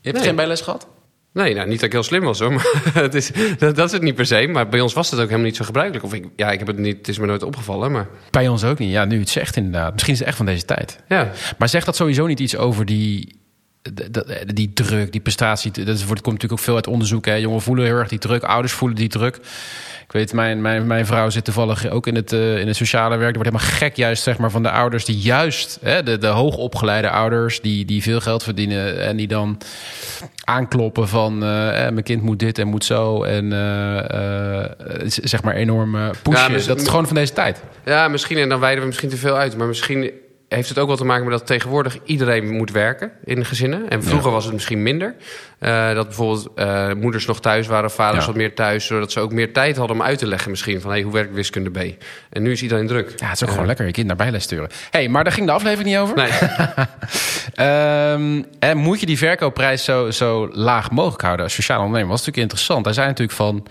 hebt 0.02 0.16
Nee. 0.16 0.24
geen 0.26 0.36
bijles 0.36 0.60
gehad? 0.60 0.86
Nee, 1.32 1.54
nou, 1.54 1.66
niet 1.68 1.76
dat 1.76 1.86
ik 1.86 1.92
heel 1.92 2.02
slim 2.02 2.22
was 2.22 2.38
hoor. 2.38 2.52
Maar 2.52 2.66
het 2.92 3.14
is, 3.14 3.30
dat, 3.58 3.76
dat 3.76 3.86
is 3.86 3.92
het 3.92 4.02
niet 4.02 4.14
per 4.14 4.26
se. 4.26 4.46
Maar 4.46 4.68
bij 4.68 4.80
ons 4.80 4.92
was 4.92 5.10
het 5.10 5.20
ook 5.20 5.24
helemaal 5.26 5.46
niet 5.46 5.56
zo 5.56 5.64
gebruikelijk. 5.64 6.04
Of 6.04 6.14
ik, 6.14 6.24
ja, 6.36 6.50
ik 6.50 6.58
heb 6.58 6.68
het 6.68 6.78
niet, 6.78 6.96
het 6.96 7.08
is 7.08 7.18
me 7.18 7.26
nooit 7.26 7.42
opgevallen. 7.42 7.92
Maar 7.92 8.08
Bij 8.30 8.48
ons 8.48 8.64
ook 8.64 8.78
niet. 8.78 8.90
Ja, 8.90 9.04
nu 9.04 9.18
het 9.18 9.28
zegt 9.28 9.56
inderdaad. 9.56 9.92
Misschien 9.92 10.12
is 10.12 10.18
het 10.18 10.28
echt 10.28 10.36
van 10.36 10.46
deze 10.46 10.64
tijd. 10.64 10.98
ja, 11.08 11.30
Maar 11.58 11.68
zegt 11.68 11.86
dat 11.86 11.96
sowieso 11.96 12.26
niet 12.26 12.40
iets 12.40 12.56
over 12.56 12.84
die, 12.86 13.38
de- 13.82 14.42
die 14.54 14.72
druk, 14.72 15.12
die 15.12 15.20
prestatie? 15.20 15.70
Dat 15.70 15.86
wordt, 16.04 16.22
komt 16.22 16.34
natuurlijk 16.34 16.52
ook 16.52 16.58
veel 16.66 16.74
uit 16.74 16.86
onderzoek. 16.86 17.24
Hè. 17.26 17.34
Jongen 17.34 17.60
voelen 17.62 17.84
heel 17.84 17.96
erg 17.96 18.08
die 18.08 18.18
druk, 18.18 18.42
ouders 18.42 18.72
voelen 18.72 18.96
die 18.96 19.08
druk. 19.08 19.38
Ik 20.10 20.16
weet, 20.16 20.32
mijn, 20.32 20.60
mijn, 20.60 20.86
mijn 20.86 21.06
vrouw 21.06 21.30
zit 21.30 21.44
toevallig 21.44 21.90
ook 21.90 22.06
in 22.06 22.14
het, 22.14 22.32
eh, 22.32 22.58
in 22.58 22.66
het 22.66 22.76
sociale 22.76 23.16
werk. 23.16 23.34
Die 23.34 23.42
wordt 23.42 23.56
helemaal 23.56 23.78
gek 23.78 23.96
juist 23.96 24.22
zeg 24.22 24.38
maar, 24.38 24.50
van 24.50 24.62
de 24.62 24.70
ouders 24.70 25.04
die 25.04 25.18
juist... 25.18 25.78
Hè, 25.82 26.02
de, 26.02 26.18
de 26.18 26.26
hoogopgeleide 26.26 27.10
ouders 27.10 27.60
die, 27.60 27.84
die 27.84 28.02
veel 28.02 28.20
geld 28.20 28.42
verdienen... 28.42 29.00
en 29.02 29.16
die 29.16 29.28
dan 29.28 29.58
aankloppen 30.44 31.08
van... 31.08 31.42
eh, 31.42 31.86
eh, 31.86 31.92
mijn 31.92 32.04
kind 32.04 32.22
moet 32.22 32.38
dit 32.38 32.58
en 32.58 32.68
moet 32.68 32.84
zo. 32.84 33.22
En 33.22 33.50
zeg 35.06 35.42
maar 35.42 35.54
enorm 35.54 35.96
eh, 35.96 36.08
pushen. 36.22 36.58
Ja, 36.58 36.66
dat 36.66 36.80
is 36.80 36.88
gewoon 36.88 37.06
van 37.06 37.14
deze 37.14 37.32
tijd. 37.32 37.62
ja, 37.84 38.08
misschien, 38.08 38.36
en 38.36 38.48
dan 38.48 38.60
wijden 38.60 38.80
we 38.80 38.86
misschien 38.86 39.08
te 39.08 39.16
veel 39.16 39.36
uit. 39.36 39.56
Maar 39.56 39.66
misschien 39.66 40.10
heeft 40.56 40.68
het 40.68 40.78
ook 40.78 40.86
wel 40.86 40.96
te 40.96 41.04
maken 41.04 41.24
met 41.24 41.38
dat 41.38 41.46
tegenwoordig 41.46 41.98
iedereen 42.04 42.50
moet 42.50 42.70
werken 42.70 43.12
in 43.24 43.44
gezinnen. 43.44 43.88
En 43.88 44.02
vroeger 44.02 44.30
was 44.30 44.44
het 44.44 44.52
misschien 44.52 44.82
minder. 44.82 45.14
Eh, 45.58 45.94
dat 45.94 46.06
bijvoorbeeld 46.06 46.48
eh, 46.54 46.92
moeders 46.92 47.26
nog 47.26 47.40
thuis 47.40 47.66
waren, 47.66 47.90
vaders 47.90 48.20
Ja. 48.20 48.26
wat 48.26 48.36
meer 48.36 48.54
thuis. 48.54 48.86
Zodat 48.86 49.12
ze 49.12 49.20
ook 49.20 49.32
meer 49.32 49.52
tijd 49.52 49.76
hadden 49.76 49.96
om 49.96 50.02
uit 50.02 50.18
te 50.18 50.26
leggen 50.26 50.50
misschien 50.50 50.80
van... 50.80 50.90
Hey, 50.90 51.02
hoe 51.02 51.12
werkt 51.12 51.34
wiskunde 51.34 51.70
B? 51.70 52.02
En 52.30 52.42
nu 52.42 52.52
is 52.52 52.62
iedereen 52.62 52.86
druk. 52.86 53.12
Ja, 53.16 53.26
het 53.26 53.34
is 53.34 53.42
ook 53.42 53.50
gewoon 53.50 53.66
lekker 53.66 53.86
je 53.86 53.92
kind 53.92 54.06
naar 54.06 54.16
bijles 54.16 54.42
sturen. 54.42 54.68
hey, 54.90 55.08
maar 55.08 55.24
daar 55.24 55.32
ging 55.32 55.46
de 55.46 55.52
aflevering 55.52 55.88
niet 55.88 55.98
over. 55.98 56.16
Nee, 56.16 56.30
Ehm, 57.54 58.42
en 58.58 58.76
moet 58.76 59.00
je 59.00 59.06
die 59.06 59.18
verkoopprijs 59.18 59.84
zo, 59.84 60.10
zo 60.10 60.48
laag 60.52 60.90
mogelijk 60.90 61.22
houden 61.22 61.44
als 61.44 61.54
sociaal 61.54 61.78
ondernemer? 61.78 62.08
Dat 62.10 62.18
is 62.20 62.26
natuurlijk 62.26 62.52
interessant. 62.52 62.84
Hij 62.84 62.94
zei 62.94 63.06
natuurlijk 63.06 63.36
van... 63.36 63.66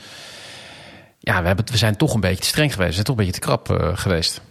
Ja, 1.20 1.42
we, 1.42 1.48
hebben, 1.48 1.66
we 1.72 1.78
zijn 1.78 1.98
toch 1.98 2.14
een 2.14 2.20
beetje 2.20 2.42
te 2.42 2.48
streng 2.48 2.72
geweest. 2.72 2.88
We 2.90 2.94
zijn 2.94 3.06
toch 3.06 3.18
een 3.18 3.26
beetje 3.26 3.40
te 3.40 3.46
krap 3.48 3.70
eh, 3.72 3.90
geweest. 3.94 4.42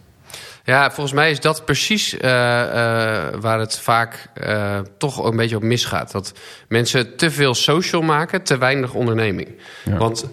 Ja, 0.69 0.91
volgens 0.91 1.15
mij 1.15 1.31
is 1.31 1.41
dat 1.41 1.65
precies 1.65 2.17
eh, 2.17 2.61
eh, 2.61 3.35
waar 3.41 3.59
het 3.59 3.79
vaak 3.79 4.29
eh, 4.35 4.79
toch 4.99 5.25
een 5.25 5.37
beetje 5.37 5.57
op 5.57 5.63
misgaat. 5.63 6.13
Dat 6.13 6.33
mensen 6.69 7.17
te 7.17 7.31
veel 7.31 7.55
social 7.55 8.03
maken, 8.03 8.43
te 8.43 8.59
weinig 8.59 8.95
onderneming. 8.95 9.49
Ja. 9.85 9.97
Want 9.97 10.25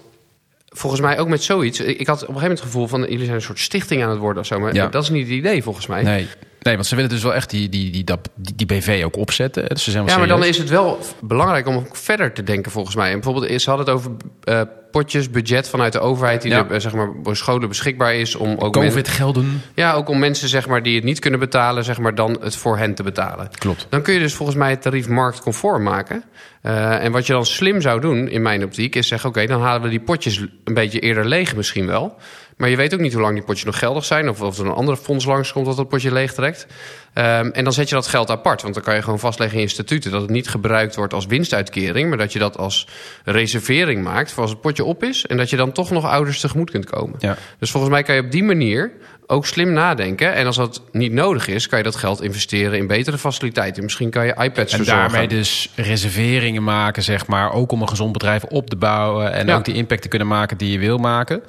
volgens 0.65 1.01
mij 1.01 1.19
ook 1.19 1.27
met 1.27 1.43
zoiets... 1.43 1.79
Ik 1.79 1.99
ik 1.99 2.07
had 2.07 2.21
op 2.21 2.27
een 2.27 2.33
gegeven 2.33 2.41
moment 2.41 2.59
het 2.59 2.67
gevoel 2.67 2.87
van... 2.87 3.01
jullie 3.01 3.23
zijn 3.23 3.35
een 3.35 3.41
soort 3.41 3.59
stichting 3.59 4.03
aan 4.03 4.09
het 4.09 4.19
worden 4.19 4.41
of 4.41 4.47
zo. 4.47 4.59
Maar 4.59 4.73
Ja. 4.73 4.87
dat 4.87 5.03
is 5.03 5.09
niet 5.09 5.27
het 5.27 5.35
idee 5.35 5.63
volgens 5.63 5.87
mij. 5.87 6.03
Nee, 6.03 6.27
Nee, 6.65 6.73
want 6.75 6.85
ze 6.85 6.95
willen 6.95 7.09
dus 7.09 7.23
wel 7.23 7.33
echt 7.33 7.49
die, 7.49 7.69
die, 7.69 7.91
die, 7.91 8.03
dat- 8.03 8.29
die, 8.35 8.55
die 8.55 8.65
BV 8.65 9.01
ook 9.05 9.17
opzetten. 9.17 9.69
Dus 9.69 9.83
ze 9.83 9.91
zijn 9.91 10.05
Ja, 10.05 10.17
maar 10.17 10.27
dan 10.27 10.43
is 10.43 10.57
het 10.57 10.69
wel 10.69 10.99
belangrijk 11.21 11.67
om 11.67 11.75
ook 11.75 11.95
verder 11.95 12.33
te 12.33 12.43
denken 12.43 12.71
volgens 12.71 12.95
mij. 12.95 13.07
En 13.11 13.19
bijvoorbeeld, 13.21 13.61
ze 13.61 13.69
hadden 13.69 13.87
het 13.87 13.95
over 13.95 14.11
eh, 14.43 14.61
potjes, 14.91 15.29
budget 15.29 15.69
vanuit 15.69 15.93
de 15.93 15.99
overheid... 15.99 16.41
die 16.41 16.51
Ja. 16.51 16.57
er 16.65 16.71
eh, 16.71 16.79
zeg 16.79 16.93
maar, 16.93 17.09
voor 17.23 17.35
scholen 17.35 17.67
beschikbaar 17.69 18.15
is 18.15 18.35
om 18.35 18.55
ook... 18.57 18.73
Covid-gelden. 18.73 19.61
ja, 19.75 19.93
ook 19.93 20.09
om 20.09 20.19
mensen 20.19 20.49
zeg 20.49 20.67
maar, 20.67 20.83
die 20.83 20.95
het 20.95 21.03
niet 21.03 21.19
kunnen 21.19 21.39
betalen... 21.39 21.83
Zeg 21.83 21.99
maar, 21.99 22.15
dan 22.15 22.37
het 22.41 22.55
voor 22.55 22.77
hen 22.77 22.95
te 22.95 23.03
betalen. 23.03 23.49
Klopt. 23.57 23.87
Dan 23.89 24.01
kun 24.01 24.13
je 24.13 24.19
dus 24.19 24.33
volgens 24.33 24.57
mij 24.57 24.69
het 24.69 24.81
tarief 24.81 25.07
marktconform 25.07 25.83
maken. 25.83 26.23
Eh, 26.61 27.03
en 27.03 27.11
wat 27.11 27.25
je 27.27 27.33
dan 27.33 27.45
slim 27.45 27.81
zou 27.81 28.01
doen, 28.01 28.27
in 28.29 28.41
mijn 28.41 28.63
optiek, 28.63 28.95
is 28.95 29.07
zeggen: 29.07 29.29
oké, 29.29 29.45
dan 29.45 29.61
halen 29.61 29.81
we 29.81 29.89
die 29.89 29.99
potjes 30.01 30.37
een 30.63 30.73
beetje 30.73 30.99
eerder 30.99 31.25
leeg, 31.27 31.55
misschien 31.55 31.85
wel. 31.87 32.15
Maar 32.57 32.69
je 32.69 32.75
weet 32.75 32.93
ook 32.93 32.99
niet 32.99 33.13
hoe 33.13 33.21
lang 33.21 33.33
die 33.33 33.43
potjes 33.43 33.65
nog 33.65 33.79
geldig 33.79 34.05
zijn. 34.05 34.29
Of 34.29 34.41
of 34.41 34.59
er 34.59 34.65
een 34.65 34.71
andere 34.71 34.97
fonds 34.97 35.25
langskomt 35.25 35.65
dat 35.65 35.77
dat 35.77 35.89
potje 35.89 36.11
leeg 36.11 36.33
trekt. 36.33 36.67
Ehm, 37.13 37.49
en 37.49 37.63
dan 37.63 37.73
zet 37.73 37.89
je 37.89 37.95
dat 37.95 38.07
geld 38.07 38.29
apart. 38.29 38.61
Want 38.61 38.73
dan 38.73 38.83
kan 38.83 38.95
je 38.95 39.01
gewoon 39.01 39.19
vastleggen 39.19 39.57
in 39.57 39.63
je 39.63 39.69
statuten 39.69 40.11
dat 40.11 40.21
het 40.21 40.29
niet 40.29 40.47
gebruikt 40.47 40.95
wordt 40.95 41.13
als 41.13 41.25
winstuitkering. 41.25 42.09
Maar 42.09 42.17
dat 42.17 42.33
je 42.33 42.39
dat 42.39 42.57
als 42.57 42.87
reservering 43.23 44.03
maakt 44.03 44.31
voor 44.31 44.41
als 44.41 44.51
het 44.51 44.61
potje 44.61 44.83
op 44.83 45.03
is. 45.03 45.25
En 45.25 45.37
dat 45.37 45.49
je 45.49 45.55
dan 45.55 45.71
toch 45.71 45.91
nog 45.91 46.05
ouders 46.05 46.39
tegemoet 46.39 46.71
kunt 46.71 46.85
komen. 46.85 47.15
Ja. 47.19 47.37
Dus 47.59 47.71
volgens 47.71 47.91
mij 47.91 48.03
kan 48.03 48.15
je 48.15 48.21
op 48.21 48.31
die 48.31 48.43
manier 48.43 48.91
ook 49.27 49.45
slim 49.45 49.73
nadenken. 49.73 50.33
En 50.33 50.45
als 50.45 50.55
dat 50.55 50.81
niet 50.91 51.11
nodig 51.11 51.47
is, 51.47 51.67
kan 51.67 51.77
je 51.77 51.83
dat 51.83 51.95
geld 51.95 52.21
investeren 52.21 52.77
in 52.77 52.87
betere 52.87 53.17
faciliteiten. 53.17 53.83
Misschien 53.83 54.09
kan 54.09 54.25
je 54.25 54.31
iPads 54.37 54.71
En 54.71 54.77
verzorgen. 54.77 55.09
daarmee 55.09 55.27
dus 55.27 55.69
reserveringen 55.75 56.63
maken, 56.63 57.03
zeg 57.03 57.27
maar. 57.27 57.51
Ook 57.51 57.71
om 57.71 57.81
een 57.81 57.89
gezond 57.89 58.11
bedrijf 58.11 58.43
op 58.43 58.69
te 58.69 58.75
bouwen. 58.75 59.33
En 59.33 59.47
Ja. 59.47 59.55
ook 59.55 59.65
die 59.65 59.73
impact 59.75 60.01
te 60.01 60.07
kunnen 60.07 60.27
maken 60.27 60.57
die 60.57 60.71
je 60.71 60.79
wil 60.79 60.97
maken. 60.97 61.43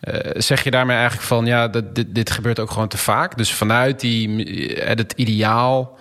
Eh, 0.00 0.30
zeg 0.34 0.64
je 0.64 0.70
daarmee 0.70 0.96
eigenlijk 0.96 1.26
van, 1.26 1.46
ja, 1.46 1.68
dat, 1.68 1.94
dit, 1.94 2.14
dit 2.14 2.30
gebeurt 2.30 2.60
ook 2.60 2.70
gewoon 2.70 2.88
te 2.88 2.98
vaak. 2.98 3.36
Dus 3.36 3.52
vanuit 3.52 4.00
die, 4.00 4.74
eh, 4.74 4.88
het 4.96 5.12
ideaal 5.16 5.98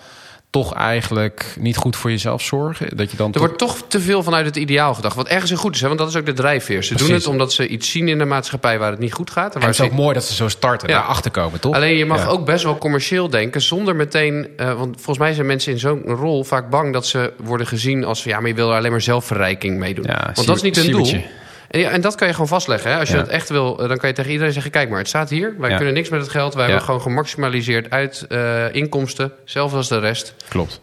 toch 0.51 0.73
eigenlijk 0.73 1.45
niet 1.59 1.77
goed 1.77 1.95
voor 1.95 2.09
jezelf 2.09 2.41
zorgen. 2.41 2.97
Dat 2.97 3.11
je 3.11 3.17
dan 3.17 3.27
Er 3.27 3.33
toch- 3.33 3.41
wordt 3.41 3.57
toch 3.57 3.77
te 3.87 3.99
veel 4.01 4.23
vanuit 4.23 4.45
het 4.45 4.55
ideaal 4.55 4.93
gedacht. 4.93 5.15
Wat 5.15 5.27
ergens 5.27 5.51
in 5.51 5.57
goed 5.57 5.75
is, 5.75 5.81
hè? 5.81 5.87
want 5.87 5.99
dat 5.99 6.09
is 6.09 6.15
ook 6.15 6.25
de 6.25 6.33
drijfveer. 6.33 6.83
Ze 6.83 6.95
doen 6.95 7.11
het 7.11 7.27
omdat 7.27 7.53
ze 7.53 7.67
iets 7.67 7.91
zien 7.91 8.07
in 8.07 8.17
de 8.17 8.25
maatschappij 8.25 8.79
waar 8.79 8.91
het 8.91 8.99
niet 8.99 9.13
goed 9.13 9.31
gaat. 9.31 9.55
en 9.55 9.61
het 9.61 9.69
is 9.69 9.75
ze 9.75 9.83
ook 9.83 9.91
mooi 9.91 10.13
dat 10.13 10.23
ze 10.23 10.33
zo 10.35 10.47
starten, 10.47 10.89
Ja. 10.89 10.95
daarachter 10.99 11.31
komen, 11.31 11.59
toch? 11.59 11.75
Alleen 11.75 11.97
je 11.97 12.05
mag 12.05 12.19
Ja. 12.23 12.25
ook 12.27 12.45
best 12.45 12.63
wel 12.63 12.77
commercieel 12.77 13.29
denken 13.29 13.61
zonder 13.61 13.95
meteen... 13.95 14.47
eh, 14.57 14.73
want 14.73 14.95
volgens 14.95 15.17
mij 15.17 15.33
zijn 15.33 15.47
mensen 15.47 15.71
in 15.71 15.79
zo'n 15.79 16.01
rol 16.05 16.43
vaak 16.43 16.69
bang 16.69 16.93
dat 16.93 17.05
ze 17.07 17.33
worden 17.43 17.67
gezien 17.67 18.03
als... 18.05 18.23
ja, 18.23 18.39
maar 18.39 18.47
je 18.49 18.55
wil 18.55 18.69
er 18.71 18.77
alleen 18.77 18.91
maar 18.91 19.01
zelfverrijking 19.01 19.77
mee 19.77 19.93
doen. 19.93 20.05
Ja, 20.07 20.31
want 20.33 20.47
dat 20.47 20.55
is 20.55 20.61
niet 20.61 20.75
hun 20.75 20.91
doel. 20.91 21.23
En, 21.71 21.79
ja, 21.79 21.89
en 21.89 22.01
dat 22.01 22.15
kan 22.15 22.27
je 22.27 22.33
gewoon 22.33 22.47
vastleggen. 22.47 22.91
Hè? 22.91 22.99
Als 22.99 23.09
je 23.09 23.15
dat 23.15 23.27
echt 23.27 23.49
wil, 23.49 23.79
eh, 23.79 23.87
dan 23.87 23.97
kan 23.97 24.09
je 24.09 24.15
tegen 24.15 24.31
iedereen 24.31 24.53
zeggen... 24.53 24.71
kijk 24.71 24.89
maar, 24.89 24.99
het 24.99 25.07
staat 25.07 25.29
hier. 25.29 25.55
Wij 25.57 25.75
kunnen 25.75 25.93
niks 25.93 26.09
met 26.09 26.21
het 26.21 26.29
geld. 26.29 26.53
Wij 26.53 26.65
hebben 26.65 26.83
gewoon 26.83 27.01
gemaximaliseerd 27.01 27.89
uit 27.89 28.25
eh, 28.29 28.73
inkomsten. 28.73 29.31
Zelfs 29.45 29.73
als 29.73 29.87
de 29.87 29.99
rest. 29.99 30.35
Klopt. 30.47 30.81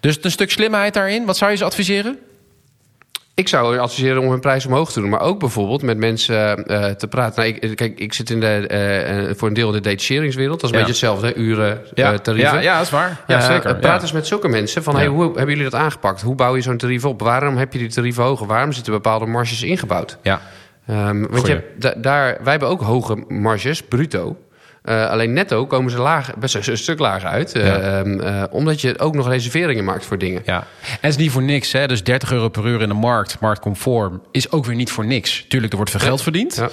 Dus 0.00 0.18
een 0.20 0.30
stuk 0.30 0.50
slimheid 0.50 0.94
daarin. 0.94 1.24
Wat 1.24 1.36
zou 1.36 1.50
je 1.50 1.56
ze 1.56 1.64
adviseren? 1.64 2.18
Ik 3.36 3.48
zou 3.48 3.78
adviseren 3.78 4.22
om 4.22 4.30
hun 4.30 4.40
prijs 4.40 4.66
omhoog 4.66 4.92
te 4.92 5.00
doen. 5.00 5.08
Maar 5.08 5.20
ook 5.20 5.38
bijvoorbeeld 5.38 5.82
met 5.82 5.98
mensen 5.98 6.64
eh, 6.66 6.90
te 6.90 7.08
praten. 7.08 7.42
Nou, 7.42 7.58
ik, 7.60 7.76
kijk, 7.76 7.98
ik 7.98 8.12
zit 8.14 8.30
in 8.30 8.40
de, 8.40 8.46
eh, 8.46 9.28
eh, 9.30 9.36
voor 9.36 9.48
een 9.48 9.54
deel 9.54 9.66
in 9.68 9.72
de 9.74 9.80
detacheringswereld. 9.80 10.60
Dat 10.60 10.70
is 10.70 10.76
een 10.76 10.82
Ja. 10.82 10.86
beetje 10.86 11.06
hetzelfde, 11.06 11.26
hè? 11.40 11.42
uren, 11.42 11.80
eh, 11.94 12.12
tarieven. 12.12 12.54
ja, 12.54 12.60
ja, 12.60 12.74
dat 12.76 12.84
is 12.84 12.90
waar. 12.90 13.20
Ja, 13.26 13.38
Eh, 13.38 13.46
zeker. 13.46 13.76
praat 13.76 14.02
eens 14.02 14.12
met 14.12 14.26
zulke 14.26 14.48
mensen 14.48 14.82
van... 14.82 14.96
Hey, 14.96 15.06
hoe 15.06 15.22
hebben 15.24 15.48
jullie 15.56 15.70
dat 15.70 15.80
aangepakt? 15.80 16.22
Hoe 16.22 16.34
bouw 16.34 16.54
je 16.56 16.62
zo'n 16.62 16.76
tarief 16.76 17.04
op? 17.04 17.20
Waarom 17.22 17.56
heb 17.56 17.72
je 17.72 17.78
die 17.78 17.88
tarieven 17.88 18.22
hoger? 18.24 18.46
Waarom 18.46 18.72
zitten 18.72 18.92
bepaalde 18.92 19.26
marges 19.26 19.62
ingebouwd? 19.62 20.18
Ja. 20.22 20.40
Ehm, 20.86 21.26
want 21.30 21.46
je, 21.46 21.62
daar, 21.96 22.38
wij 22.42 22.50
hebben 22.50 22.68
ook 22.68 22.80
hoge 22.80 23.24
marges, 23.28 23.82
bruto. 23.82 24.36
Eh, 24.84 25.10
alleen 25.10 25.32
netto 25.32 25.66
komen 25.66 25.90
ze 25.90 25.98
laag, 25.98 26.34
best 26.36 26.54
een, 26.54 26.62
een 26.66 26.78
stuk 26.78 26.98
lager 26.98 27.28
uit. 27.28 27.52
eh, 27.52 27.66
Ja. 27.66 27.78
ehm, 27.78 28.20
eh, 28.20 28.42
omdat 28.50 28.80
je 28.80 28.98
ook 28.98 29.14
nog 29.14 29.28
reserveringen 29.28 29.84
maakt 29.84 30.04
voor 30.04 30.18
dingen. 30.18 30.42
Ja, 30.44 30.56
en 30.56 30.96
het 31.00 31.10
is 31.10 31.16
niet 31.16 31.30
voor 31.30 31.42
niks. 31.42 31.72
Hè? 31.72 31.86
Dus 31.86 32.02
30 32.02 32.32
euro 32.32 32.48
per 32.48 32.66
uur 32.66 32.80
in 32.82 32.88
de 32.88 32.94
markt, 32.94 33.40
marktconform, 33.40 34.22
is 34.30 34.50
ook 34.50 34.64
weer 34.64 34.76
niet 34.76 34.90
voor 34.90 35.06
niks. 35.06 35.44
Tuurlijk, 35.48 35.70
er 35.72 35.76
wordt 35.76 35.90
veel 35.92 36.00
geld 36.00 36.22
verdiend. 36.22 36.56
Ja. 36.56 36.68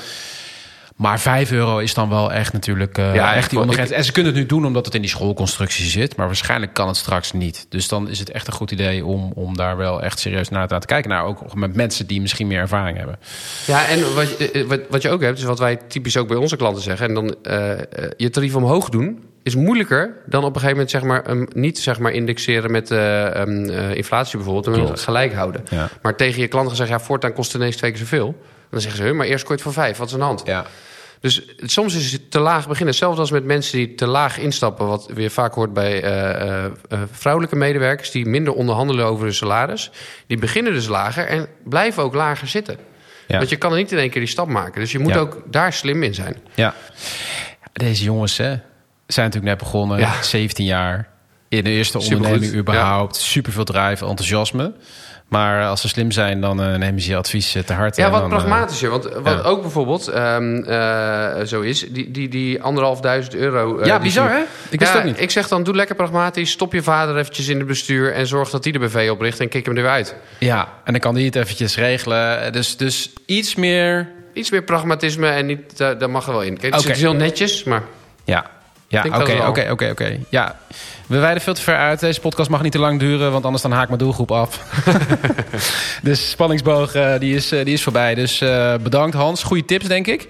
Maar 1.01 1.19
5 1.19 1.51
euro 1.51 1.77
is 1.77 1.93
dan 1.93 2.09
wel 2.09 2.31
echt 2.33 2.53
natuurlijk 2.53 2.97
eh, 2.97 3.15
Ja, 3.15 3.33
echt 3.35 3.49
die 3.49 3.59
ondergrens. 3.59 3.91
En 3.91 4.03
ze 4.03 4.11
kunnen 4.11 4.31
het 4.31 4.41
nu 4.41 4.47
doen 4.47 4.65
omdat 4.65 4.85
het 4.85 4.95
in 4.95 5.01
die 5.01 5.09
schoolconstructie 5.09 5.85
zit. 5.85 6.15
Maar 6.15 6.25
waarschijnlijk 6.25 6.73
kan 6.73 6.87
het 6.87 6.97
straks 6.97 7.31
niet. 7.31 7.65
Dus 7.69 7.87
dan 7.87 8.09
is 8.09 8.19
het 8.19 8.31
echt 8.31 8.47
een 8.47 8.53
goed 8.53 8.71
idee 8.71 9.05
om, 9.05 9.31
om 9.35 9.57
daar 9.57 9.77
wel 9.77 10.01
echt 10.01 10.19
serieus 10.19 10.49
naar 10.49 10.67
te 10.67 10.73
laten 10.73 10.89
kijken. 10.89 11.09
Nou, 11.09 11.27
ook 11.27 11.55
met 11.55 11.75
mensen 11.75 12.07
die 12.07 12.21
misschien 12.21 12.47
meer 12.47 12.59
ervaring 12.59 12.97
hebben. 12.97 13.19
Ja, 13.67 13.87
en 13.87 14.13
wat, 14.15 14.37
je- 14.37 14.51
eh, 14.51 14.63
wat, 14.63 14.79
wat 14.89 15.01
je 15.01 15.09
ook 15.09 15.21
hebt, 15.21 15.37
is 15.37 15.43
wat 15.43 15.59
wij 15.59 15.75
typisch 15.87 16.17
ook 16.17 16.27
bij 16.27 16.37
onze 16.37 16.55
klanten 16.57 16.83
zeggen. 16.83 17.07
En 17.07 17.13
dan 17.13 17.35
eh, 17.43 17.77
je 18.17 18.29
tarief 18.29 18.55
omhoog 18.55 18.89
doen 18.89 19.23
is 19.43 19.55
moeilijker 19.55 20.13
dan 20.25 20.39
op 20.43 20.47
een 20.55 20.61
gegeven 20.61 20.71
moment 20.73 20.91
zeg 20.91 21.03
maar, 21.03 21.23
hem 21.23 21.47
niet 21.53 21.79
zeg 21.79 21.99
maar, 21.99 22.11
indexeren 22.11 22.71
met 22.71 22.91
eh, 22.91 23.35
ehm, 23.35 23.69
eh, 23.69 23.95
inflatie 23.95 24.37
bijvoorbeeld. 24.37 24.77
En 24.77 24.97
gelijk 24.97 25.33
houden. 25.33 25.63
Ja. 25.69 25.89
Maar 26.01 26.15
tegen 26.15 26.41
je 26.41 26.47
klanten 26.47 26.75
zeggen, 26.75 26.97
ja, 26.97 27.03
voortaan 27.03 27.33
kost 27.33 27.51
het 27.51 27.61
ineens 27.61 27.75
twee 27.75 27.91
keer 27.91 27.99
zoveel. 27.99 28.27
En 28.27 28.77
dan 28.77 28.81
zeggen 28.81 28.99
ze, 29.01 29.07
"Huh, 29.07 29.17
maar 29.17 29.25
eerst 29.27 29.45
kort 29.45 29.61
voor 29.61 29.73
vijf, 29.73 29.97
wat 29.97 30.07
is 30.07 30.13
aan 30.13 30.19
de 30.19 30.25
hand? 30.25 30.41
Ja, 30.45 30.65
Dus 31.21 31.41
soms 31.57 31.95
is 31.95 32.11
het 32.11 32.31
te 32.31 32.39
laag 32.39 32.67
beginnen. 32.67 32.87
Hetzelfde 32.87 33.21
als 33.21 33.31
met 33.31 33.43
mensen 33.43 33.77
die 33.77 33.95
te 33.95 34.05
laag 34.07 34.37
instappen. 34.37 34.87
Wat 34.87 35.09
weer 35.13 35.31
vaak 35.31 35.53
hoort 35.53 35.73
bij 35.73 36.03
eh, 36.03 36.41
eh, 36.41 36.65
eh, 36.65 36.99
vrouwelijke 37.11 37.55
medewerkers... 37.55 38.11
die 38.11 38.25
minder 38.25 38.53
onderhandelen 38.53 39.05
over 39.05 39.23
hun 39.23 39.33
salaris. 39.33 39.91
Die 40.27 40.37
beginnen 40.37 40.73
dus 40.73 40.87
lager 40.87 41.25
en 41.27 41.47
blijven 41.63 42.03
ook 42.03 42.13
lager 42.13 42.47
zitten. 42.47 42.77
ja. 43.27 43.37
Want 43.37 43.49
je 43.49 43.55
kan 43.55 43.71
er 43.71 43.77
niet 43.77 43.91
in 43.91 43.97
één 43.97 44.09
keer 44.09 44.21
die 44.21 44.29
stap 44.29 44.47
maken. 44.47 44.81
Dus 44.81 44.91
je 44.91 44.99
moet 44.99 45.13
Ja. 45.13 45.19
ook 45.19 45.41
daar 45.45 45.73
slim 45.73 46.03
in 46.03 46.13
zijn. 46.13 46.35
ja. 46.55 46.73
Deze 47.73 48.03
jongens 48.03 48.37
hè, 48.37 48.49
zijn 49.07 49.25
natuurlijk 49.25 49.43
net 49.43 49.57
begonnen. 49.57 49.99
Ja. 49.99 50.21
17 50.21 50.65
jaar. 50.65 51.10
In 51.51 51.63
de 51.63 51.69
eerste 51.69 51.99
Supergoed, 51.99 52.25
onderneming 52.25 52.59
überhaupt. 52.59 53.15
Super 53.15 53.51
veel 53.51 53.63
drive, 53.63 54.05
enthousiasme. 54.05 54.73
Maar 55.27 55.65
als 55.65 55.81
ze 55.81 55.87
slim 55.87 56.11
zijn, 56.11 56.41
dan 56.41 56.61
eh, 56.61 56.75
nemen 56.75 57.01
ze 57.01 57.09
je 57.09 57.15
advies 57.15 57.55
eh, 57.55 57.63
te 57.63 57.73
harte. 57.73 58.01
Ja, 58.01 58.09
wat 58.09 58.21
dan, 58.21 58.31
eh, 58.31 58.37
pragmatischer. 58.37 58.89
Want 58.89 59.03
wat 59.03 59.33
ja. 59.33 59.41
ook 59.41 59.61
bijvoorbeeld 59.61 60.07
ehm, 60.07 60.63
eh, 60.63 61.45
zo 61.45 61.61
is... 61.61 61.79
die, 61.89 62.11
die, 62.11 62.29
die 62.29 62.61
anderhalfduizend 62.61 63.35
euro... 63.35 63.85
ja, 63.85 63.99
bizar 63.99 64.29
hè? 64.29 64.41
Ik 64.69 64.79
wist 64.79 64.93
ja, 64.93 64.99
ook 64.99 65.05
niet. 65.05 65.21
Ik 65.21 65.31
zeg 65.31 65.47
dan, 65.47 65.63
doe 65.63 65.75
lekker 65.75 65.95
pragmatisch. 65.95 66.51
Stop 66.51 66.73
je 66.73 66.83
vader 66.83 67.17
eventjes 67.17 67.47
in 67.47 67.57
het 67.57 67.67
bestuur... 67.67 68.13
en 68.13 68.27
zorg 68.27 68.49
dat 68.49 68.63
hij 68.63 68.73
de 68.73 68.79
BV 68.79 69.09
opricht 69.11 69.39
en 69.39 69.49
kik 69.49 69.65
hem 69.65 69.75
er 69.75 69.81
weer 69.81 69.91
uit. 69.91 70.15
Ja, 70.37 70.67
en 70.83 70.91
dan 70.91 71.01
kan 71.01 71.15
die 71.15 71.25
het 71.25 71.35
eventjes 71.35 71.75
regelen. 71.75 72.53
Dus, 72.53 72.77
dus 72.77 73.09
iets 73.25 73.55
meer... 73.55 74.09
Iets 74.33 74.51
meer 74.51 74.63
pragmatisme 74.63 75.27
en 75.27 75.45
niet, 75.45 75.77
daar 75.77 75.97
daar 75.97 76.09
mag 76.09 76.25
er 76.25 76.31
wel 76.31 76.41
in. 76.41 76.57
Kijk, 76.57 76.73
het 76.73 76.89
is 76.89 77.01
heel 77.01 77.13
netjes, 77.13 77.63
maar... 77.63 77.83
Ja, 78.23 78.49
ja 78.91 79.05
oké, 79.05 79.47
oké, 79.47 79.71
oké, 79.71 79.89
oké. 79.89 80.17
Ja, 80.29 80.59
we 81.07 81.17
wijden 81.17 81.41
veel 81.41 81.53
te 81.53 81.61
ver 81.61 81.77
uit. 81.77 81.99
Deze 81.99 82.19
podcast 82.19 82.49
mag 82.49 82.61
niet 82.61 82.71
te 82.71 82.79
lang 82.79 82.99
duren, 82.99 83.31
want 83.31 83.43
anders 83.43 83.63
dan 83.63 83.71
haak 83.71 83.81
ik 83.81 83.87
mijn 83.87 83.99
doelgroep 83.99 84.31
af. 84.31 84.59
dus 86.03 86.29
spanningsboog, 86.29 86.93
eh, 86.93 87.19
die, 87.19 87.35
is, 87.35 87.51
eh, 87.51 87.65
die 87.65 87.73
is 87.73 87.83
voorbij. 87.83 88.15
Dus 88.15 88.41
eh, 88.41 88.75
bedankt 88.83 89.15
Hans, 89.15 89.43
goede 89.43 89.65
tips 89.65 89.87
denk 89.87 90.07
ik. 90.07 90.27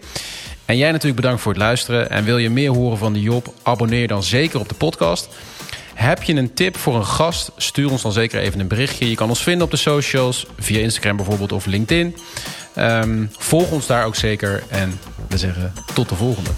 En 0.65 0.78
jij 0.78 0.91
natuurlijk 0.91 1.21
bedankt 1.21 1.41
voor 1.41 1.52
het 1.52 1.62
luisteren. 1.62 2.10
En 2.10 2.24
wil 2.24 2.38
je 2.38 2.50
meer 2.50 2.71
horen 2.71 2.97
van 2.97 3.13
de 3.13 3.21
Job, 3.21 3.54
abonneer 3.63 4.08
dan 4.08 4.24
zeker 4.24 4.60
op 4.60 4.69
de 4.69 4.76
podcast. 4.76 5.30
Heb 5.93 6.24
je 6.24 6.34
een 6.34 6.54
tip 6.54 6.78
voor 6.78 6.95
een 6.95 7.06
gast? 7.06 7.52
Stuur 7.58 7.91
ons 7.91 8.02
dan 8.02 8.12
zeker 8.12 8.41
even 8.41 8.60
een 8.60 8.67
berichtje. 8.67 9.10
Je 9.10 9.15
kan 9.15 9.30
ons 9.30 9.43
vinden 9.43 9.63
op 9.63 9.71
de 9.71 9.78
socials, 9.78 10.45
via 10.60 10.80
Instagram 10.80 11.15
bijvoorbeeld 11.15 11.52
of 11.52 11.65
LinkedIn. 11.65 12.15
Ehm, 12.76 13.26
volg 13.38 13.71
ons 13.71 13.88
daar 13.88 14.06
ook 14.06 14.15
zeker. 14.15 14.63
En 14.67 15.00
we 15.28 15.38
zeggen 15.38 15.74
tot 15.93 16.10
de 16.10 16.15
volgende. 16.15 16.50